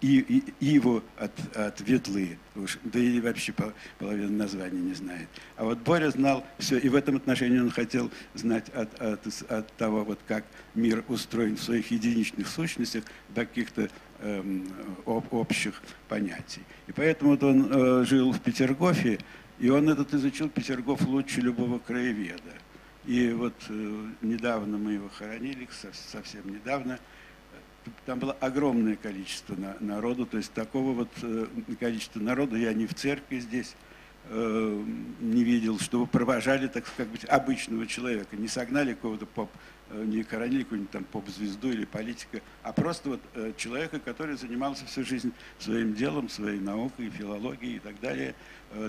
и, 0.05 0.45
и, 0.61 0.77
Иву 0.77 1.03
от, 1.17 1.57
от 1.57 1.81
Ветлы, 1.81 2.37
уж, 2.55 2.79
да 2.85 2.99
и 2.99 3.21
вообще 3.21 3.55
половину 3.99 4.37
названия 4.37 4.81
не 4.81 4.93
знает. 4.93 5.29
А 5.57 5.65
вот 5.65 5.79
Боря 5.79 6.11
знал 6.11 6.45
все, 6.59 6.77
и 6.77 6.91
в 6.91 6.95
этом 6.95 7.17
отношении 7.17 7.59
он 7.59 7.71
хотел 7.71 8.11
знать 8.35 8.69
от, 8.75 9.01
от, 9.01 9.27
от 9.49 9.73
того, 9.77 10.05
вот 10.05 10.19
как 10.29 10.45
мир 10.75 11.05
устроен 11.09 11.57
в 11.57 11.63
своих 11.63 11.91
единичных 11.91 12.49
сущностях 12.49 13.05
до 13.31 13.47
каких-то 13.47 13.89
эм, 14.21 14.69
об, 15.07 15.33
общих 15.33 15.81
понятий. 16.09 16.63
И 16.87 16.93
поэтому 16.93 17.31
вот 17.31 17.43
он 17.43 17.69
э, 17.71 18.05
жил 18.05 18.33
в 18.33 18.41
Петергофе, 18.41 19.19
и 19.59 19.71
он 19.71 19.89
этот 19.89 20.13
изучил 20.13 20.51
Петергоф 20.51 21.01
лучше 21.07 21.41
любого 21.41 21.79
краеведа. 21.79 22.53
И 23.07 23.31
вот 23.31 23.55
э, 23.71 24.07
недавно 24.21 24.77
мы 24.77 24.93
его 24.93 25.09
хоронили, 25.09 25.67
совсем 26.11 26.53
недавно– 26.53 26.99
там 28.07 28.19
было 28.19 28.33
огромное 28.41 28.97
количество 28.97 29.57
народу, 29.81 30.27
то 30.27 30.37
есть 30.37 30.53
такого 30.53 30.93
вот 30.93 31.09
э, 31.23 31.47
количества 31.79 32.21
народу 32.21 32.57
я 32.57 32.73
не 32.73 32.87
в 32.87 32.95
церкви 32.95 33.41
здесь 33.41 33.75
э, 34.29 34.85
не 35.21 35.45
видел, 35.45 35.79
чтобы 35.79 36.07
провожали, 36.07 36.69
так 36.69 36.87
сказать, 36.87 37.25
обычного 37.27 37.87
человека, 37.87 38.37
не 38.37 38.49
согнали 38.49 38.95
какого-то 38.95 39.27
поп, 39.27 39.51
не 39.93 40.23
хоронили 40.23 40.63
какую-нибудь 40.63 40.91
там 40.91 41.05
поп-звезду 41.05 41.71
или 41.71 41.85
политика, 41.85 42.41
а 42.63 42.73
просто 42.73 43.11
вот 43.11 43.21
человека, 43.57 44.01
который 44.01 44.37
занимался 44.37 44.87
всю 44.87 45.05
жизнь 45.05 45.33
своим 45.59 45.95
делом, 45.95 46.29
своей 46.29 46.59
наукой, 46.59 47.11
филологией 47.11 47.77
и 47.77 47.79
так 47.79 48.01
далее. 48.01 48.35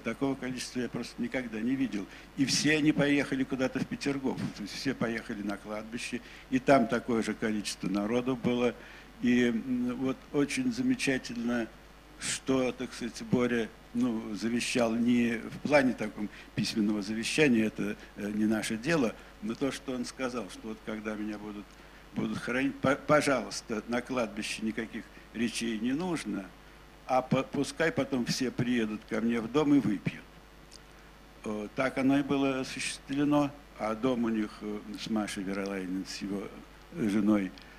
Такого 0.03 0.35
количества 0.35 0.79
я 0.79 0.89
просто 0.89 1.21
никогда 1.21 1.59
не 1.59 1.75
видел. 1.75 2.05
И 2.37 2.45
все 2.45 2.77
они 2.77 2.91
поехали 2.91 3.43
куда-то 3.43 3.79
в 3.79 3.85
Петергоф, 3.85 4.37
то 4.55 4.63
есть 4.63 4.73
все 4.73 4.93
поехали 4.93 5.43
на 5.43 5.57
кладбище, 5.57 6.21
и 6.49 6.59
там 6.59 6.87
такое 6.87 7.21
же 7.21 7.33
количество 7.33 7.87
народу 7.87 8.35
было. 8.35 8.73
И 9.21 9.51
вот 9.97 10.17
очень 10.33 10.73
замечательно, 10.73 11.67
что, 12.19 12.71
так 12.71 12.93
сказать, 12.93 13.21
Боря 13.31 13.69
ну, 13.93 14.33
завещал 14.33 14.93
не 14.93 15.37
в 15.37 15.67
плане 15.67 15.93
таком 15.93 16.29
письменного 16.55 17.01
завещания, 17.01 17.65
это 17.65 17.95
э, 18.17 18.31
не 18.31 18.45
наше 18.45 18.77
дело, 18.77 19.15
но 19.45 19.55
то, 19.55 19.71
что 19.71 19.93
он 19.93 20.05
сказал, 20.05 20.49
что 20.49 20.69
вот 20.69 20.77
когда 20.85 21.15
меня 21.15 21.37
будут, 21.37 21.65
будут 22.13 22.37
хоронить, 22.37 22.75
пожалуйста, 23.07 23.83
на 23.87 24.01
кладбище 24.01 24.61
никаких 24.63 25.03
речей 25.33 25.79
не 25.79 25.93
нужно, 25.93 26.45
а 27.05 27.21
пускай 27.21 27.91
потом 27.91 28.25
все 28.25 28.51
приедут 28.51 29.01
ко 29.09 29.21
мне 29.21 29.39
в 29.39 29.51
дом 29.51 29.73
и 29.75 29.79
выпьют. 29.79 30.23
Так 31.75 31.97
оно 31.97 32.17
и 32.17 32.23
было 32.23 32.61
осуществлено, 32.61 33.51
а 33.77 33.93
дом 33.93 34.23
у 34.23 34.29
них 34.29 34.49
э, 34.61 34.79
с 34.99 35.09
Машей 35.11 35.43
Веролайниной, 35.43 36.05
с 36.07 36.17
его 36.17 36.47
женой– 36.95 37.51
Э, 37.65 37.74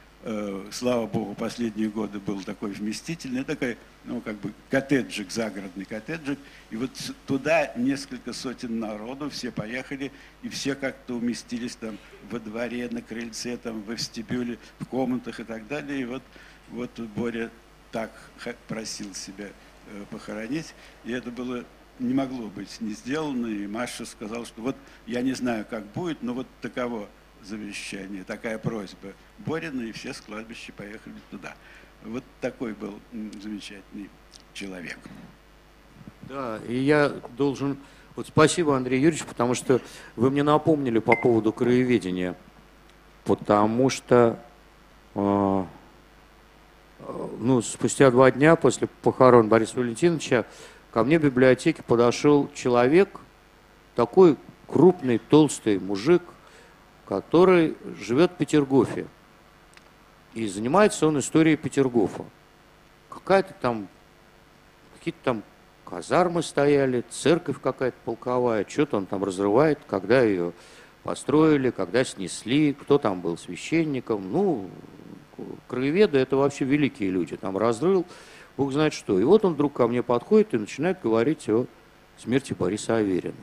слава 0.72 1.06
богу, 1.06 1.34
последние 1.34 1.88
годы 1.88 2.18
был 2.18 2.42
такой 2.42 2.72
вместительный, 2.72 3.44
такой, 3.44 3.76
ну, 4.04 4.20
как 4.20 4.36
бы 4.36 4.52
коттеджик, 4.70 5.30
загородный 5.30 5.84
коттеджик. 5.84 6.38
И 6.70 6.76
вот 6.76 6.90
туда 7.26 7.72
несколько 7.76 8.32
сотен 8.32 8.80
народу, 8.80 9.30
все 9.30 9.52
поехали, 9.52 10.10
и 10.42 10.48
все 10.48 10.74
как-то 10.74 11.14
уместились 11.14 11.76
там 11.76 11.96
во 12.28 12.40
дворе, 12.40 12.88
на 12.90 13.02
крыльце, 13.02 13.56
там, 13.56 13.82
в 13.82 13.92
вестибюле, 13.92 14.58
в 14.80 14.86
комнатах 14.86 15.38
и 15.38 15.44
так 15.44 15.68
далее. 15.68 16.00
И 16.00 16.04
вот, 16.04 16.22
вот 16.70 16.98
Боря 16.98 17.50
так 17.92 18.10
просил 18.66 19.14
себя 19.14 19.46
э, 19.86 20.04
похоронить, 20.10 20.74
и 21.04 21.12
это 21.12 21.30
было 21.30 21.64
не 21.98 22.14
могло 22.14 22.48
быть 22.48 22.80
не 22.80 22.92
сделано, 22.92 23.46
и 23.46 23.66
Маша 23.66 24.04
сказала, 24.04 24.44
что 24.44 24.60
вот 24.60 24.76
я 25.06 25.22
не 25.22 25.32
знаю, 25.32 25.64
как 25.68 25.86
будет, 25.86 26.22
но 26.22 26.34
вот 26.34 26.46
таково 26.60 27.08
завещание, 27.42 28.24
такая 28.24 28.58
просьба 28.58 29.12
Борина, 29.38 29.82
и 29.82 29.92
все 29.92 30.12
с 30.12 30.20
кладбища 30.20 30.72
поехали 30.72 31.14
туда. 31.30 31.54
Вот 32.04 32.24
такой 32.40 32.74
был 32.74 32.98
замечательный 33.42 34.10
человек. 34.52 34.98
Да, 36.22 36.60
и 36.68 36.76
я 36.76 37.08
должен... 37.36 37.78
Вот 38.14 38.28
спасибо, 38.28 38.76
Андрей 38.76 39.00
Юрьевич, 39.00 39.24
потому 39.24 39.54
что 39.54 39.80
вы 40.16 40.30
мне 40.30 40.42
напомнили 40.42 40.98
по 40.98 41.16
поводу 41.16 41.52
краеведения. 41.52 42.34
Потому 43.24 43.90
что 43.90 44.38
э, 45.14 45.64
ну, 47.38 47.62
спустя 47.62 48.10
два 48.10 48.30
дня 48.30 48.56
после 48.56 48.88
похорон 49.02 49.48
Бориса 49.48 49.78
Валентиновича 49.78 50.44
ко 50.92 51.04
мне 51.04 51.18
в 51.18 51.22
библиотеке 51.22 51.82
подошел 51.82 52.50
человек, 52.54 53.20
такой 53.94 54.36
крупный, 54.66 55.18
толстый 55.18 55.78
мужик, 55.78 56.22
который 57.06 57.76
живет 57.98 58.32
в 58.32 58.34
Петергофе. 58.34 59.06
И 60.34 60.46
занимается 60.46 61.06
он 61.06 61.18
историей 61.18 61.56
Петергофа. 61.56 62.24
Какая-то 63.08 63.54
там, 63.60 63.88
какие-то 64.98 65.18
там 65.22 65.42
казармы 65.84 66.42
стояли, 66.42 67.04
церковь 67.08 67.60
какая-то 67.62 67.96
полковая, 68.04 68.66
что-то 68.68 68.98
он 68.98 69.06
там 69.06 69.24
разрывает, 69.24 69.78
когда 69.86 70.20
ее 70.22 70.52
построили, 71.04 71.70
когда 71.70 72.04
снесли, 72.04 72.74
кто 72.74 72.98
там 72.98 73.20
был 73.20 73.38
священником. 73.38 74.30
Ну, 74.30 74.68
краеведы 75.68 76.18
это 76.18 76.36
вообще 76.36 76.64
великие 76.64 77.10
люди. 77.10 77.36
Там 77.36 77.56
разрыл, 77.56 78.04
бог 78.56 78.72
знает 78.72 78.92
что. 78.92 79.18
И 79.20 79.24
вот 79.24 79.44
он 79.44 79.54
вдруг 79.54 79.72
ко 79.72 79.86
мне 79.86 80.02
подходит 80.02 80.52
и 80.54 80.58
начинает 80.58 81.00
говорить 81.00 81.48
о 81.48 81.66
смерти 82.18 82.52
Бориса 82.52 82.96
Аверина. 82.96 83.34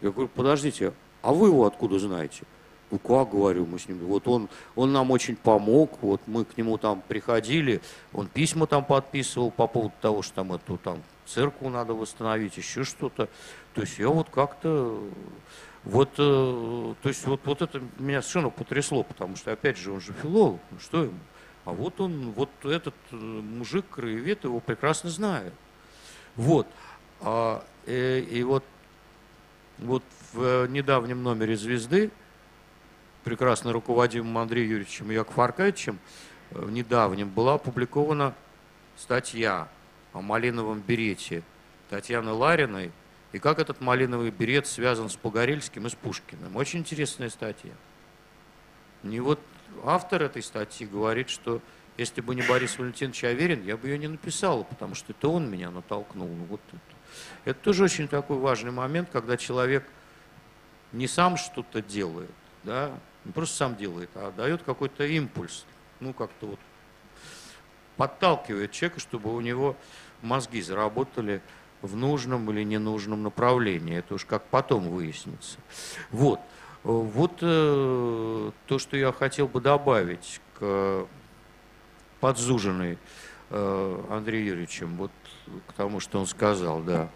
Я 0.00 0.10
говорю, 0.10 0.30
подождите, 0.34 0.94
а 1.22 1.32
вы 1.32 1.48
его 1.48 1.66
откуда 1.66 1.98
знаете? 1.98 2.44
Ну 2.90 2.98
как, 2.98 3.30
говорю, 3.30 3.66
мы 3.66 3.78
с 3.78 3.86
ним, 3.86 3.98
вот 3.98 4.26
он, 4.26 4.48
он 4.74 4.92
нам 4.92 5.12
очень 5.12 5.36
помог, 5.36 6.02
вот 6.02 6.20
мы 6.26 6.44
к 6.44 6.56
нему 6.56 6.76
там 6.76 7.02
приходили, 7.06 7.80
он 8.12 8.26
письма 8.26 8.66
там 8.66 8.84
подписывал 8.84 9.52
по 9.52 9.68
поводу 9.68 9.94
того, 10.00 10.22
что 10.22 10.36
там 10.36 10.52
эту 10.52 10.76
там 10.76 11.00
церковь 11.24 11.70
надо 11.70 11.94
восстановить, 11.94 12.56
еще 12.56 12.82
что-то. 12.82 13.28
То 13.74 13.82
есть 13.82 13.98
я 14.00 14.08
вот 14.08 14.28
как-то, 14.30 15.00
вот, 15.84 16.10
э, 16.18 16.94
то 17.02 17.08
есть 17.08 17.24
вот, 17.26 17.40
вот 17.44 17.62
это 17.62 17.80
меня 17.98 18.22
совершенно 18.22 18.50
потрясло, 18.50 19.04
потому 19.04 19.36
что, 19.36 19.52
опять 19.52 19.76
же, 19.76 19.92
он 19.92 20.00
же 20.00 20.12
филолог, 20.12 20.60
ну 20.72 20.80
что 20.80 21.04
ему? 21.04 21.18
А 21.64 21.72
вот 21.72 22.00
он, 22.00 22.32
вот 22.32 22.50
этот 22.64 22.94
э, 23.12 23.16
мужик, 23.16 23.84
краевед, 23.88 24.42
его 24.42 24.58
прекрасно 24.58 25.10
знает. 25.10 25.52
Вот. 26.34 26.66
А, 27.20 27.64
и, 27.86 27.92
э, 27.92 28.20
и 28.20 28.42
вот, 28.42 28.64
вот 29.78 30.02
в 30.32 30.66
недавнем 30.66 31.22
номере 31.22 31.56
«Звезды» 31.56 32.10
прекрасно 33.24 33.72
руководимым 33.72 34.38
Андреем 34.38 34.70
Юрьевичем 34.70 35.10
Яков 35.10 35.38
Аркадьевичем 35.38 35.98
э, 36.50 36.60
в 36.60 36.70
недавнем 36.70 37.28
была 37.28 37.54
опубликована 37.54 38.34
статья 38.96 39.68
о 40.12 40.20
малиновом 40.20 40.80
берете 40.80 41.42
Татьяны 41.88 42.32
Лариной 42.32 42.92
и 43.32 43.38
как 43.38 43.58
этот 43.58 43.80
малиновый 43.80 44.30
берет 44.30 44.66
связан 44.66 45.08
с 45.08 45.16
Погорельским 45.16 45.86
и 45.86 45.90
с 45.90 45.94
Пушкиным. 45.94 46.56
Очень 46.56 46.80
интересная 46.80 47.28
статья. 47.28 47.72
И 49.02 49.20
вот 49.20 49.40
автор 49.84 50.22
этой 50.22 50.42
статьи 50.42 50.86
говорит, 50.86 51.28
что 51.28 51.60
Если 51.96 52.22
бы 52.22 52.34
не 52.34 52.40
Борис 52.40 52.78
Валентинович 52.78 53.24
Аверин, 53.24 53.62
я 53.64 53.76
бы 53.76 53.86
ее 53.86 53.98
не 53.98 54.08
написала, 54.08 54.62
потому 54.62 54.94
что 54.94 55.12
это 55.12 55.28
он 55.28 55.50
меня 55.50 55.70
натолкнул. 55.70 56.28
Ну, 56.28 56.44
вот 56.44 56.60
это. 56.68 57.50
это 57.50 57.60
тоже 57.60 57.84
очень 57.84 58.08
такой 58.08 58.38
важный 58.38 58.70
момент, 58.70 59.10
когда 59.12 59.36
человек 59.36 59.84
не 60.92 61.06
сам 61.06 61.36
что-то 61.36 61.82
делает, 61.82 62.30
да, 62.64 62.92
не 63.24 63.32
просто 63.32 63.56
сам 63.56 63.76
делает, 63.76 64.10
а 64.14 64.32
дает 64.32 64.62
какой-то 64.62 65.04
импульс, 65.04 65.64
ну, 66.00 66.12
как-то 66.12 66.46
вот 66.46 66.58
подталкивает 67.96 68.72
человека, 68.72 69.00
чтобы 69.00 69.34
у 69.34 69.40
него 69.40 69.76
мозги 70.22 70.62
заработали 70.62 71.42
в 71.82 71.96
нужном 71.96 72.50
или 72.50 72.62
ненужном 72.62 73.22
направлении. 73.22 73.98
Это 73.98 74.14
уж 74.14 74.24
как 74.24 74.44
потом 74.44 74.88
выяснится. 74.88 75.58
Вот. 76.10 76.40
Вот 76.82 77.38
э, 77.42 78.50
то, 78.66 78.78
что 78.78 78.96
я 78.96 79.12
хотел 79.12 79.48
бы 79.48 79.60
добавить 79.60 80.40
к 80.58 81.06
подзуженной 82.20 82.98
э, 83.50 84.04
Андреем 84.08 84.46
Юрьевичем, 84.46 84.96
вот 84.96 85.12
к 85.66 85.72
тому, 85.74 86.00
что 86.00 86.18
он 86.20 86.26
сказал, 86.26 86.80
да. 86.80 87.10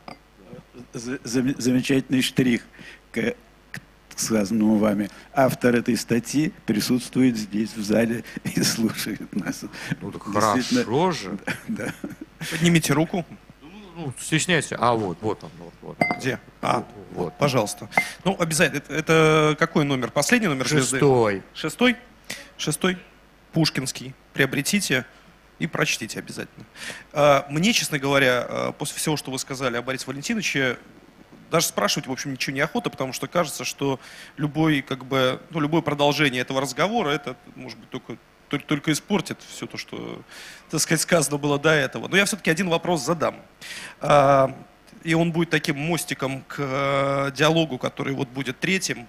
Замечательный 0.93 2.21
штрих 2.21 2.63
к 3.11 3.35
сказанному 4.21 4.79
вами. 4.79 5.11
Автор 5.33 5.77
этой 5.77 5.97
статьи 5.97 6.53
присутствует 6.67 7.37
здесь, 7.37 7.75
в 7.77 7.83
зале, 7.83 8.25
и 8.45 8.63
слушает 8.63 9.35
нас. 9.35 9.65
Ну, 10.01 10.11
так 10.11 10.23
хорошо 10.23 11.13
же. 11.13 11.39
Да. 11.69 11.93
Поднимите 12.51 12.93
руку 12.93 13.25
ну, 13.97 14.13
стесняйся. 14.19 14.77
А 14.79 14.93
вот, 14.95 15.19
вот 15.21 15.45
он, 15.45 15.51
вот, 15.59 15.73
вот. 15.83 15.97
Где? 16.19 16.39
А, 16.61 16.87
вот, 17.13 17.37
пожалуйста. 17.39 17.89
Ну, 18.25 18.37
обязательно. 18.39 18.79
Это, 18.79 18.95
это 18.95 19.57
какой 19.59 19.85
номер? 19.85 20.11
Последний 20.11 20.49
номер? 20.49 20.67
Шестой. 20.67 21.43
Шестой? 21.55 21.97
Шестой? 22.57 22.99
Пушкинский. 23.53 24.15
Приобретите 24.33 25.07
и 25.59 25.67
прочтите 25.67 26.19
обязательно. 26.19 26.67
А, 27.13 27.47
мне, 27.51 27.73
честно 27.73 27.99
говоря, 27.99 28.47
а, 28.49 28.73
после 28.73 28.99
всего, 28.99 29.17
что 29.17 29.31
вы 29.31 29.39
сказали 29.39 29.77
о 29.77 29.83
Борисе 29.83 30.07
Валентиновиче, 30.07 30.79
даже 31.55 31.69
спрашивать, 31.69 32.09
в 32.09 32.11
общем, 32.11 32.33
ничего 32.33 32.53
не 32.53 32.61
охота, 32.63 32.91
потому 32.91 33.13
что 33.13 33.29
кажется, 33.29 33.63
что 33.63 34.01
любой, 34.37 34.83
как 34.83 35.05
бы, 35.05 35.41
ну, 35.51 35.61
любое 35.61 35.83
продолжение 35.83 36.43
этого 36.43 36.61
разговора, 36.61 37.11
это, 37.11 37.37
может 37.55 37.79
быть, 37.79 37.89
только 37.91 38.17
только, 38.49 38.67
только 38.67 38.93
испортит 38.93 39.39
все 39.49 39.67
то, 39.67 39.79
что, 39.79 40.21
так 40.69 40.81
сказать, 40.81 41.01
сказано 41.01 41.39
было 41.39 41.57
до 41.59 41.71
этого. 41.71 42.09
Но 42.09 42.17
я 42.17 42.25
все-таки 42.25 42.51
один 42.51 42.69
вопрос 42.69 43.05
задам. 43.05 43.37
А, 44.01 44.53
и 45.05 45.15
он 45.15 45.31
будет 45.31 45.51
таким 45.51 45.79
мостиком 45.79 46.43
к 46.43 46.57
э, 46.59 47.31
диалогу, 47.37 47.79
который 47.79 48.15
вот 48.15 48.29
будет 48.29 48.59
третьим, 48.59 49.07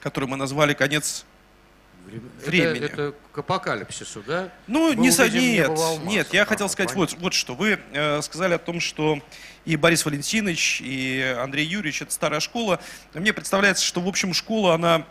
который 0.00 0.28
мы 0.28 0.36
назвали 0.36 0.72
«Конец 0.72 1.26
времени. 2.44 2.84
Это, 2.84 3.02
это 3.02 3.14
к 3.32 3.38
апокалипсису, 3.38 4.22
да? 4.26 4.50
Ну, 4.66 4.88
мы 4.88 4.96
не 4.96 5.10
со... 5.10 5.28
нет, 5.28 5.70
нет, 6.04 6.32
я 6.32 6.44
хотел 6.44 6.68
сказать 6.68 6.94
вот, 6.94 7.14
вот 7.18 7.34
что. 7.34 7.54
Вы 7.54 7.78
э, 7.92 8.20
сказали 8.22 8.54
о 8.54 8.58
том, 8.58 8.80
что 8.80 9.20
и 9.64 9.76
Борис 9.76 10.04
Валентинович, 10.04 10.80
и 10.80 11.36
Андрей 11.38 11.66
Юрьевич– 11.66 12.02
это 12.02 12.12
старая 12.12 12.40
школа. 12.40 12.80
Мне 13.14 13.32
представляется, 13.32 13.84
что, 13.84 14.00
в 14.00 14.08
общем, 14.08 14.34
школа, 14.34 14.74
она 14.74 15.06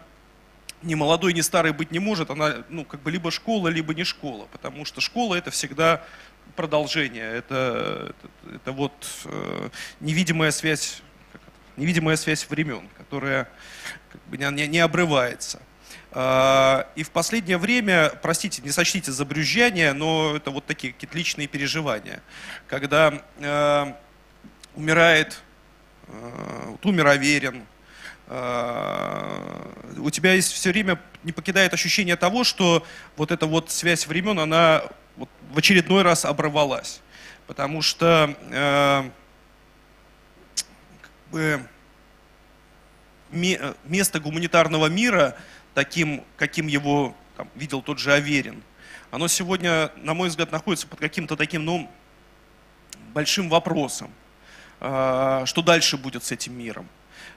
ни 0.82 0.96
молодой, 0.96 1.34
ни 1.34 1.42
старой 1.42 1.74
быть 1.74 1.92
не 1.92 2.00
может, 2.00 2.30
она 2.30 2.64
ну, 2.70 2.86
как 2.86 3.02
бы 3.02 3.12
либо 3.12 3.32
школа, 3.32 3.68
либо 3.68 3.94
не 3.94 4.04
школа, 4.04 4.48
потому 4.52 4.86
что 4.86 5.02
школа 5.02 5.36
это 5.36 5.52
всегда 5.52 6.04
продолжение, 6.56 7.32
это, 7.32 8.14
это, 8.14 8.56
это 8.56 8.72
вот 8.72 8.94
э, 9.26 9.70
невидимая 10.00 10.52
связь, 10.52 11.02
невидимая 11.78 12.16
связь 12.16 12.50
времен, 12.50 12.88
которая 12.98 13.50
как 14.12 14.22
бы 14.28 14.38
не, 14.38 14.68
не 14.68 14.80
обрывается. 14.80 15.62
Э, 16.12 16.84
и 16.96 17.04
в 17.04 17.12
последнее 17.12 17.58
время, 17.58 18.12
простите, 18.22 18.62
не 18.62 18.72
сочтите 18.72 19.12
за 19.12 19.26
брюзжание, 19.26 19.94
но 19.94 20.36
это 20.36 20.52
вот 20.52 20.66
такие 20.66 20.94
какие-то 20.94 21.18
личные 21.18 21.48
переживания, 21.48 22.22
когда 22.68 23.24
э, 23.38 23.94
умирает, 24.76 25.42
э, 26.08 26.64
вот 26.68 26.86
умер 26.86 27.08
Аверин, 27.08 27.64
а, 28.32 29.72
у 29.98 30.12
тебя 30.12 30.34
есть 30.34 30.52
все 30.54 30.70
время 30.70 31.00
не 31.24 31.32
покидает 31.32 31.74
ощущение 31.74 32.16
того, 32.16 32.44
что 32.44 32.86
вот 33.18 33.32
эта 33.32 33.48
вот 33.48 33.72
связь 33.72 34.06
времен, 34.06 34.40
она 34.40 34.84
вот 35.18 35.30
в 35.52 35.58
очередной 35.58 36.04
раз 36.04 36.26
оборвалась. 36.26 37.02
Потому 37.48 37.82
что 37.82 38.36
э, 38.52 39.10
как 41.02 41.12
бы, 41.32 41.64
место 43.32 44.20
гуманитарного 44.20 44.86
мира, 44.86 45.36
таким, 45.74 46.24
каким 46.38 46.68
его 46.68 47.16
там, 47.38 47.50
видел 47.56 47.82
тот 47.82 48.00
же 48.00 48.14
Аверин, 48.14 48.64
оно 49.12 49.28
сегодня, 49.28 49.92
на 49.98 50.14
мой 50.14 50.30
взгляд, 50.30 50.52
находится 50.52 50.88
под 50.88 51.00
каким-то 51.00 51.36
таким, 51.36 51.66
ну, 51.66 51.90
большим 53.14 53.50
вопросом. 53.50 54.12
Э, 54.80 55.44
что 55.46 55.62
дальше 55.62 55.98
будет 55.98 56.24
с 56.24 56.32
этим 56.32 56.58
миром? 56.58 56.88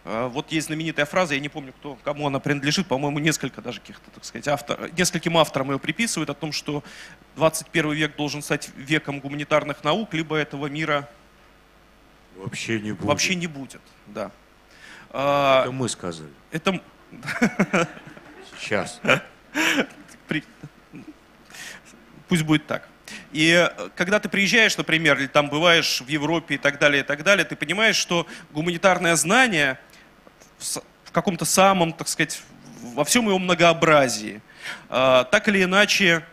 А, 0.04 0.28
вот 0.28 0.50
есть 0.50 0.66
знаменитая 0.66 1.06
фраза, 1.06 1.34
я 1.34 1.40
не 1.40 1.48
помню, 1.48 1.72
кто, 1.72 1.96
кому 2.02 2.26
она 2.26 2.40
принадлежит, 2.40 2.86
по-моему, 2.88 3.18
несколько 3.20 3.62
даже 3.62 3.80
каких-то, 3.80 4.10
так 4.10 4.24
сказать, 4.24 4.48
автор, 4.48 4.90
нескольким 4.96 5.36
авторам 5.38 5.70
ее 5.70 5.78
приписывают 5.78 6.28
о 6.30 6.34
том, 6.34 6.52
что 6.52 6.82
21 7.36 7.92
век 7.92 8.16
должен 8.16 8.42
стать 8.42 8.70
веком 8.76 9.20
гуманитарных 9.20 9.84
наук, 9.84 10.12
либо 10.14 10.36
этого 10.36 10.66
мира 10.66 11.08
вообще 12.36 12.80
не 12.80 12.92
будет. 12.92 13.04
Вообще 13.04 13.34
не 13.34 13.46
будет, 13.46 13.80
да. 14.08 14.32
А, 15.10 15.62
это 15.62 15.72
мы 15.72 15.88
сказали. 15.88 16.30
Это... 16.50 16.80
Сейчас. 18.62 19.00
Пусть 22.28 22.44
будет 22.44 22.66
так. 22.66 22.88
И 23.32 23.50
э, 23.50 23.88
когда 23.96 24.20
ты 24.20 24.28
приезжаешь, 24.28 24.76
например, 24.76 25.18
или 25.18 25.26
там 25.26 25.50
бываешь 25.50 26.00
в 26.00 26.08
Европе 26.08 26.54
и 26.54 26.58
так 26.58 26.78
далее, 26.78 27.02
и 27.02 27.04
так 27.04 27.24
далее, 27.24 27.44
ты 27.44 27.56
понимаешь, 27.56 27.96
что 27.96 28.26
гуманитарное 28.52 29.16
знание 29.16 29.78
в 31.04 31.10
каком-то 31.10 31.44
самом, 31.44 31.92
так 31.92 32.08
сказать, 32.08 32.40
во 32.94 33.04
всем 33.04 33.26
его 33.26 33.38
многообразии, 33.38 34.40
а, 34.88 35.24
так 35.24 35.48
или 35.48 35.64
иначе 35.64 36.24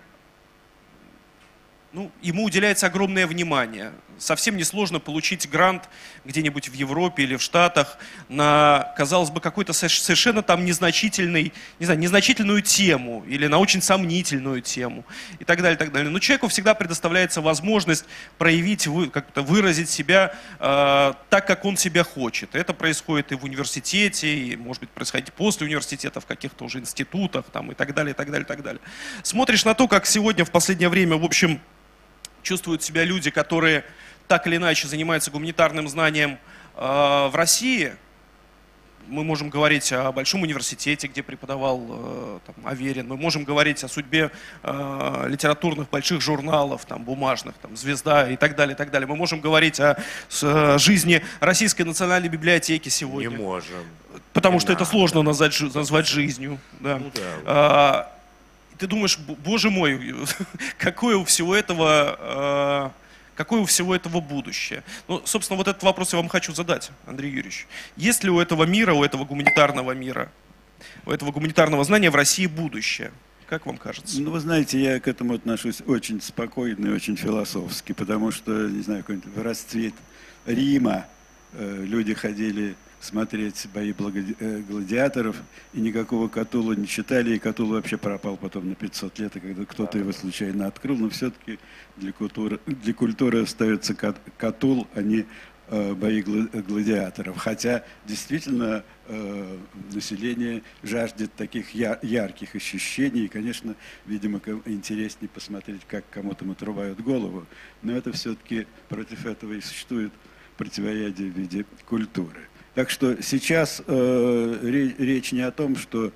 ну, 1.91 2.11
ему 2.21 2.43
уделяется 2.43 2.85
огромное 2.87 3.25
внимание. 3.25 3.91
Совсем 4.19 4.57
несложно 4.57 4.99
получить 4.99 5.49
грант 5.49 5.89
где-нибудь 6.25 6.69
в 6.69 6.73
Европе 6.73 7.23
или 7.23 7.35
в 7.35 7.41
Штатах 7.41 7.97
на, 8.27 8.93
казалось 8.97 9.29
бы, 9.29 9.41
какой-то 9.41 9.73
совершенно 9.73 10.43
там 10.43 10.65
незначительный, 10.65 11.53
не 11.79 11.85
знаю, 11.85 11.99
незначительную 11.99 12.61
тему 12.61 13.23
или 13.27 13.47
на 13.47 13.57
очень 13.57 13.81
сомнительную 13.81 14.61
тему 14.61 15.05
и 15.39 15.45
так 15.45 15.61
далее, 15.61 15.75
и 15.75 15.79
так 15.79 15.91
далее. 15.91 16.09
Но 16.09 16.19
человеку 16.19 16.47
всегда 16.47 16.73
предоставляется 16.73 17.41
возможность 17.41 18.05
проявить, 18.37 18.87
как-то 19.11 19.41
выразить 19.41 19.89
себя 19.89 20.35
э, 20.59 21.13
так, 21.29 21.47
как 21.47 21.65
он 21.65 21.77
себя 21.77 22.03
хочет. 22.03 22.55
Это 22.55 22.73
происходит 22.73 23.31
и 23.31 23.35
в 23.35 23.43
университете, 23.43 24.33
и, 24.33 24.55
может 24.55 24.81
быть, 24.81 24.89
происходит 24.89 25.33
после 25.33 25.67
университета, 25.67 26.19
в 26.19 26.25
каких-то 26.25 26.65
уже 26.65 26.79
институтах 26.79 27.45
там, 27.51 27.71
и 27.71 27.75
так 27.75 27.93
далее, 27.93 28.11
и 28.11 28.15
так 28.15 28.27
далее, 28.27 28.43
и 28.43 28.47
так 28.47 28.61
далее. 28.63 28.81
Смотришь 29.23 29.65
на 29.65 29.73
то, 29.73 29.87
как 29.87 30.05
сегодня 30.05 30.45
в 30.45 30.51
последнее 30.51 30.89
время, 30.89 31.17
в 31.17 31.25
общем, 31.25 31.61
чувствуют 32.43 32.83
себя 32.83 33.03
люди, 33.03 33.29
которые 33.29 33.83
так 34.27 34.45
или 34.47 34.57
иначе 34.57 34.87
занимаются 34.87 35.31
гуманитарным 35.31 35.87
знанием 35.89 36.37
э, 36.75 37.27
в 37.27 37.31
России. 37.33 37.93
Мы 39.07 39.23
можем 39.23 39.49
говорить 39.49 39.91
о 39.91 40.11
Большом 40.11 40.43
университете, 40.43 41.07
где 41.07 41.23
преподавал 41.23 41.83
э, 41.89 42.39
там, 42.45 42.55
Аверин. 42.63 43.07
Мы 43.07 43.17
можем 43.17 43.43
говорить 43.43 43.83
о 43.83 43.87
судьбе 43.87 44.29
э, 44.61 45.25
литературных 45.27 45.89
больших 45.89 46.21
журналов, 46.21 46.85
там, 46.85 47.03
бумажных, 47.03 47.55
там, 47.55 47.75
«Звезда» 47.75 48.29
и 48.29 48.35
так 48.37 48.55
далее, 48.55 48.75
и 48.75 48.77
так 48.77 48.91
далее. 48.91 49.07
Мы 49.07 49.15
можем 49.15 49.41
говорить 49.41 49.79
о 49.79 49.97
с, 50.27 50.77
жизни 50.77 51.23
Российской 51.39 51.81
национальной 51.81 52.29
библиотеки 52.29 52.89
сегодня. 52.89 53.29
Не 53.29 53.35
можем. 53.35 53.83
Потому 54.33 54.55
Не 54.55 54.59
что 54.59 54.73
надо. 54.73 54.83
это 54.83 54.91
сложно 54.91 55.23
назвать, 55.23 55.59
назвать 55.73 56.07
жизнью. 56.07 56.59
Да. 56.79 56.99
Ну, 56.99 57.11
да. 57.45 58.11
Ты 58.79 58.87
думаешь, 58.87 59.19
боже 59.19 59.69
мой, 59.69 60.15
какое 60.77 61.17
у 61.17 61.25
всего 61.25 61.53
этого, 61.53 62.17
а, 62.17 62.91
какое 63.35 63.59
у 63.59 63.65
всего 63.65 63.93
этого 63.93 64.21
будущее? 64.21 64.83
Ну, 65.09 65.21
собственно, 65.25 65.57
вот 65.57 65.67
этот 65.67 65.83
вопрос 65.83 66.13
я 66.13 66.17
вам 66.17 66.29
хочу 66.29 66.53
задать, 66.53 66.89
Андрей 67.05 67.29
Юрьевич. 67.29 67.67
Есть 67.97 68.23
ли 68.23 68.29
у 68.29 68.39
этого 68.39 68.63
мира, 68.63 68.93
у 68.93 69.03
этого 69.03 69.25
гуманитарного 69.25 69.91
мира, 69.91 70.31
у 71.05 71.11
этого 71.11 71.33
гуманитарного 71.33 71.83
знания 71.83 72.09
в 72.09 72.15
России 72.15 72.47
будущее? 72.47 73.11
Как 73.47 73.65
вам 73.65 73.77
кажется? 73.77 74.21
Ну, 74.21 74.31
вы 74.31 74.39
знаете, 74.39 74.81
я 74.81 74.99
к 75.01 75.09
этому 75.09 75.33
отношусь 75.33 75.81
очень 75.85 76.21
спокойно 76.21 76.87
и 76.87 76.91
очень 76.91 77.17
философски, 77.17 77.91
потому 77.91 78.31
что, 78.31 78.69
не 78.69 78.81
знаю, 78.81 79.01
какой-нибудь 79.01 79.43
расцвет 79.43 79.93
Рима, 80.45 81.05
э, 81.51 81.83
люди 81.85 82.13
ходили 82.13 82.75
смотреть 82.99 83.67
бои 83.73 83.93
э, 84.39 84.61
гладиаторов, 84.67 85.37
и 85.73 85.79
никакого 85.79 86.27
Катула 86.27 86.73
не 86.73 86.87
читали, 86.87 87.35
и 87.35 87.39
Катул 87.39 87.69
вообще 87.69 87.97
пропал 87.97 88.37
потом 88.37 88.69
на 88.69 88.75
500 88.75 89.19
лет, 89.19 89.35
и 89.35 89.39
когда 89.39 89.65
кто-то 89.65 89.97
его 89.97 90.11
случайно 90.11 90.67
открыл, 90.67 90.97
но 90.97 91.09
все-таки 91.09 91.59
для 91.97 92.11
культуры, 92.11 92.59
для 92.65 92.93
культуры 92.93 93.43
остается 93.43 93.93
Катул, 93.93 94.87
а 94.93 95.01
не 95.01 95.25
э, 95.69 95.93
бои 95.93 96.21
гладиаторов. 96.21 97.37
Хотя 97.37 97.85
действительно 98.05 98.83
э, 99.07 99.57
население 99.93 100.61
жаждет 100.83 101.33
таких 101.35 101.73
ярких 101.73 102.55
ощущений. 102.55 103.25
И, 103.25 103.27
конечно, 103.29 103.75
видимо, 104.05 104.41
интереснее 104.65 105.29
посмотреть, 105.29 105.81
как 105.87 106.03
кому-то 106.09 106.49
отрубают 106.51 106.99
голову. 106.99 107.45
Но 107.81 107.93
это 107.93 108.11
все-таки 108.11 108.67
против 108.89 109.25
этого 109.25 109.53
и 109.53 109.61
существует 109.61 110.11
противоядие 110.57 111.31
в 111.31 111.37
виде 111.37 111.65
культуры. 111.85 112.48
Так 112.79 112.89
что 112.91 113.21
сейчас 113.21 113.83
э, 113.87 114.93
речь 114.97 115.33
не 115.33 115.41
о 115.41 115.51
том, 115.51 115.75
что 115.75 116.13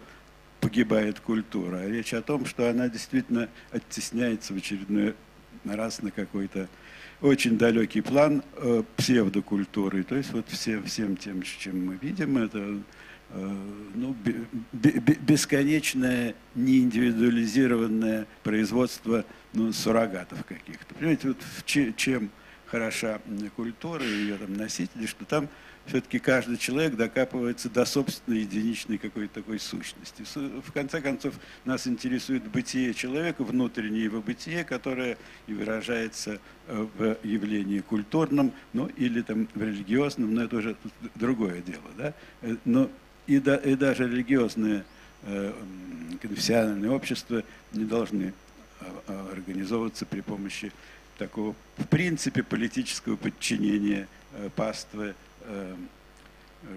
погибает 0.61 1.19
культура, 1.19 1.75
а 1.79 1.89
речь 1.89 2.13
о 2.13 2.21
том, 2.21 2.45
что 2.45 2.69
она 2.69 2.87
действительно 2.87 3.49
оттесняется 3.71 4.53
в 4.53 4.55
очередной 4.55 5.13
раз 5.65 6.01
на 6.01 6.09
какой-то 6.09 6.69
очень 7.19 7.57
далекий 7.57 7.99
план 7.99 8.43
э, 8.55 8.83
псевдокультуры. 8.95 10.03
То 10.03 10.15
есть 10.15 10.31
вот 10.31 10.47
все, 10.47 10.81
всем 10.83 11.17
тем, 11.17 11.41
чем 11.41 11.85
мы 11.85 11.99
видим, 12.01 12.37
это 12.37 12.79
э, 13.31 13.55
ну, 13.95 14.15
бесконечное 14.71 16.33
неиндивидуализированное 16.55 18.25
производство 18.41 19.25
ну, 19.51 19.73
суррогатов 19.73 20.45
каких-то. 20.45 20.95
Понимаете, 20.95 21.27
вот 21.27 21.39
чем 21.97 22.29
хороша 22.67 23.19
культура, 23.57 24.01
ее 24.01 24.37
там 24.37 24.53
носители, 24.53 25.05
что 25.07 25.25
там 25.25 25.49
все-таки 25.85 26.19
каждый 26.19 26.57
человек 26.57 26.95
докапывается 26.95 27.69
до 27.69 27.85
собственной 27.85 28.39
единичной 28.39 28.97
какой-то 28.97 29.35
такой 29.35 29.59
сущности. 29.59 30.23
В 30.35 30.71
конце 30.71 31.01
концов, 31.01 31.35
нас 31.65 31.87
интересует 31.87 32.43
бытие 32.47 32.93
человека, 32.93 33.43
внутреннее 33.43 34.05
его 34.05 34.21
бытие, 34.21 34.63
которое 34.63 35.17
и 35.47 35.53
выражается 35.53 36.39
э, 36.67 36.87
в 36.97 37.17
явлении 37.23 37.79
культурном, 37.79 38.53
ну 38.71 38.87
или 38.95 39.21
там 39.21 39.47
в 39.53 39.61
религиозном, 39.61 40.33
но 40.33 40.43
это 40.43 40.57
уже 40.57 40.75
другое 41.15 41.61
дело. 41.61 41.83
Да? 41.97 42.13
Э, 42.41 42.55
но 42.63 42.89
и, 43.27 43.39
да, 43.39 43.57
и 43.57 43.75
даже 43.75 44.07
религиозные 44.07 44.85
э, 45.23 45.53
конфессиональные 46.21 46.91
общества 46.91 47.43
не 47.73 47.85
должны 47.85 48.33
организовываться 49.07 50.05
при 50.05 50.19
помощи 50.19 50.73
такого, 51.17 51.55
в 51.77 51.87
принципе, 51.87 52.43
политического 52.43 53.15
подчинения 53.15 54.09
паствы 54.57 55.15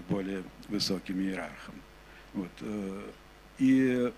более 0.09 0.43
высоким 0.67 1.19
иерархам. 1.19 1.75
Вот. 2.33 2.51
Э, 2.61 3.11
и, 3.59 4.13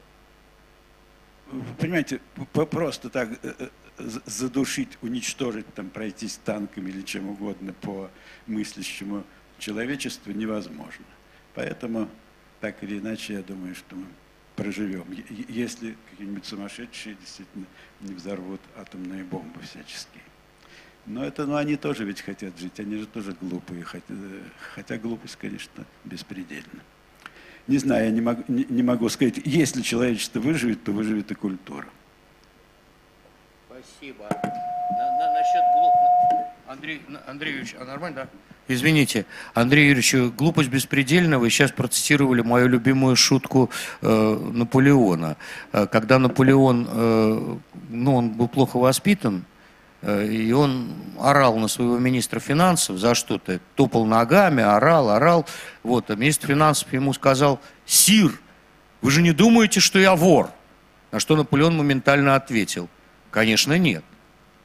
понимаете, 1.78 2.20
просто 2.54 3.10
так 3.10 3.30
э, 3.44 3.70
задушить, 3.98 4.98
уничтожить, 5.02 5.74
там, 5.74 5.90
пройтись 5.90 6.40
танками 6.44 6.90
или 6.90 7.02
чем 7.02 7.30
угодно 7.30 7.74
по 7.74 8.10
мыслящему 8.48 9.24
человечеству 9.58 10.32
невозможно. 10.32 11.06
Поэтому, 11.54 12.10
так 12.62 12.84
или 12.84 13.00
иначе, 13.00 13.34
я 13.34 13.42
думаю, 13.42 13.76
что 13.76 13.96
мы 13.96 14.06
проживем, 14.56 15.06
если 15.48 15.96
какие-нибудь 16.12 16.46
сумасшедшие 16.46 17.16
действительно 17.16 17.66
не 18.02 18.14
взорвут 18.14 18.62
атомные 18.76 19.24
бомбы 19.24 19.62
всяческие. 19.62 20.24
Но 21.10 21.26
это, 21.26 21.48
ну, 21.48 21.56
они 21.56 21.76
тоже 21.76 22.06
ведь 22.06 22.22
хотят 22.22 22.58
жить, 22.60 22.80
они 22.80 22.98
же 22.98 23.08
тоже 23.08 23.36
глупые, 23.42 23.84
хотя, 23.84 24.14
хотя 24.76 24.98
глупость, 25.00 25.38
конечно, 25.38 25.84
беспредельна. 26.06 26.84
Не 27.66 27.80
знаю, 27.80 28.06
я 28.06 28.12
не 28.12 28.22
могу, 28.22 28.44
не, 28.48 28.64
не 28.70 28.84
могу 28.84 29.10
сказать, 29.10 29.42
если 29.44 29.82
человечество 29.82 30.40
выживет, 30.40 30.84
то 30.84 30.92
выживет 30.92 31.32
и 31.32 31.34
культура. 31.34 31.88
Спасибо. 33.68 34.30
На, 34.30 35.18
на, 35.18 35.34
насчет 35.34 35.64
глупости. 35.74 36.46
Андрей, 36.68 37.02
Андрей 37.26 37.52
Юрьевич, 37.54 37.76
а 37.80 37.86
нормально, 37.86 38.16
да? 38.26 38.30
Извините, 38.68 39.26
Андрей 39.56 39.88
Юрьевич, 39.88 40.14
глупость 40.38 40.70
беспредельна. 40.70 41.40
Вы 41.40 41.50
сейчас 41.50 41.72
процитировали 41.72 42.42
мою 42.42 42.68
любимую 42.68 43.16
шутку 43.16 43.72
э, 44.04 44.50
Наполеона. 44.54 45.38
Э, 45.72 45.88
когда 45.88 46.20
Наполеон, 46.20 46.88
э, 46.88 47.58
ну, 47.90 48.16
он 48.16 48.30
был 48.30 48.48
плохо 48.48 48.78
воспитан, 48.78 49.44
Э, 49.44 49.59
и 50.02 50.52
он 50.54 50.94
орал 51.20 51.58
на 51.58 51.68
своего 51.68 51.98
министра 51.98 52.40
финансов 52.40 52.98
за 52.98 53.16
что-то, 53.16 53.60
топал 53.76 54.06
ногами, 54.06 54.64
орал, 54.64 55.10
орал. 55.10 55.46
Вот, 55.84 56.10
а 56.10 56.16
министр 56.16 56.48
финансов 56.48 56.92
ему 56.94 57.14
сказал, 57.14 57.60
«Сир, 57.86 58.40
вы 59.02 59.12
же 59.12 59.22
не 59.22 59.32
думаете, 59.32 59.80
что 59.80 60.00
я 60.00 60.16
вор?» 60.16 60.52
На 61.12 61.20
что 61.20 61.36
Наполеон 61.36 61.76
моментально 61.76 62.36
ответил, 62.36 62.90
«Конечно 63.32 63.78
нет. 63.78 64.04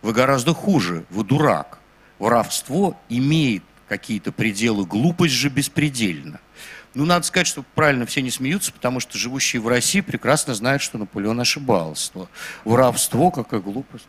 Вы 0.02 0.12
гораздо 0.12 0.54
хуже, 0.54 1.04
вы 1.10 1.24
дурак. 1.24 1.78
Воровство 2.18 2.96
имеет 3.08 3.64
какие-то 3.88 4.30
пределы, 4.30 4.86
глупость 4.86 5.34
же 5.34 5.48
беспредельна». 5.48 6.40
Ну, 6.94 7.04
надо 7.04 7.26
сказать, 7.26 7.48
что 7.48 7.64
правильно 7.74 8.06
все 8.06 8.22
не 8.22 8.30
смеются, 8.30 8.72
потому 8.72 9.00
что 9.00 9.18
живущие 9.18 9.60
в 9.60 9.66
России 9.66 10.00
прекрасно 10.00 10.54
знают, 10.54 10.80
что 10.80 10.96
Наполеон 10.96 11.40
ошибался. 11.40 12.12
Воровство, 12.64 13.32
какая 13.32 13.58
глупость. 13.58 14.06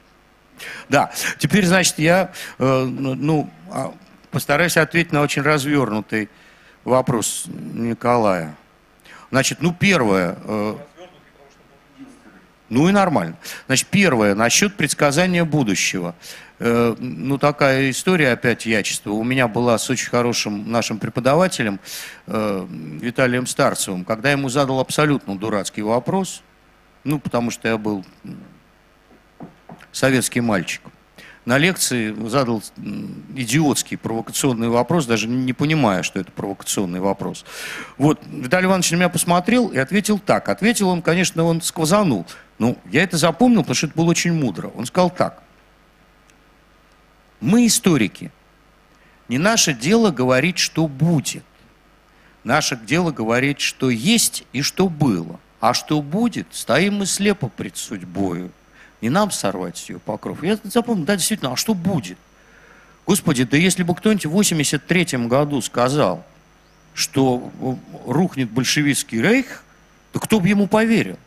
Да, 0.90 1.12
теперь, 1.38 1.66
значит, 1.66 2.00
я 2.00 2.32
э, 2.60 2.84
ну, 2.86 3.50
а, 3.70 3.94
постараюсь 4.32 4.78
ответить 4.78 5.12
на 5.12 5.22
очень 5.22 5.42
развернутый 5.42 6.30
вопрос 6.84 7.46
Николая. 7.48 8.56
Значит, 9.32 9.60
ну, 9.62 9.74
первое... 9.74 10.38
Э, 10.44 10.76
ну 12.68 12.90
и 12.90 12.92
нормально. 12.92 13.38
Значит, 13.68 13.88
первое, 13.88 14.34
насчет 14.34 14.76
предсказания 14.76 15.46
будущего. 15.46 16.16
Э, 16.60 16.96
ну, 16.98 17.38
такая 17.38 17.92
история 17.92 18.32
опять 18.32 18.66
ячества. 18.66 19.12
У 19.12 19.24
меня 19.24 19.48
была 19.48 19.78
с 19.78 19.90
очень 19.90 20.10
хорошим 20.10 20.72
нашим 20.72 20.98
преподавателем 20.98 21.80
Виталием 22.28 23.46
Старцевым, 23.46 24.04
когда 24.04 24.32
ему 24.32 24.50
задал 24.50 24.80
абсолютно 24.80 25.38
дурацкий 25.38 25.84
вопрос, 25.84 26.42
ну, 27.04 27.20
потому 27.20 27.52
что 27.52 27.68
я 27.68 27.78
был 27.78 28.04
советский 29.96 30.42
мальчик. 30.42 30.82
На 31.46 31.58
лекции 31.60 32.14
задал 32.28 32.64
идиотский 33.36 33.98
провокационный 33.98 34.68
вопрос, 34.68 35.06
даже 35.06 35.28
не 35.28 35.54
понимая, 35.54 36.02
что 36.02 36.20
это 36.20 36.32
провокационный 36.32 37.00
вопрос. 37.00 37.46
Вот, 37.98 38.20
Виталий 38.26 38.66
Иванович 38.66 38.92
на 38.92 38.96
меня 38.96 39.10
посмотрел 39.10 39.68
и 39.68 39.78
ответил 39.78 40.18
так. 40.18 40.50
Ответил 40.50 40.90
он, 40.90 41.04
конечно, 41.04 41.44
он 41.44 41.62
сквозанул. 41.62 42.26
Ну, 42.58 42.78
я 42.92 43.04
это 43.04 43.18
запомнил, 43.18 43.62
потому 43.62 43.76
что 43.76 43.88
это 43.88 43.96
было 43.96 44.10
очень 44.10 44.34
мудро. 44.34 44.70
Он 44.76 44.86
сказал 44.86 45.12
так. 45.12 45.44
Мы 47.40 47.68
историки. 47.68 48.32
Не 49.30 49.38
наше 49.38 49.74
дело 49.74 50.10
говорить, 50.10 50.58
что 50.58 50.88
будет. 50.88 51.44
Наше 52.44 52.76
дело 52.76 53.12
говорить, 53.12 53.62
что 53.62 53.92
есть 53.92 54.46
и 54.52 54.64
что 54.64 54.90
было. 54.90 55.40
А 55.60 55.74
что 55.74 56.02
будет, 56.02 56.48
стоим 56.52 56.96
мы 56.96 57.06
слепо 57.06 57.50
пред 57.50 57.78
судьбою. 57.78 58.52
Не 59.06 59.12
нам 59.12 59.30
сорвать 59.30 59.88
ее 59.88 60.00
покров. 60.00 60.42
Я 60.42 60.58
запомнил, 60.64 61.06
да, 61.06 61.16
действительно, 61.16 61.54
а 61.54 61.56
что 61.56 61.76
будет? 61.76 62.18
Господи, 63.06 63.44
да 63.44 63.56
если 63.56 63.84
бы 63.84 63.94
кто-нибудь 63.94 64.26
в 64.26 64.32
83 64.32 65.28
году 65.28 65.62
сказал, 65.62 66.26
что 66.96 67.52
рухнет 68.08 68.50
большевистский 68.50 69.22
рейх, 69.22 69.64
то 70.12 70.20
кто 70.20 70.40
бы 70.40 70.48
ему 70.48 70.66
поверил? 70.66 71.20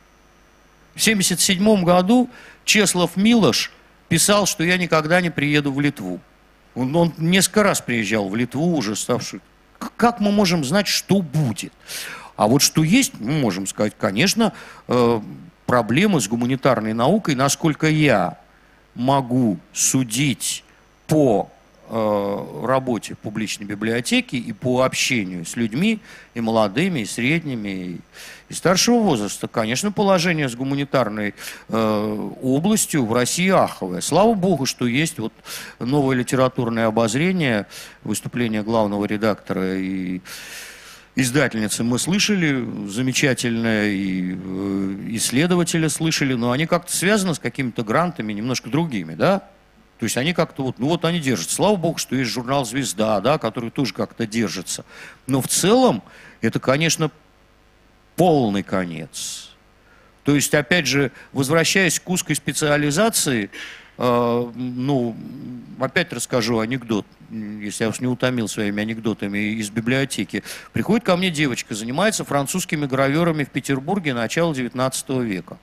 В 0.96 1.00
77 1.00 1.84
году 1.84 2.28
Чеслов 2.64 3.16
Милош 3.16 3.70
писал, 4.08 4.46
что 4.46 4.64
я 4.64 4.76
никогда 4.76 5.20
не 5.20 5.30
приеду 5.30 5.72
в 5.72 5.80
Литву. 5.80 6.18
Он, 6.74 6.96
он 6.96 7.14
несколько 7.16 7.62
раз 7.62 7.80
приезжал 7.80 8.28
в 8.28 8.34
Литву, 8.34 8.74
уже 8.76 8.96
ставший. 8.96 9.40
Как 9.96 10.18
мы 10.18 10.32
можем 10.32 10.64
знать, 10.64 10.88
что 10.88 11.22
будет? 11.22 11.72
А 12.34 12.48
вот 12.48 12.60
что 12.60 12.82
есть, 12.82 13.20
мы 13.20 13.34
можем 13.34 13.68
сказать, 13.68 13.92
конечно, 13.96 14.52
э, 14.88 15.20
проблемы 15.68 16.18
с 16.18 16.28
гуманитарной 16.28 16.94
наукой, 16.94 17.34
насколько 17.34 17.88
я 17.88 18.38
могу 18.94 19.58
судить 19.74 20.64
по 21.06 21.50
э, 21.90 22.64
работе 22.64 23.14
публичной 23.14 23.66
библиотеке 23.66 24.38
и 24.38 24.54
по 24.54 24.82
общению 24.82 25.44
с 25.44 25.56
людьми, 25.56 26.00
и 26.32 26.40
молодыми, 26.40 27.00
и 27.00 27.04
средними, 27.04 27.68
и, 27.68 28.00
и 28.48 28.54
старшего 28.54 29.00
возраста, 29.00 29.46
конечно, 29.46 29.92
положение 29.92 30.48
с 30.48 30.56
гуманитарной 30.56 31.34
э, 31.68 32.30
областью 32.42 33.04
в 33.04 33.12
России 33.12 33.50
аховое. 33.50 34.00
Слава 34.00 34.32
богу, 34.32 34.64
что 34.64 34.86
есть 34.86 35.18
вот 35.18 35.34
новое 35.80 36.16
литературное 36.16 36.86
обозрение, 36.86 37.66
выступление 38.04 38.62
главного 38.62 39.04
редактора 39.04 39.76
и 39.76 40.22
издательницы 41.18 41.82
мы 41.82 41.98
слышали, 41.98 42.64
замечательные 42.88 43.92
и 43.92 44.32
э, 44.32 45.16
исследователи 45.16 45.88
слышали, 45.88 46.34
но 46.34 46.52
они 46.52 46.66
как-то 46.66 46.96
связаны 46.96 47.34
с 47.34 47.40
какими-то 47.40 47.82
грантами 47.82 48.32
немножко 48.32 48.70
другими, 48.70 49.14
да? 49.14 49.40
То 49.98 50.04
есть 50.04 50.16
они 50.16 50.32
как-то 50.32 50.62
вот, 50.62 50.78
ну 50.78 50.86
вот 50.86 51.04
они 51.04 51.18
держатся. 51.18 51.56
Слава 51.56 51.74
богу, 51.74 51.98
что 51.98 52.14
есть 52.14 52.30
журнал 52.30 52.64
«Звезда», 52.64 53.20
да, 53.20 53.36
который 53.38 53.70
тоже 53.70 53.92
как-то 53.94 54.28
держится. 54.28 54.84
Но 55.26 55.42
в 55.42 55.48
целом 55.48 56.04
это, 56.40 56.60
конечно, 56.60 57.10
полный 58.14 58.62
конец. 58.62 59.50
То 60.22 60.36
есть, 60.36 60.54
опять 60.54 60.86
же, 60.86 61.10
возвращаясь 61.32 61.98
к 61.98 62.08
узкой 62.08 62.36
специализации, 62.36 63.50
ну, 63.99 65.16
опять 65.80 66.12
расскажу 66.12 66.61
анекдот, 66.61 67.05
если 67.30 67.84
я 67.84 67.90
уж 67.90 68.01
не 68.01 68.07
утомил 68.07 68.49
своими 68.49 68.80
анекдотами 68.80 69.38
из 69.59 69.70
библиотеки. 69.70 70.42
Приходит 70.72 71.05
ко 71.05 71.16
мне 71.16 71.30
девочка, 71.30 71.74
занимается 71.74 72.24
французскими 72.24 72.86
граверами 72.86 73.44
в 73.44 73.51
Петербурге 73.51 74.14
начала 74.14 74.55
19 74.55 75.09
века. 75.20 75.59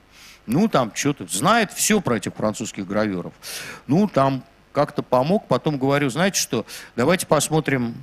Ну, 0.46 0.68
там 0.68 0.92
что-то, 0.94 1.26
знает 1.26 1.72
все 1.72 2.00
про 2.00 2.18
этих 2.18 2.34
французских 2.34 2.86
граверов. 2.86 3.32
Ну, 3.86 4.06
там 4.06 4.44
как-то 4.72 5.02
помог, 5.02 5.48
потом 5.48 5.78
говорю, 5.78 6.10
знаете 6.10 6.38
что, 6.38 6.66
давайте 6.94 7.26
посмотрим 7.26 7.94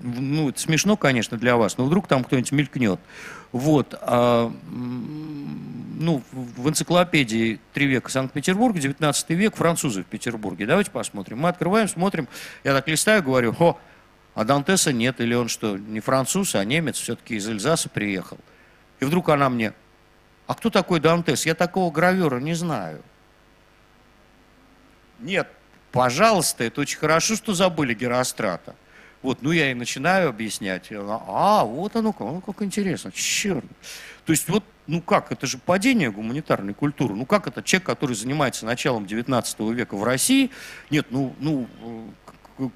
ну, 0.00 0.48
это 0.48 0.60
смешно, 0.60 0.96
конечно, 0.96 1.36
для 1.36 1.56
вас, 1.56 1.78
но 1.78 1.84
вдруг 1.84 2.08
там 2.08 2.24
кто-нибудь 2.24 2.52
мелькнет. 2.52 3.00
Вот, 3.52 3.94
а, 4.00 4.52
ну, 4.70 6.22
в 6.32 6.68
энциклопедии 6.68 7.60
«Три 7.72 7.86
века 7.86 8.10
Санкт-Петербург», 8.10 8.76
19 8.76 9.30
век, 9.30 9.56
французы 9.56 10.02
в 10.02 10.06
Петербурге. 10.06 10.66
Давайте 10.66 10.90
посмотрим. 10.90 11.38
Мы 11.38 11.48
открываем, 11.48 11.88
смотрим, 11.88 12.28
я 12.64 12.74
так 12.74 12.88
листаю, 12.88 13.22
говорю, 13.22 13.54
о, 13.58 13.78
а 14.34 14.44
Дантеса 14.44 14.92
нет, 14.92 15.20
или 15.20 15.34
он 15.34 15.48
что, 15.48 15.76
не 15.76 16.00
француз, 16.00 16.54
а 16.54 16.64
немец, 16.64 16.96
все-таки 16.96 17.34
из 17.36 17.48
Эльзаса 17.48 17.88
приехал. 17.88 18.38
И 19.00 19.04
вдруг 19.04 19.28
она 19.28 19.48
мне, 19.50 19.72
а 20.46 20.54
кто 20.54 20.70
такой 20.70 21.00
Дантес? 21.00 21.46
Я 21.46 21.54
такого 21.54 21.90
гравера 21.92 22.40
не 22.40 22.54
знаю. 22.54 23.02
Нет, 25.18 25.48
пожалуйста, 25.92 26.64
это 26.64 26.80
очень 26.80 26.98
хорошо, 26.98 27.36
что 27.36 27.54
забыли 27.54 27.94
Герострата. 27.94 28.74
Вот, 29.22 29.42
ну 29.42 29.52
я 29.52 29.70
и 29.70 29.74
начинаю 29.74 30.30
объяснять. 30.30 30.90
А, 30.90 31.64
вот 31.64 31.94
оно 31.94 32.12
как, 32.12 32.20
ну 32.20 32.40
как 32.40 32.62
интересно, 32.62 33.12
черт. 33.12 33.64
То 34.24 34.32
есть 34.32 34.48
вот, 34.48 34.64
ну 34.86 35.02
как, 35.02 35.30
это 35.30 35.46
же 35.46 35.58
падение 35.58 36.10
гуманитарной 36.10 36.72
культуры. 36.72 37.14
Ну 37.14 37.26
как 37.26 37.46
это 37.46 37.62
человек, 37.62 37.86
который 37.86 38.16
занимается 38.16 38.64
началом 38.64 39.06
19 39.06 39.60
века 39.60 39.96
в 39.96 40.04
России, 40.04 40.50
нет, 40.88 41.06
ну, 41.10 41.34
ну, 41.38 41.68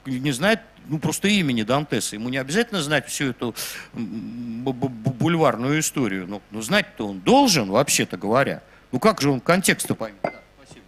не 0.05 0.32
знает 0.32 0.61
ну, 0.86 0.99
просто 0.99 1.28
имени 1.28 1.62
Дантеса. 1.62 2.16
Ему 2.16 2.28
не 2.28 2.36
обязательно 2.36 2.82
знать 2.82 3.09
всю 3.09 3.30
эту 3.30 3.55
бульварную 3.95 5.80
историю. 5.80 6.26
Но, 6.26 6.42
но 6.51 6.61
знать-то 6.61 7.09
он 7.09 7.20
должен, 7.20 7.70
вообще-то 7.70 8.18
говоря. 8.18 8.62
Ну 8.92 8.99
как 8.99 9.22
же 9.22 9.30
он 9.30 9.40
контекст-то 9.40 9.95
поймет? 9.95 10.20
Да, 10.22 10.34
спасибо. 10.62 10.84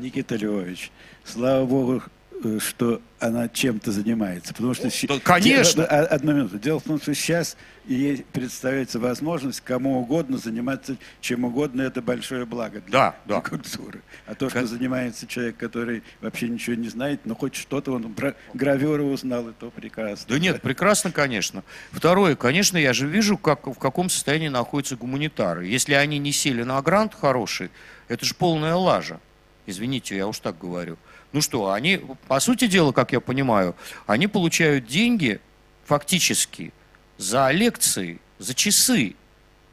Никита 0.00 0.36
Львович, 0.36 0.90
слава 1.24 1.66
богу, 1.66 2.02
Э, 2.23 2.23
что 2.60 3.00
она 3.18 3.48
чем-то 3.48 3.90
занимается. 3.90 4.52
Потому 4.52 4.74
что... 4.74 4.90
Да, 5.08 5.18
конечно! 5.20 5.84
Одну 5.84 6.32
минуту. 6.32 6.58
Дело 6.58 6.80
в 6.80 6.82
том, 6.82 7.00
что 7.00 7.14
сейчас 7.14 7.56
ей 7.86 8.24
представляется 8.32 8.98
возможность 8.98 9.60
кому 9.60 10.00
угодно 10.00 10.38
заниматься 10.38 10.96
чем 11.20 11.44
угодно. 11.44 11.82
Это 11.82 12.02
большое 12.02 12.44
благо 12.44 12.80
для, 12.80 12.92
да, 12.92 13.16
да. 13.26 13.40
культуры. 13.40 14.02
А 14.26 14.34
то, 14.34 14.50
что 14.50 14.60
как... 14.60 14.68
занимается 14.68 15.26
человек, 15.26 15.56
который 15.56 16.02
вообще 16.20 16.48
ничего 16.48 16.76
не 16.76 16.88
знает, 16.88 17.20
но 17.24 17.34
хоть 17.34 17.54
что-то 17.54 17.92
он 17.92 18.12
про 18.14 18.34
гравера 18.52 19.02
узнал, 19.02 19.48
и 19.48 19.52
то 19.52 19.70
прекрасно. 19.70 20.26
Да 20.28 20.38
нет, 20.38 20.60
прекрасно, 20.60 21.10
конечно. 21.10 21.64
Второе, 21.92 22.36
конечно, 22.36 22.76
я 22.76 22.92
же 22.92 23.06
вижу, 23.06 23.38
как, 23.38 23.66
в 23.66 23.78
каком 23.78 24.10
состоянии 24.10 24.48
находятся 24.48 24.96
гуманитары. 24.96 25.66
Если 25.66 25.94
они 25.94 26.18
не 26.18 26.32
сели 26.32 26.62
на 26.62 26.80
грант 26.82 27.14
хороший, 27.14 27.70
это 28.08 28.24
же 28.24 28.34
полная 28.34 28.74
лажа. 28.74 29.20
Извините, 29.66 30.16
я 30.16 30.26
уж 30.26 30.40
так 30.40 30.58
говорю. 30.58 30.98
Ну 31.34 31.40
что, 31.40 31.72
они, 31.72 32.00
по 32.28 32.38
сути 32.38 32.68
дела, 32.68 32.92
как 32.92 33.10
я 33.10 33.18
понимаю, 33.20 33.74
они 34.06 34.28
получают 34.28 34.86
деньги 34.86 35.40
фактически 35.84 36.72
за 37.18 37.50
лекции, 37.50 38.20
за 38.38 38.54
часы. 38.54 39.16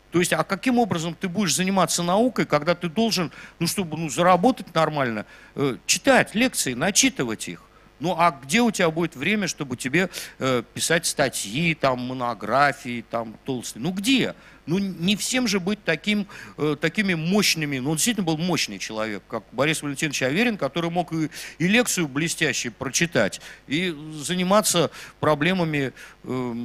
То 0.09 0.17
есть, 0.17 0.33
а 0.33 0.43
каким 0.43 0.79
образом 0.79 1.13
ты 1.13 1.29
будешь 1.29 1.53
заниматься 1.53 2.01
наукой, 2.01 2.47
когда 2.47 2.73
ты 2.73 2.89
должен, 2.89 3.31
ну, 3.59 3.67
чтобы 3.67 3.95
ну, 3.95 4.09
заработать 4.09 4.73
нормально, 4.73 5.27
э, 5.53 5.77
читать 5.85 6.33
лекции, 6.33 6.73
начитывать 6.73 7.47
их? 7.47 7.61
Ну, 8.01 8.15
а 8.17 8.31
где 8.31 8.61
у 8.61 8.71
тебя 8.71 8.89
будет 8.89 9.15
время, 9.15 9.47
чтобы 9.47 9.77
тебе 9.77 10.09
э, 10.39 10.63
писать 10.73 11.05
статьи, 11.05 11.75
там, 11.75 11.99
монографии, 11.99 13.05
там, 13.09 13.35
толстые? 13.45 13.83
Ну, 13.83 13.91
где? 13.91 14.33
Ну, 14.65 14.79
не 14.79 15.15
всем 15.15 15.47
же 15.47 15.59
быть 15.59 15.83
таким, 15.83 16.25
э, 16.57 16.75
такими 16.81 17.13
мощными. 17.13 17.77
Ну, 17.77 17.91
он 17.91 17.97
действительно 17.97 18.25
был 18.25 18.37
мощный 18.37 18.79
человек, 18.79 19.21
как 19.27 19.43
Борис 19.51 19.83
Валентинович 19.83 20.23
Аверин, 20.23 20.57
который 20.57 20.89
мог 20.89 21.13
и, 21.13 21.29
и 21.59 21.67
лекцию 21.67 22.07
блестящую 22.07 22.71
прочитать, 22.71 23.39
и 23.67 23.95
заниматься 24.15 24.89
проблемами 25.19 25.93
э, 26.23 26.55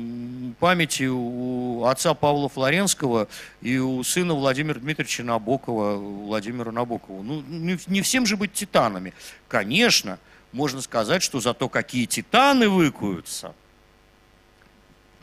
памяти 0.58 1.04
у 1.10 1.84
отца 1.84 2.14
Павла 2.14 2.48
Флоренского 2.48 3.28
и 3.60 3.76
у 3.76 4.02
сына 4.04 4.32
Владимира 4.32 4.80
Дмитриевича 4.80 5.22
Набокова, 5.22 5.96
Владимира 5.96 6.72
Набокова. 6.72 7.22
Ну, 7.22 7.42
не, 7.42 7.78
не 7.88 8.00
всем 8.00 8.24
же 8.24 8.38
быть 8.38 8.54
титанами. 8.54 9.12
Конечно, 9.48 10.18
можно 10.52 10.80
сказать, 10.80 11.22
что 11.22 11.40
зато 11.40 11.68
какие 11.68 12.06
титаны 12.06 12.68
выкуются 12.68 13.54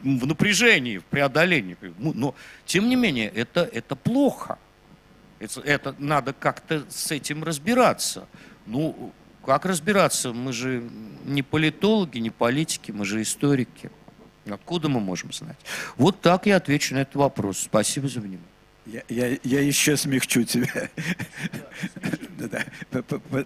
в 0.02 0.28
напряжении, 0.28 0.98
в 0.98 1.06
преодолении. 1.06 1.78
Ну, 1.98 2.14
но, 2.14 2.36
тем 2.66 2.90
не 2.90 2.96
менее, 2.96 3.30
это, 3.30 3.62
это 3.62 3.96
плохо. 3.96 4.58
Это, 5.40 5.62
это 5.62 5.96
надо 5.98 6.34
как-то 6.34 6.84
с 6.90 7.12
этим 7.12 7.44
разбираться. 7.44 8.28
Ну, 8.66 9.12
как 9.46 9.66
разбираться? 9.66 10.34
Мы 10.34 10.54
же 10.54 10.84
не 11.26 11.42
политологи, 11.42 12.18
не 12.20 12.30
политики, 12.30 12.92
мы 12.92 13.06
же 13.06 13.22
историки. 13.22 13.92
Откуда 14.50 14.90
мы 14.90 15.00
можем 15.00 15.32
знать? 15.32 15.58
Вот 15.98 16.22
так 16.22 16.46
я 16.46 16.58
отвечу 16.58 16.96
на 16.96 17.00
этот 17.00 17.16
вопрос. 17.16 17.60
Спасибо 17.60 18.08
за 18.08 18.20
внимание. 18.20 18.53
Я, 18.86 19.02
я, 19.08 19.38
я 19.44 19.62
еще 19.62 19.96
смягчу 19.96 20.44
тебя. 20.44 20.90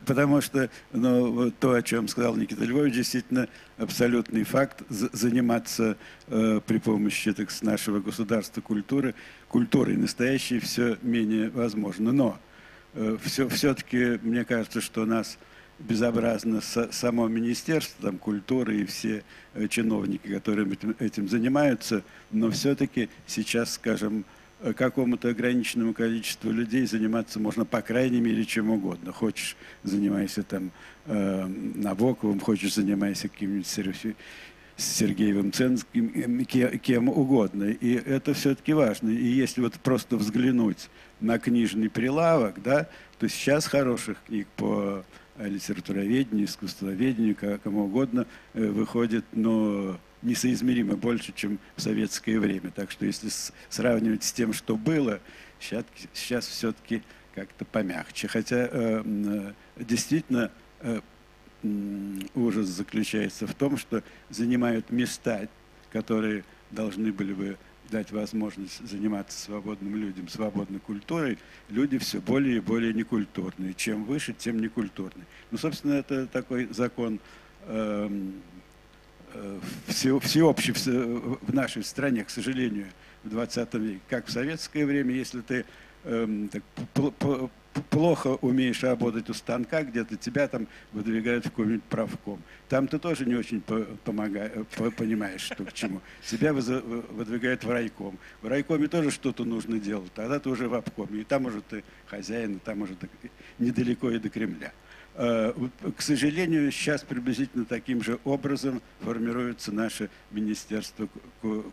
Потому 0.05 0.41
что 0.41 0.69
ну, 0.91 1.51
то, 1.51 1.73
о 1.73 1.81
чем 1.83 2.07
сказал 2.07 2.35
Никита 2.35 2.65
Львович, 2.65 2.95
действительно 2.95 3.47
абсолютный 3.77 4.43
факт. 4.43 4.81
Заниматься 4.89 5.95
э, 6.27 6.59
при 6.65 6.79
помощи 6.79 7.33
так, 7.33 7.49
нашего 7.61 7.99
государства 7.99 8.61
культуры, 8.61 9.13
культурой 9.47 9.95
настоящей 9.95 10.59
все 10.59 10.97
менее 11.03 11.49
возможно. 11.51 12.11
Но 12.11 12.39
э, 12.95 13.17
все, 13.23 13.47
все-таки 13.47 14.19
мне 14.23 14.43
кажется, 14.43 14.81
что 14.81 15.03
у 15.03 15.05
нас 15.05 15.37
безобразно 15.77 16.61
само 16.61 17.27
Министерство 17.27 18.09
там, 18.09 18.17
культуры 18.17 18.77
и 18.77 18.85
все 18.85 19.23
э, 19.53 19.67
чиновники, 19.67 20.27
которые 20.27 20.67
этим, 20.71 20.95
этим 20.97 21.29
занимаются, 21.29 22.01
но 22.31 22.49
все-таки 22.49 23.09
сейчас, 23.27 23.75
скажем, 23.75 24.25
Э, 24.25 24.36
какому-то 24.75 25.29
ограниченному 25.29 25.93
количеству 25.93 26.51
людей 26.51 26.85
заниматься 26.85 27.39
можно 27.39 27.65
по 27.65 27.81
крайней 27.81 28.21
мере 28.21 28.45
чем 28.45 28.71
угодно. 28.71 29.11
Хочешь, 29.11 29.55
занимайся 29.83 30.43
там 30.43 30.71
э, 31.05 31.45
Набоковым, 31.45 32.39
хочешь, 32.39 32.73
занимайся 32.73 33.29
каким-нибудь 33.29 33.67
Сергеевым 34.77 35.51
Ценским, 35.51 36.45
кем 36.45 37.09
угодно. 37.09 37.65
И 37.65 37.93
это 37.93 38.33
все-таки 38.33 38.73
важно. 38.73 39.09
И 39.09 39.25
если 39.25 39.61
вот 39.61 39.73
просто 39.73 40.17
взглянуть 40.17 40.89
на 41.19 41.39
книжный 41.39 41.89
прилавок, 41.89 42.61
да, 42.61 42.87
то 43.19 43.27
сейчас 43.27 43.65
хороших 43.65 44.17
книг 44.27 44.47
по 44.55 45.03
литературоведению, 45.39 46.45
искусствоведению, 46.45 47.35
кому 47.63 47.85
угодно, 47.85 48.25
э, 48.53 48.67
выходит, 48.67 49.25
но 49.33 49.99
несоизмеримо 50.27 50.95
больше, 50.95 51.33
чем 51.35 51.59
в 51.75 51.81
советское 51.81 52.39
время. 52.39 52.71
Так 52.71 52.91
что 52.91 53.05
если 53.05 53.29
сравнивать 53.69 54.23
с 54.23 54.31
тем, 54.31 54.53
что 54.53 54.75
было, 54.75 55.19
сейчас, 55.59 55.85
сейчас 56.13 56.47
все-таки 56.47 57.01
как-то 57.33 57.65
помягче. 57.65 58.27
Хотя 58.27 58.67
э, 58.71 59.53
действительно 59.77 60.51
э, 60.81 61.01
ужас 62.35 62.67
заключается 62.67 63.47
в 63.47 63.53
том, 63.53 63.77
что 63.77 64.03
занимают 64.29 64.89
места, 64.89 65.47
которые 65.91 66.43
должны 66.71 67.11
были 67.11 67.33
бы 67.33 67.57
дать 67.89 68.11
возможность 68.11 68.85
заниматься 68.87 69.39
свободным 69.39 69.95
людям, 69.95 70.27
свободной 70.27 70.79
культурой, 70.79 71.37
люди 71.69 71.97
все 71.97 72.19
более 72.19 72.57
и 72.57 72.59
более 72.59 72.93
некультурные. 72.93 73.73
Чем 73.73 74.03
выше, 74.03 74.33
тем 74.33 74.59
некультурнее. 74.59 75.25
Ну, 75.51 75.57
собственно, 75.57 75.93
это 75.93 76.27
такой 76.27 76.67
закон 76.71 77.19
э, 77.61 78.09
все, 79.87 80.19
всеобщий 80.19 80.73
в, 80.73 81.53
нашей 81.53 81.83
стране, 81.83 82.23
к 82.23 82.29
сожалению, 82.29 82.87
в 83.23 83.29
20 83.29 83.73
веке, 83.75 83.99
как 84.09 84.27
в 84.27 84.31
советское 84.31 84.85
время, 84.85 85.13
если 85.13 85.41
ты 85.41 85.65
эм, 86.05 86.49
так, 86.49 86.63
плохо 87.89 88.37
умеешь 88.41 88.83
работать 88.83 89.29
у 89.29 89.33
станка, 89.33 89.83
где-то 89.83 90.17
тебя 90.17 90.47
там 90.47 90.67
выдвигают 90.91 91.45
в 91.45 91.49
какой-нибудь 91.49 91.83
правком. 91.83 92.41
Там 92.69 92.87
ты 92.87 92.99
тоже 92.99 93.25
не 93.25 93.35
очень 93.35 93.61
помогаешь, 94.03 94.51
понимаешь, 94.95 95.41
что 95.41 95.65
к 95.65 95.73
чему. 95.73 96.01
Тебя 96.25 96.53
выдвигают 96.53 97.63
в 97.63 97.71
райком. 97.71 98.17
В 98.41 98.47
райкоме 98.47 98.87
тоже 98.87 99.11
что-то 99.11 99.45
нужно 99.45 99.79
делать. 99.79 100.11
Тогда 100.13 100.39
ты 100.39 100.49
уже 100.49 100.67
в 100.67 100.73
обкоме. 100.73 101.21
И 101.21 101.23
там 101.23 101.45
уже 101.45 101.61
ты 101.61 101.83
хозяин, 102.07 102.55
и 102.55 102.59
там 102.59 102.81
уже 102.81 102.95
недалеко 103.59 104.11
и 104.11 104.19
до 104.19 104.29
Кремля. 104.29 104.71
Э, 105.19 105.51
к 105.97 106.01
сожалению, 106.03 106.71
сейчас 106.71 107.01
приблизительно 107.01 107.65
таким 107.65 108.03
же 108.03 108.19
образом 108.23 108.83
формируется 109.01 109.71
наше 109.71 110.11
Министерство 110.29 111.09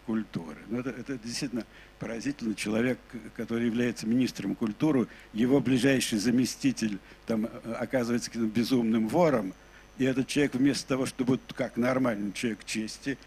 культуры. 0.07 0.57
Но 0.69 0.81
это, 0.81 0.89
это 0.89 1.19
действительно 1.19 1.67
поразительно. 1.99 2.55
Человек, 2.55 2.99
который 3.37 3.67
является 3.67 4.07
министром 4.07 4.55
культуры, 4.55 5.09
его 5.35 5.61
ближайший 5.61 6.19
заместитель 6.19 6.99
там, 7.27 7.45
э, 7.45 7.73
оказывается 7.79 8.31
каким-то 8.31 8.55
безумным 8.55 9.09
вором, 9.09 9.53
и 9.99 10.05
этот 10.05 10.27
человек 10.27 10.55
вместо 10.55 10.89
того, 10.89 11.05
чтобы 11.05 11.39
как 11.55 11.77
нормальный 11.77 12.33
человек 12.33 12.65
чести, 12.65 13.19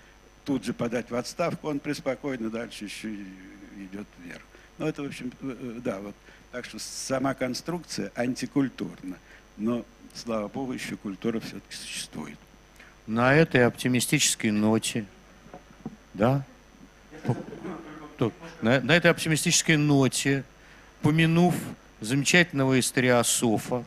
тут 0.46 0.66
же 0.66 0.74
подать 0.74 1.12
в 1.12 1.16
отставку, 1.16 1.68
он 1.68 1.78
преспокойно 1.78 2.50
дальше 2.50 2.86
еще 2.86 3.14
идет 3.14 4.08
вверх. 4.24 4.42
Ну, 4.80 4.88
это, 4.88 5.04
в 5.04 5.06
общем, 5.06 5.32
э, 5.42 5.80
да, 5.84 6.00
вот. 6.00 6.16
Так 6.52 6.66
что 6.66 6.80
сама 6.80 7.36
конструкция 7.36 8.12
антикультурна. 8.16 9.18
Но 9.58 9.86
слава 10.14 10.48
богу, 10.48 10.74
еще 10.74 10.96
культура 10.96 11.40
все-таки 11.40 11.76
существует. 11.76 12.38
На 13.06 13.34
этой 13.34 13.66
оптимистической 13.66 14.52
ноте, 14.52 15.06
да, 16.14 16.44
на, 18.62 18.82
на 18.82 18.92
этой 18.96 19.12
оптимистической 19.12 19.78
ноте, 19.78 20.44
помянув 21.02 21.56
замечательного 22.02 22.80
историософа, 22.80 23.86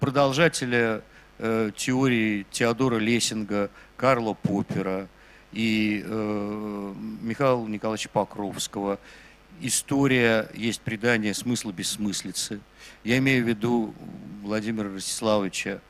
продолжателя 0.00 1.02
э, 1.38 1.70
теории 1.76 2.46
Теодора 2.50 2.96
Лессинга, 2.96 3.70
Карла 3.96 4.34
Поппера 4.34 5.08
и 5.52 6.02
э, 6.04 6.94
Михаила 7.20 7.66
Николаевича 7.66 8.08
Покровского, 8.08 8.98
история 9.60 10.48
есть 10.54 10.80
предание 10.80 11.34
смысла 11.34 11.72
бессмыслицы. 11.72 12.60
Я 13.04 13.18
имею 13.18 13.44
в 13.44 13.48
виду 13.48 13.94
Владимира 14.42 14.92
Ростиславовича 14.92 15.80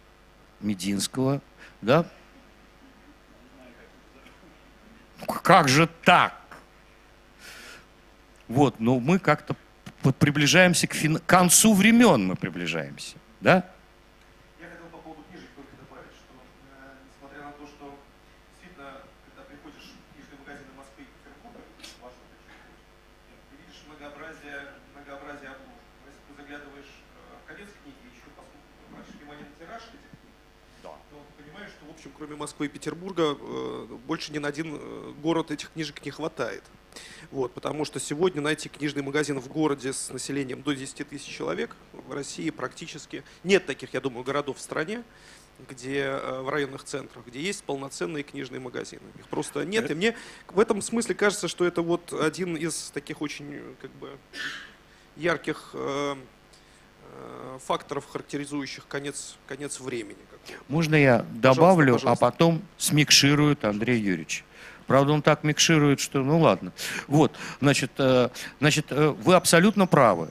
Мединского, 0.60 1.40
да? 1.80 2.06
Как 5.42 5.68
же 5.68 5.88
так? 6.04 6.34
Вот, 8.46 8.80
но 8.80 8.98
мы 8.98 9.18
как-то 9.18 9.56
приближаемся 10.18 10.86
к 10.86 10.94
фин... 10.94 11.18
концу 11.26 11.74
времен, 11.74 12.26
мы 12.26 12.36
приближаемся, 12.36 13.16
да? 13.40 13.70
Кроме 32.16 32.36
Москвы 32.36 32.66
и 32.66 32.68
Петербурга, 32.68 33.36
э, 33.38 33.86
больше 34.06 34.32
ни 34.32 34.38
на 34.38 34.48
один 34.48 34.76
э, 34.78 35.12
город 35.22 35.50
этих 35.50 35.72
книжек 35.72 36.04
не 36.04 36.10
хватает. 36.10 36.62
Вот, 37.30 37.52
потому 37.52 37.84
что 37.84 38.00
сегодня 38.00 38.40
найти 38.40 38.68
книжный 38.68 39.02
магазин 39.02 39.38
в 39.40 39.48
городе 39.48 39.92
с 39.92 40.10
населением 40.10 40.62
до 40.62 40.72
10 40.72 41.08
тысяч 41.08 41.26
человек 41.26 41.76
в 41.92 42.12
России 42.12 42.50
практически 42.50 43.22
нет 43.44 43.66
таких, 43.66 43.94
я 43.94 44.00
думаю, 44.00 44.24
городов 44.24 44.58
в 44.58 44.60
стране, 44.60 45.02
где 45.68 46.04
э, 46.04 46.40
в 46.40 46.48
районных 46.48 46.84
центрах, 46.84 47.26
где 47.26 47.40
есть 47.40 47.64
полноценные 47.64 48.22
книжные 48.22 48.60
магазины. 48.60 49.02
Их 49.18 49.26
просто 49.28 49.64
нет. 49.64 49.90
И 49.90 49.94
мне 49.94 50.16
в 50.48 50.60
этом 50.60 50.82
смысле 50.82 51.14
кажется, 51.14 51.48
что 51.48 51.64
это 51.64 51.82
вот 51.82 52.12
один 52.12 52.56
из 52.56 52.90
таких 52.90 53.20
очень 53.22 53.76
как 53.80 53.90
бы 53.92 54.16
ярких 55.16 55.74
факторов, 57.58 58.06
характеризующих 58.06 58.86
конец, 58.86 59.36
конец 59.48 59.80
времени. 59.80 60.18
Можно 60.68 60.96
я 60.96 61.24
добавлю, 61.32 61.94
пожалуйста, 61.94 62.08
пожалуйста. 62.08 62.26
а 62.26 62.30
потом 62.30 62.62
смикширует 62.76 63.64
Андрей 63.64 64.00
Юрьевич. 64.00 64.44
Правда, 64.86 65.12
он 65.12 65.22
так 65.22 65.44
микширует, 65.44 66.00
что 66.00 66.20
ну 66.24 66.40
ладно. 66.40 66.72
Вот, 67.06 67.36
значит, 67.60 67.92
э, 67.98 68.30
значит, 68.58 68.86
э, 68.90 69.14
вы 69.22 69.34
абсолютно 69.34 69.86
правы. 69.86 70.30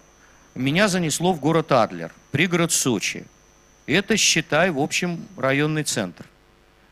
Меня 0.55 0.87
занесло 0.87 1.33
в 1.33 1.39
город 1.39 1.71
Адлер, 1.71 2.11
пригород 2.31 2.71
Сочи. 2.71 3.25
Это, 3.85 4.17
считай, 4.17 4.71
в 4.71 4.79
общем, 4.79 5.25
районный 5.37 5.83
центр. 5.83 6.25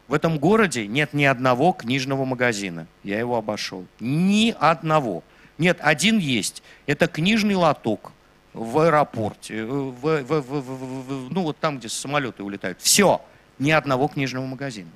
В 0.08 0.14
этом 0.14 0.38
городе 0.38 0.86
нет 0.86 1.14
ни 1.14 1.26
одного 1.26 1.74
книжного 1.74 2.26
магазина. 2.26 2.86
Я 3.04 3.18
его 3.18 3.36
обошел. 3.36 3.86
Ни 4.00 4.56
одного. 4.60 5.24
Нет, 5.58 5.78
один 5.82 6.20
есть. 6.20 6.62
Это 6.86 7.08
книжный 7.08 7.56
лоток 7.56 8.12
в 8.56 8.80
аэропорте, 8.80 9.58
э, 9.58 9.66
в, 9.66 10.24
в, 10.24 10.42
в, 10.42 10.62
в, 10.62 11.34
ну 11.34 11.44
вот 11.44 11.58
там, 11.60 11.78
где 11.78 11.90
самолеты 11.90 12.42
улетают. 12.42 12.80
Все, 12.80 13.22
ни 13.60 13.70
одного 13.70 14.08
книжного 14.08 14.46
магазина. 14.46 14.90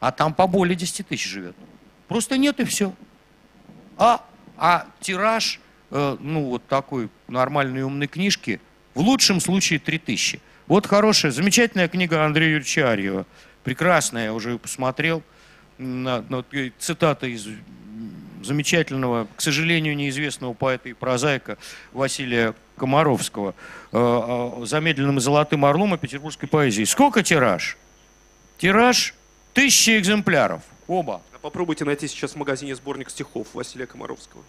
А 0.00 0.10
там 0.10 0.32
по 0.32 0.46
более 0.46 0.74
10 0.74 1.06
тысяч 1.06 1.28
живет. 1.28 1.54
Просто 2.08 2.38
нет 2.38 2.60
и 2.60 2.64
все. 2.64 2.94
А, 3.98 4.24
а 4.56 4.86
тираж, 5.00 5.60
э, 5.90 6.16
ну 6.18 6.44
вот 6.44 6.66
такой 6.66 7.10
нормальной 7.28 7.82
умной 7.82 8.06
книжки, 8.06 8.60
в 8.94 9.00
лучшем 9.00 9.40
случае 9.40 9.78
3 9.78 9.98
тысячи. 9.98 10.40
Вот 10.66 10.86
хорошая, 10.86 11.32
замечательная 11.32 11.88
книга 11.88 12.24
Андрея 12.24 12.52
Юрьевича 12.52 12.90
Арьева. 12.90 13.26
Прекрасная, 13.62 14.24
я 14.24 14.32
уже 14.32 14.58
посмотрел. 14.58 15.22
На, 15.76 16.22
на, 16.22 16.44
цитата 16.78 17.26
из 17.26 17.46
замечательного, 18.44 19.26
к 19.36 19.40
сожалению, 19.40 19.96
неизвестного 19.96 20.52
поэта 20.52 20.88
и 20.88 20.92
прозаика 20.92 21.58
Василия 21.92 22.54
Комаровского 22.76 23.54
э, 23.92 23.96
э, 23.96 24.66
замедленным 24.66 25.20
золотым 25.20 25.64
орлом 25.64 25.94
о 25.94 25.98
петербургской 25.98 26.48
поэзии. 26.48 26.84
Сколько 26.84 27.22
тираж? 27.22 27.76
Тираж 28.58 29.14
тысячи 29.52 29.98
экземпляров. 29.98 30.62
Оба. 30.86 31.22
А 31.34 31.38
попробуйте 31.38 31.84
найти 31.84 32.08
сейчас 32.08 32.32
в 32.32 32.36
магазине 32.36 32.74
сборник 32.74 33.10
стихов 33.10 33.48
Василия 33.54 33.86
Комаровского. 33.86 34.42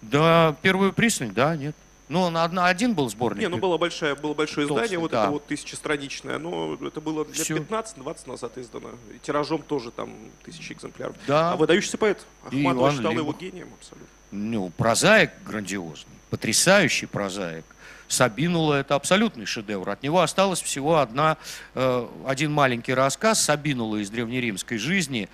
Да, 0.00 0.56
первую 0.62 0.92
пристань, 0.92 1.32
да, 1.32 1.56
нет. 1.56 1.74
Ну, 2.12 2.28
на 2.28 2.44
одна, 2.44 2.66
один 2.66 2.92
был 2.92 3.08
сборник. 3.08 3.40
Не, 3.40 3.48
ну 3.48 3.56
было 3.56 3.78
большое, 3.78 4.14
было 4.14 4.34
большое 4.34 4.66
Толстый, 4.66 4.84
издание, 4.84 4.98
вот 4.98 5.10
да. 5.12 5.22
это 5.22 5.32
вот 5.32 5.46
тысячестраничное, 5.46 6.38
но 6.38 6.74
это 6.74 7.00
было 7.00 7.24
лет 7.24 7.50
15-20 7.50 8.28
назад 8.28 8.58
издано. 8.58 8.90
И 9.14 9.18
тиражом 9.18 9.62
тоже 9.62 9.90
там 9.90 10.12
тысячи 10.44 10.74
экземпляров. 10.74 11.16
Да. 11.26 11.52
А 11.52 11.56
выдающийся 11.56 11.96
поэт. 11.96 12.18
Ахматова 12.44 12.92
считал 12.92 13.12
его 13.12 13.32
гением 13.32 13.68
абсолютно. 13.80 14.08
Ну, 14.30 14.70
прозаик 14.76 15.30
грандиозный, 15.46 16.12
потрясающий 16.28 17.06
прозаик. 17.06 17.64
Сабинула 18.08 18.74
это 18.74 18.94
абсолютный 18.94 19.46
шедевр. 19.46 19.88
От 19.88 20.02
него 20.02 20.20
осталась 20.20 20.60
всего 20.60 20.98
одна, 20.98 21.38
э, 21.74 22.06
один 22.26 22.52
маленький 22.52 22.92
рассказ 22.92 23.42
Сабинула 23.42 23.96
из 23.96 24.10
древнеримской 24.10 24.76
жизни. 24.76 25.30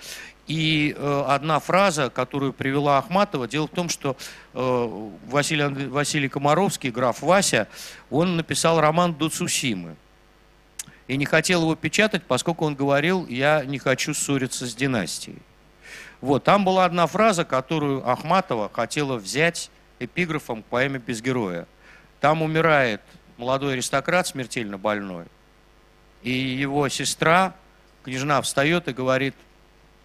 И 0.48 0.94
э, 0.96 1.24
одна 1.28 1.60
фраза, 1.60 2.08
которую 2.08 2.54
привела 2.54 2.96
Ахматова, 2.96 3.46
дело 3.46 3.66
в 3.66 3.70
том, 3.70 3.90
что 3.90 4.16
э, 4.54 5.10
Василий, 5.26 5.86
Василий 5.88 6.30
Комаровский, 6.30 6.90
граф 6.90 7.20
Вася, 7.20 7.68
он 8.10 8.38
написал 8.38 8.80
роман 8.80 9.14
«До 9.14 9.28
Цусимы». 9.28 9.94
И 11.06 11.18
не 11.18 11.26
хотел 11.26 11.62
его 11.62 11.76
печатать, 11.76 12.22
поскольку 12.22 12.64
он 12.64 12.74
говорил, 12.74 13.26
я 13.26 13.62
не 13.66 13.78
хочу 13.78 14.14
ссориться 14.14 14.66
с 14.66 14.74
династией. 14.74 15.38
Вот, 16.22 16.44
там 16.44 16.64
была 16.64 16.86
одна 16.86 17.06
фраза, 17.06 17.44
которую 17.44 18.08
Ахматова 18.08 18.70
хотела 18.72 19.16
взять 19.16 19.70
эпиграфом 19.98 20.62
к 20.62 20.66
поэме 20.66 20.98
«Без 20.98 21.20
героя». 21.20 21.66
Там 22.20 22.40
умирает 22.40 23.02
молодой 23.36 23.74
аристократ, 23.74 24.26
смертельно 24.26 24.78
больной, 24.78 25.26
и 26.22 26.30
его 26.30 26.88
сестра, 26.88 27.54
княжна, 28.02 28.40
встает 28.40 28.88
и 28.88 28.94
говорит– 28.94 29.34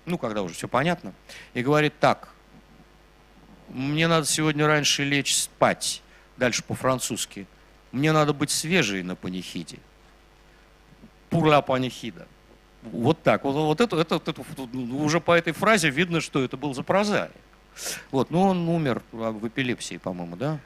ну, 0.05 0.17
когда 0.17 0.41
уже 0.41 0.53
все 0.53 0.67
понятно, 0.67 1.13
и 1.53 1.63
говорит 1.63 1.93
так, 1.99 2.29
мне 3.69 4.07
надо 4.07 4.25
сегодня 4.25 4.67
раньше 4.67 5.03
лечь 5.03 5.35
спать, 5.35 6.01
дальше 6.37 6.63
по-французски, 6.63 7.47
мне 7.91 8.11
надо 8.11 8.33
быть 8.33 8.51
свежей 8.51 9.03
на 9.03 9.15
панихиде. 9.15 9.79
Пурла 11.29 11.61
панихида. 11.61 12.27
Вот 12.83 13.21
так. 13.23 13.43
Вот, 13.43 13.53
вот 13.53 13.81
это, 13.81 13.97
это, 13.97 14.15
это, 14.15 14.41
уже 14.93 15.19
по 15.19 15.31
этой 15.31 15.53
фразе 15.53 15.89
видно, 15.89 16.21
что 16.21 16.43
это 16.43 16.57
был 16.57 16.73
за 16.73 16.83
прозаик. 16.83 17.31
Вот, 18.11 18.29
ну 18.29 18.41
он 18.41 18.67
умер 18.67 19.01
в 19.11 19.47
эпилепсии, 19.47 19.97
по-моему, 19.97 20.35
да? 20.35 20.59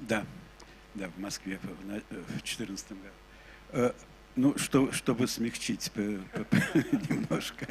Да, 0.00 0.24
да, 0.94 1.08
в 1.16 1.20
Москве 1.20 1.60
в 1.62 1.86
2014 1.86 2.88
году. 3.72 3.94
Ну, 4.36 4.56
что, 4.56 4.92
чтобы 4.92 5.26
смягчить 5.26 5.90
немножко 5.96 7.66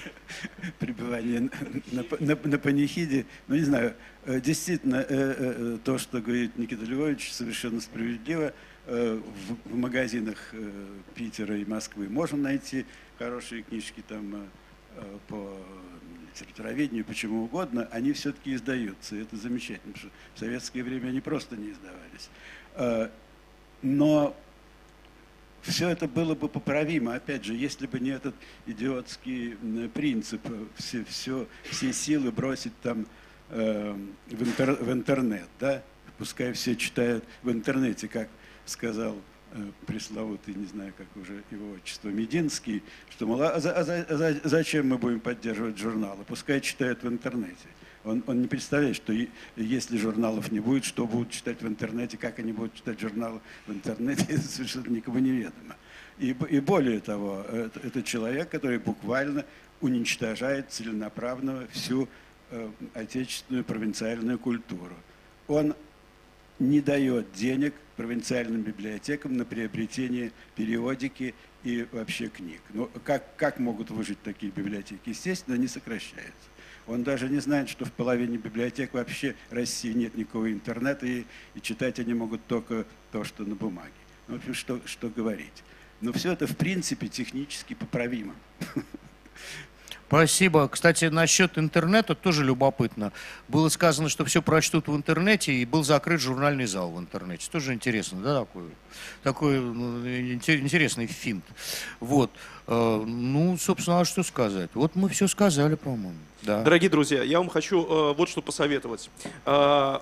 пребывание 0.78 1.50
на, 1.92 2.04
на, 2.18 2.38
на 2.42 2.58
панихиде, 2.58 3.26
ну, 3.46 3.56
не 3.56 3.62
знаю, 3.62 3.94
э, 4.24 4.40
действительно, 4.40 4.96
э, 4.96 5.04
э, 5.08 5.78
то, 5.84 5.98
что 5.98 6.22
говорит 6.22 6.56
Никита 6.56 6.84
Львович, 6.84 7.32
совершенно 7.32 7.80
справедливо. 7.80 8.52
В, 8.84 9.22
в 9.66 9.76
магазинах 9.76 10.52
Питера 11.14 11.56
и 11.56 11.64
Москвы 11.64 12.08
можно 12.08 12.36
найти 12.36 12.84
хорошие 13.16 13.62
книжки 13.62 14.02
там 14.08 14.48
по 15.28 15.56
литературоведению, 16.34 17.04
почему 17.04 17.44
угодно, 17.44 17.86
они 17.92 18.12
все-таки 18.12 18.52
издаются. 18.52 19.14
И 19.14 19.22
это 19.22 19.36
замечательно, 19.36 19.92
потому 19.92 20.10
что 20.10 20.10
в 20.34 20.38
советское 20.40 20.82
время 20.82 21.10
они 21.10 21.20
просто 21.20 21.56
не 21.56 21.70
издавались. 21.70 23.08
Но 23.82 24.36
все 25.62 25.88
это 25.88 26.08
было 26.08 26.34
бы 26.34 26.48
поправимо, 26.48 27.14
опять 27.14 27.44
же, 27.44 27.54
если 27.54 27.86
бы 27.86 28.00
не 28.00 28.10
этот 28.10 28.34
идиотский 28.66 29.56
принцип, 29.94 30.40
э, 30.44 30.64
все, 30.76 31.04
все, 31.04 31.46
все 31.70 31.92
силы 31.92 32.32
бросить 32.32 32.78
там 32.82 33.06
э, 33.50 33.96
в, 34.28 34.42
интер- 34.42 34.82
в 34.82 34.92
интернет, 34.92 35.48
да, 35.60 35.82
пускай 36.18 36.52
все 36.52 36.74
читают 36.76 37.24
в 37.42 37.50
интернете, 37.50 38.08
как 38.08 38.28
сказал 38.66 39.16
э, 39.52 39.70
пресловутый, 39.86 40.54
не 40.54 40.66
знаю, 40.66 40.92
как 40.98 41.06
уже 41.16 41.42
его 41.50 41.72
отчество, 41.72 42.08
Мединский, 42.08 42.82
что, 43.10 43.26
мол, 43.26 43.42
а, 43.42 43.50
а 43.50 43.58
а 43.58 43.84
за- 43.84 44.40
зачем 44.44 44.88
мы 44.88 44.98
будем 44.98 45.20
поддерживать 45.20 45.78
журналы, 45.78 46.24
пускай 46.26 46.60
читают 46.60 47.02
в 47.02 47.08
интернете. 47.08 47.68
Он, 48.04 48.22
он 48.26 48.42
не 48.42 48.48
представляет, 48.48 48.96
что 48.96 49.14
если 49.56 49.96
журналов 49.96 50.50
не 50.50 50.60
будет, 50.60 50.84
что 50.84 51.06
будут 51.06 51.30
читать 51.30 51.62
в 51.62 51.68
интернете, 51.68 52.16
как 52.16 52.38
они 52.38 52.52
будут 52.52 52.74
читать 52.74 53.00
журналы 53.00 53.40
в 53.66 53.72
интернете, 53.72 54.24
это 54.28 54.42
совершенно 54.42 54.88
никому 54.88 55.18
не 55.18 55.30
ведомо. 55.30 55.76
И, 56.18 56.36
и 56.50 56.60
более 56.60 57.00
того, 57.00 57.44
это, 57.50 57.80
это 57.80 58.02
человек, 58.02 58.48
который 58.48 58.78
буквально 58.78 59.44
уничтожает 59.80 60.70
целенаправленно 60.70 61.66
всю 61.72 62.08
э, 62.50 62.70
отечественную 62.94 63.64
провинциальную 63.64 64.38
культуру. 64.38 64.94
Он 65.48 65.74
не 66.58 66.80
дает 66.80 67.32
денег 67.32 67.74
провинциальным 67.96 68.62
библиотекам 68.62 69.36
на 69.36 69.44
приобретение 69.44 70.32
периодики 70.54 71.34
и 71.64 71.86
вообще 71.92 72.28
книг. 72.28 72.60
Но 72.70 72.90
как, 73.04 73.36
как 73.36 73.58
могут 73.58 73.90
выжить 73.90 74.22
такие 74.22 74.52
библиотеки? 74.52 75.10
Естественно, 75.10 75.56
они 75.56 75.66
сокращаются. 75.66 76.48
Он 76.86 77.04
даже 77.04 77.28
не 77.28 77.38
знает, 77.38 77.68
что 77.68 77.84
в 77.84 77.92
половине 77.92 78.38
библиотек 78.38 78.94
вообще 78.94 79.36
России 79.50 79.92
нет 79.92 80.16
никакого 80.16 80.50
интернета, 80.52 81.06
и, 81.06 81.24
и 81.54 81.60
читать 81.60 81.98
они 82.00 82.14
могут 82.14 82.44
только 82.46 82.86
то, 83.12 83.24
что 83.24 83.44
на 83.44 83.54
бумаге. 83.54 83.92
Ну, 84.28 84.34
в 84.34 84.38
общем, 84.38 84.54
что, 84.54 84.80
что 84.86 85.08
говорить. 85.08 85.62
Но 86.00 86.12
все 86.12 86.32
это, 86.32 86.46
в 86.46 86.56
принципе, 86.56 87.08
технически 87.08 87.74
поправимо. 87.74 88.34
Спасибо. 90.12 90.68
Кстати, 90.68 91.06
насчет 91.06 91.56
интернета 91.56 92.14
тоже 92.14 92.44
любопытно. 92.44 93.14
Было 93.48 93.70
сказано, 93.70 94.10
что 94.10 94.26
все 94.26 94.42
прочтут 94.42 94.86
в 94.86 94.94
интернете, 94.94 95.54
и 95.54 95.64
был 95.64 95.84
закрыт 95.84 96.20
журнальный 96.20 96.66
зал 96.66 96.90
в 96.90 96.98
интернете. 97.00 97.48
Тоже 97.50 97.72
интересно, 97.72 98.20
да, 98.20 98.40
такой, 98.40 98.64
такой 99.22 99.58
ну, 99.58 100.04
инте- 100.04 100.60
интересный 100.60 101.06
финт. 101.06 101.46
Вот. 101.98 102.30
Э, 102.66 103.02
Ну, 103.06 103.56
собственно, 103.56 104.00
а 104.00 104.04
что 104.04 104.22
сказать? 104.22 104.68
Вот 104.74 104.96
мы 104.96 105.08
все 105.08 105.26
сказали, 105.28 105.76
по-моему. 105.76 106.18
Да. 106.42 106.62
Дорогие 106.62 106.90
друзья, 106.90 107.22
я 107.22 107.38
вам 107.38 107.48
хочу 107.48 107.82
э, 107.82 108.12
вот 108.12 108.28
что 108.28 108.42
посоветовать. 108.42 109.08
Э, 109.46 109.98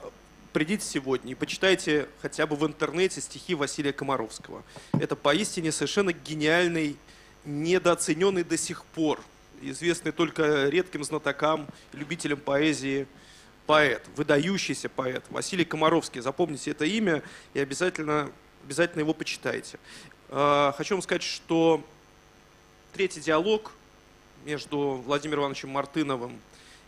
придите 0.53 0.85
сегодня 0.85 1.31
и 1.31 1.35
почитайте 1.37 2.09
хотя 2.21 2.49
бы 2.49 2.57
в 2.57 2.67
интернете 2.67 3.21
стихи 3.21 3.55
Василия 3.55 3.93
Комаровского. 3.93 4.65
Это 4.99 5.15
поистине 5.15 5.71
совершенно 5.71 6.13
гениальный, 6.13 6.97
недооцененный 7.45 8.43
до 8.43 8.59
сих 8.59 8.85
пор, 8.87 9.21
известный 9.63 10.13
только 10.13 10.69
редким 10.69 11.05
знатокам, 11.05 11.67
любителям 11.93 12.39
поэзии 12.39 13.07
поэт, 13.67 14.03
выдающийся 14.17 14.89
поэт 14.89 15.25
Василий 15.31 15.65
Комаровский. 15.65 16.21
Запомните 16.21 16.71
это 16.73 16.85
имя 16.85 17.23
и 17.55 17.61
обязательно, 17.61 18.31
обязательно 18.65 19.01
его 19.01 19.15
почитайте. 19.15 19.79
Э, 20.29 20.73
Хочу 20.77 20.95
вам 20.95 21.03
сказать, 21.03 21.23
что 21.23 21.85
третий 22.93 23.21
диалог 23.21 23.73
между 24.45 25.03
Владимиром 25.07 25.43
Ивановичем 25.43 25.69
Мартыновым 25.71 26.41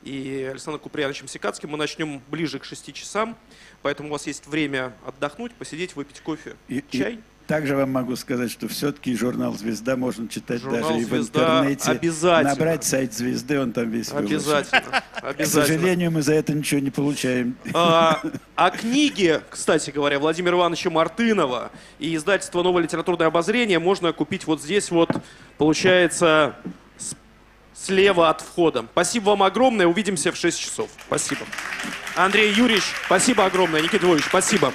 и 0.03 0.49
Александром 0.51 0.81
Куприяновичем 0.83 1.29
Сикацким 1.29 1.70
мы 1.70 1.79
начнем 1.79 2.20
ближе 2.29 2.59
к 2.59 2.64
6 2.64 2.93
часам, 2.93 3.37
поэтому 3.83 4.09
у 4.09 4.12
вас 4.12 4.27
есть 4.27 4.47
время 4.47 4.93
отдохнуть, 5.07 5.53
посидеть, 5.55 5.95
выпить 5.95 6.20
кофе, 6.20 6.57
И- 6.66 6.79
и 6.79 6.85
чай. 6.91 7.20
Также 7.47 7.76
вам 7.76 7.90
могу 7.90 8.16
сказать, 8.16 8.51
что 8.51 8.68
все-таки 8.68 9.14
журнал 9.16 9.53
«Звезда» 9.55 9.97
можно 9.97 10.28
читать 10.28 10.61
Журнал 10.62 10.88
даже 10.90 11.01
и 11.01 11.05
в 11.05 11.16
интернете. 11.16 11.90
обязательно. 11.90 12.51
Набрать 12.51 12.84
сайт 12.84 13.12
«Звезды», 13.14 13.61
он 13.61 13.72
там 13.72 13.90
весь 13.90 14.11
выложен. 14.11 14.36
Обязательно. 14.36 14.82
К 14.90 15.24
Обязательно. 15.24 15.47
сожалению, 15.47 16.11
мы 16.11 16.22
за 16.22 16.34
это 16.34 16.53
ничего 16.53 16.80
не 16.80 16.90
получаем. 16.90 17.57
А, 17.74 18.20
а 18.57 18.70
книги, 18.70 19.40
кстати 19.51 19.90
говоря, 19.90 20.18
Владимира 20.18 20.57
Ивановича 20.57 20.90
Мартынова 20.90 21.70
и 21.99 22.14
издательство 22.16 22.62
«Новое 22.62 22.82
литературное 22.82 23.26
обозрение» 23.26 23.78
можно 23.78 24.12
купить 24.12 24.47
вот 24.47 24.62
здесь 24.62 24.90
вот, 24.90 25.11
получается, 25.59 26.57
слева 27.74 28.30
от 28.30 28.40
входа. 28.40 28.86
Спасибо 28.93 29.30
вам 29.30 29.43
огромное, 29.43 29.86
увидимся 29.86 30.32
в 30.32 30.36
6 30.36 30.59
часов. 30.59 30.88
Спасибо. 31.07 31.43
Андрей 32.16 32.53
Юрьевич, 32.53 32.84
спасибо 33.07 33.45
огромное. 33.47 33.80
Никита 33.80 34.07
Львович, 34.07 34.24
спасибо. 34.24 34.72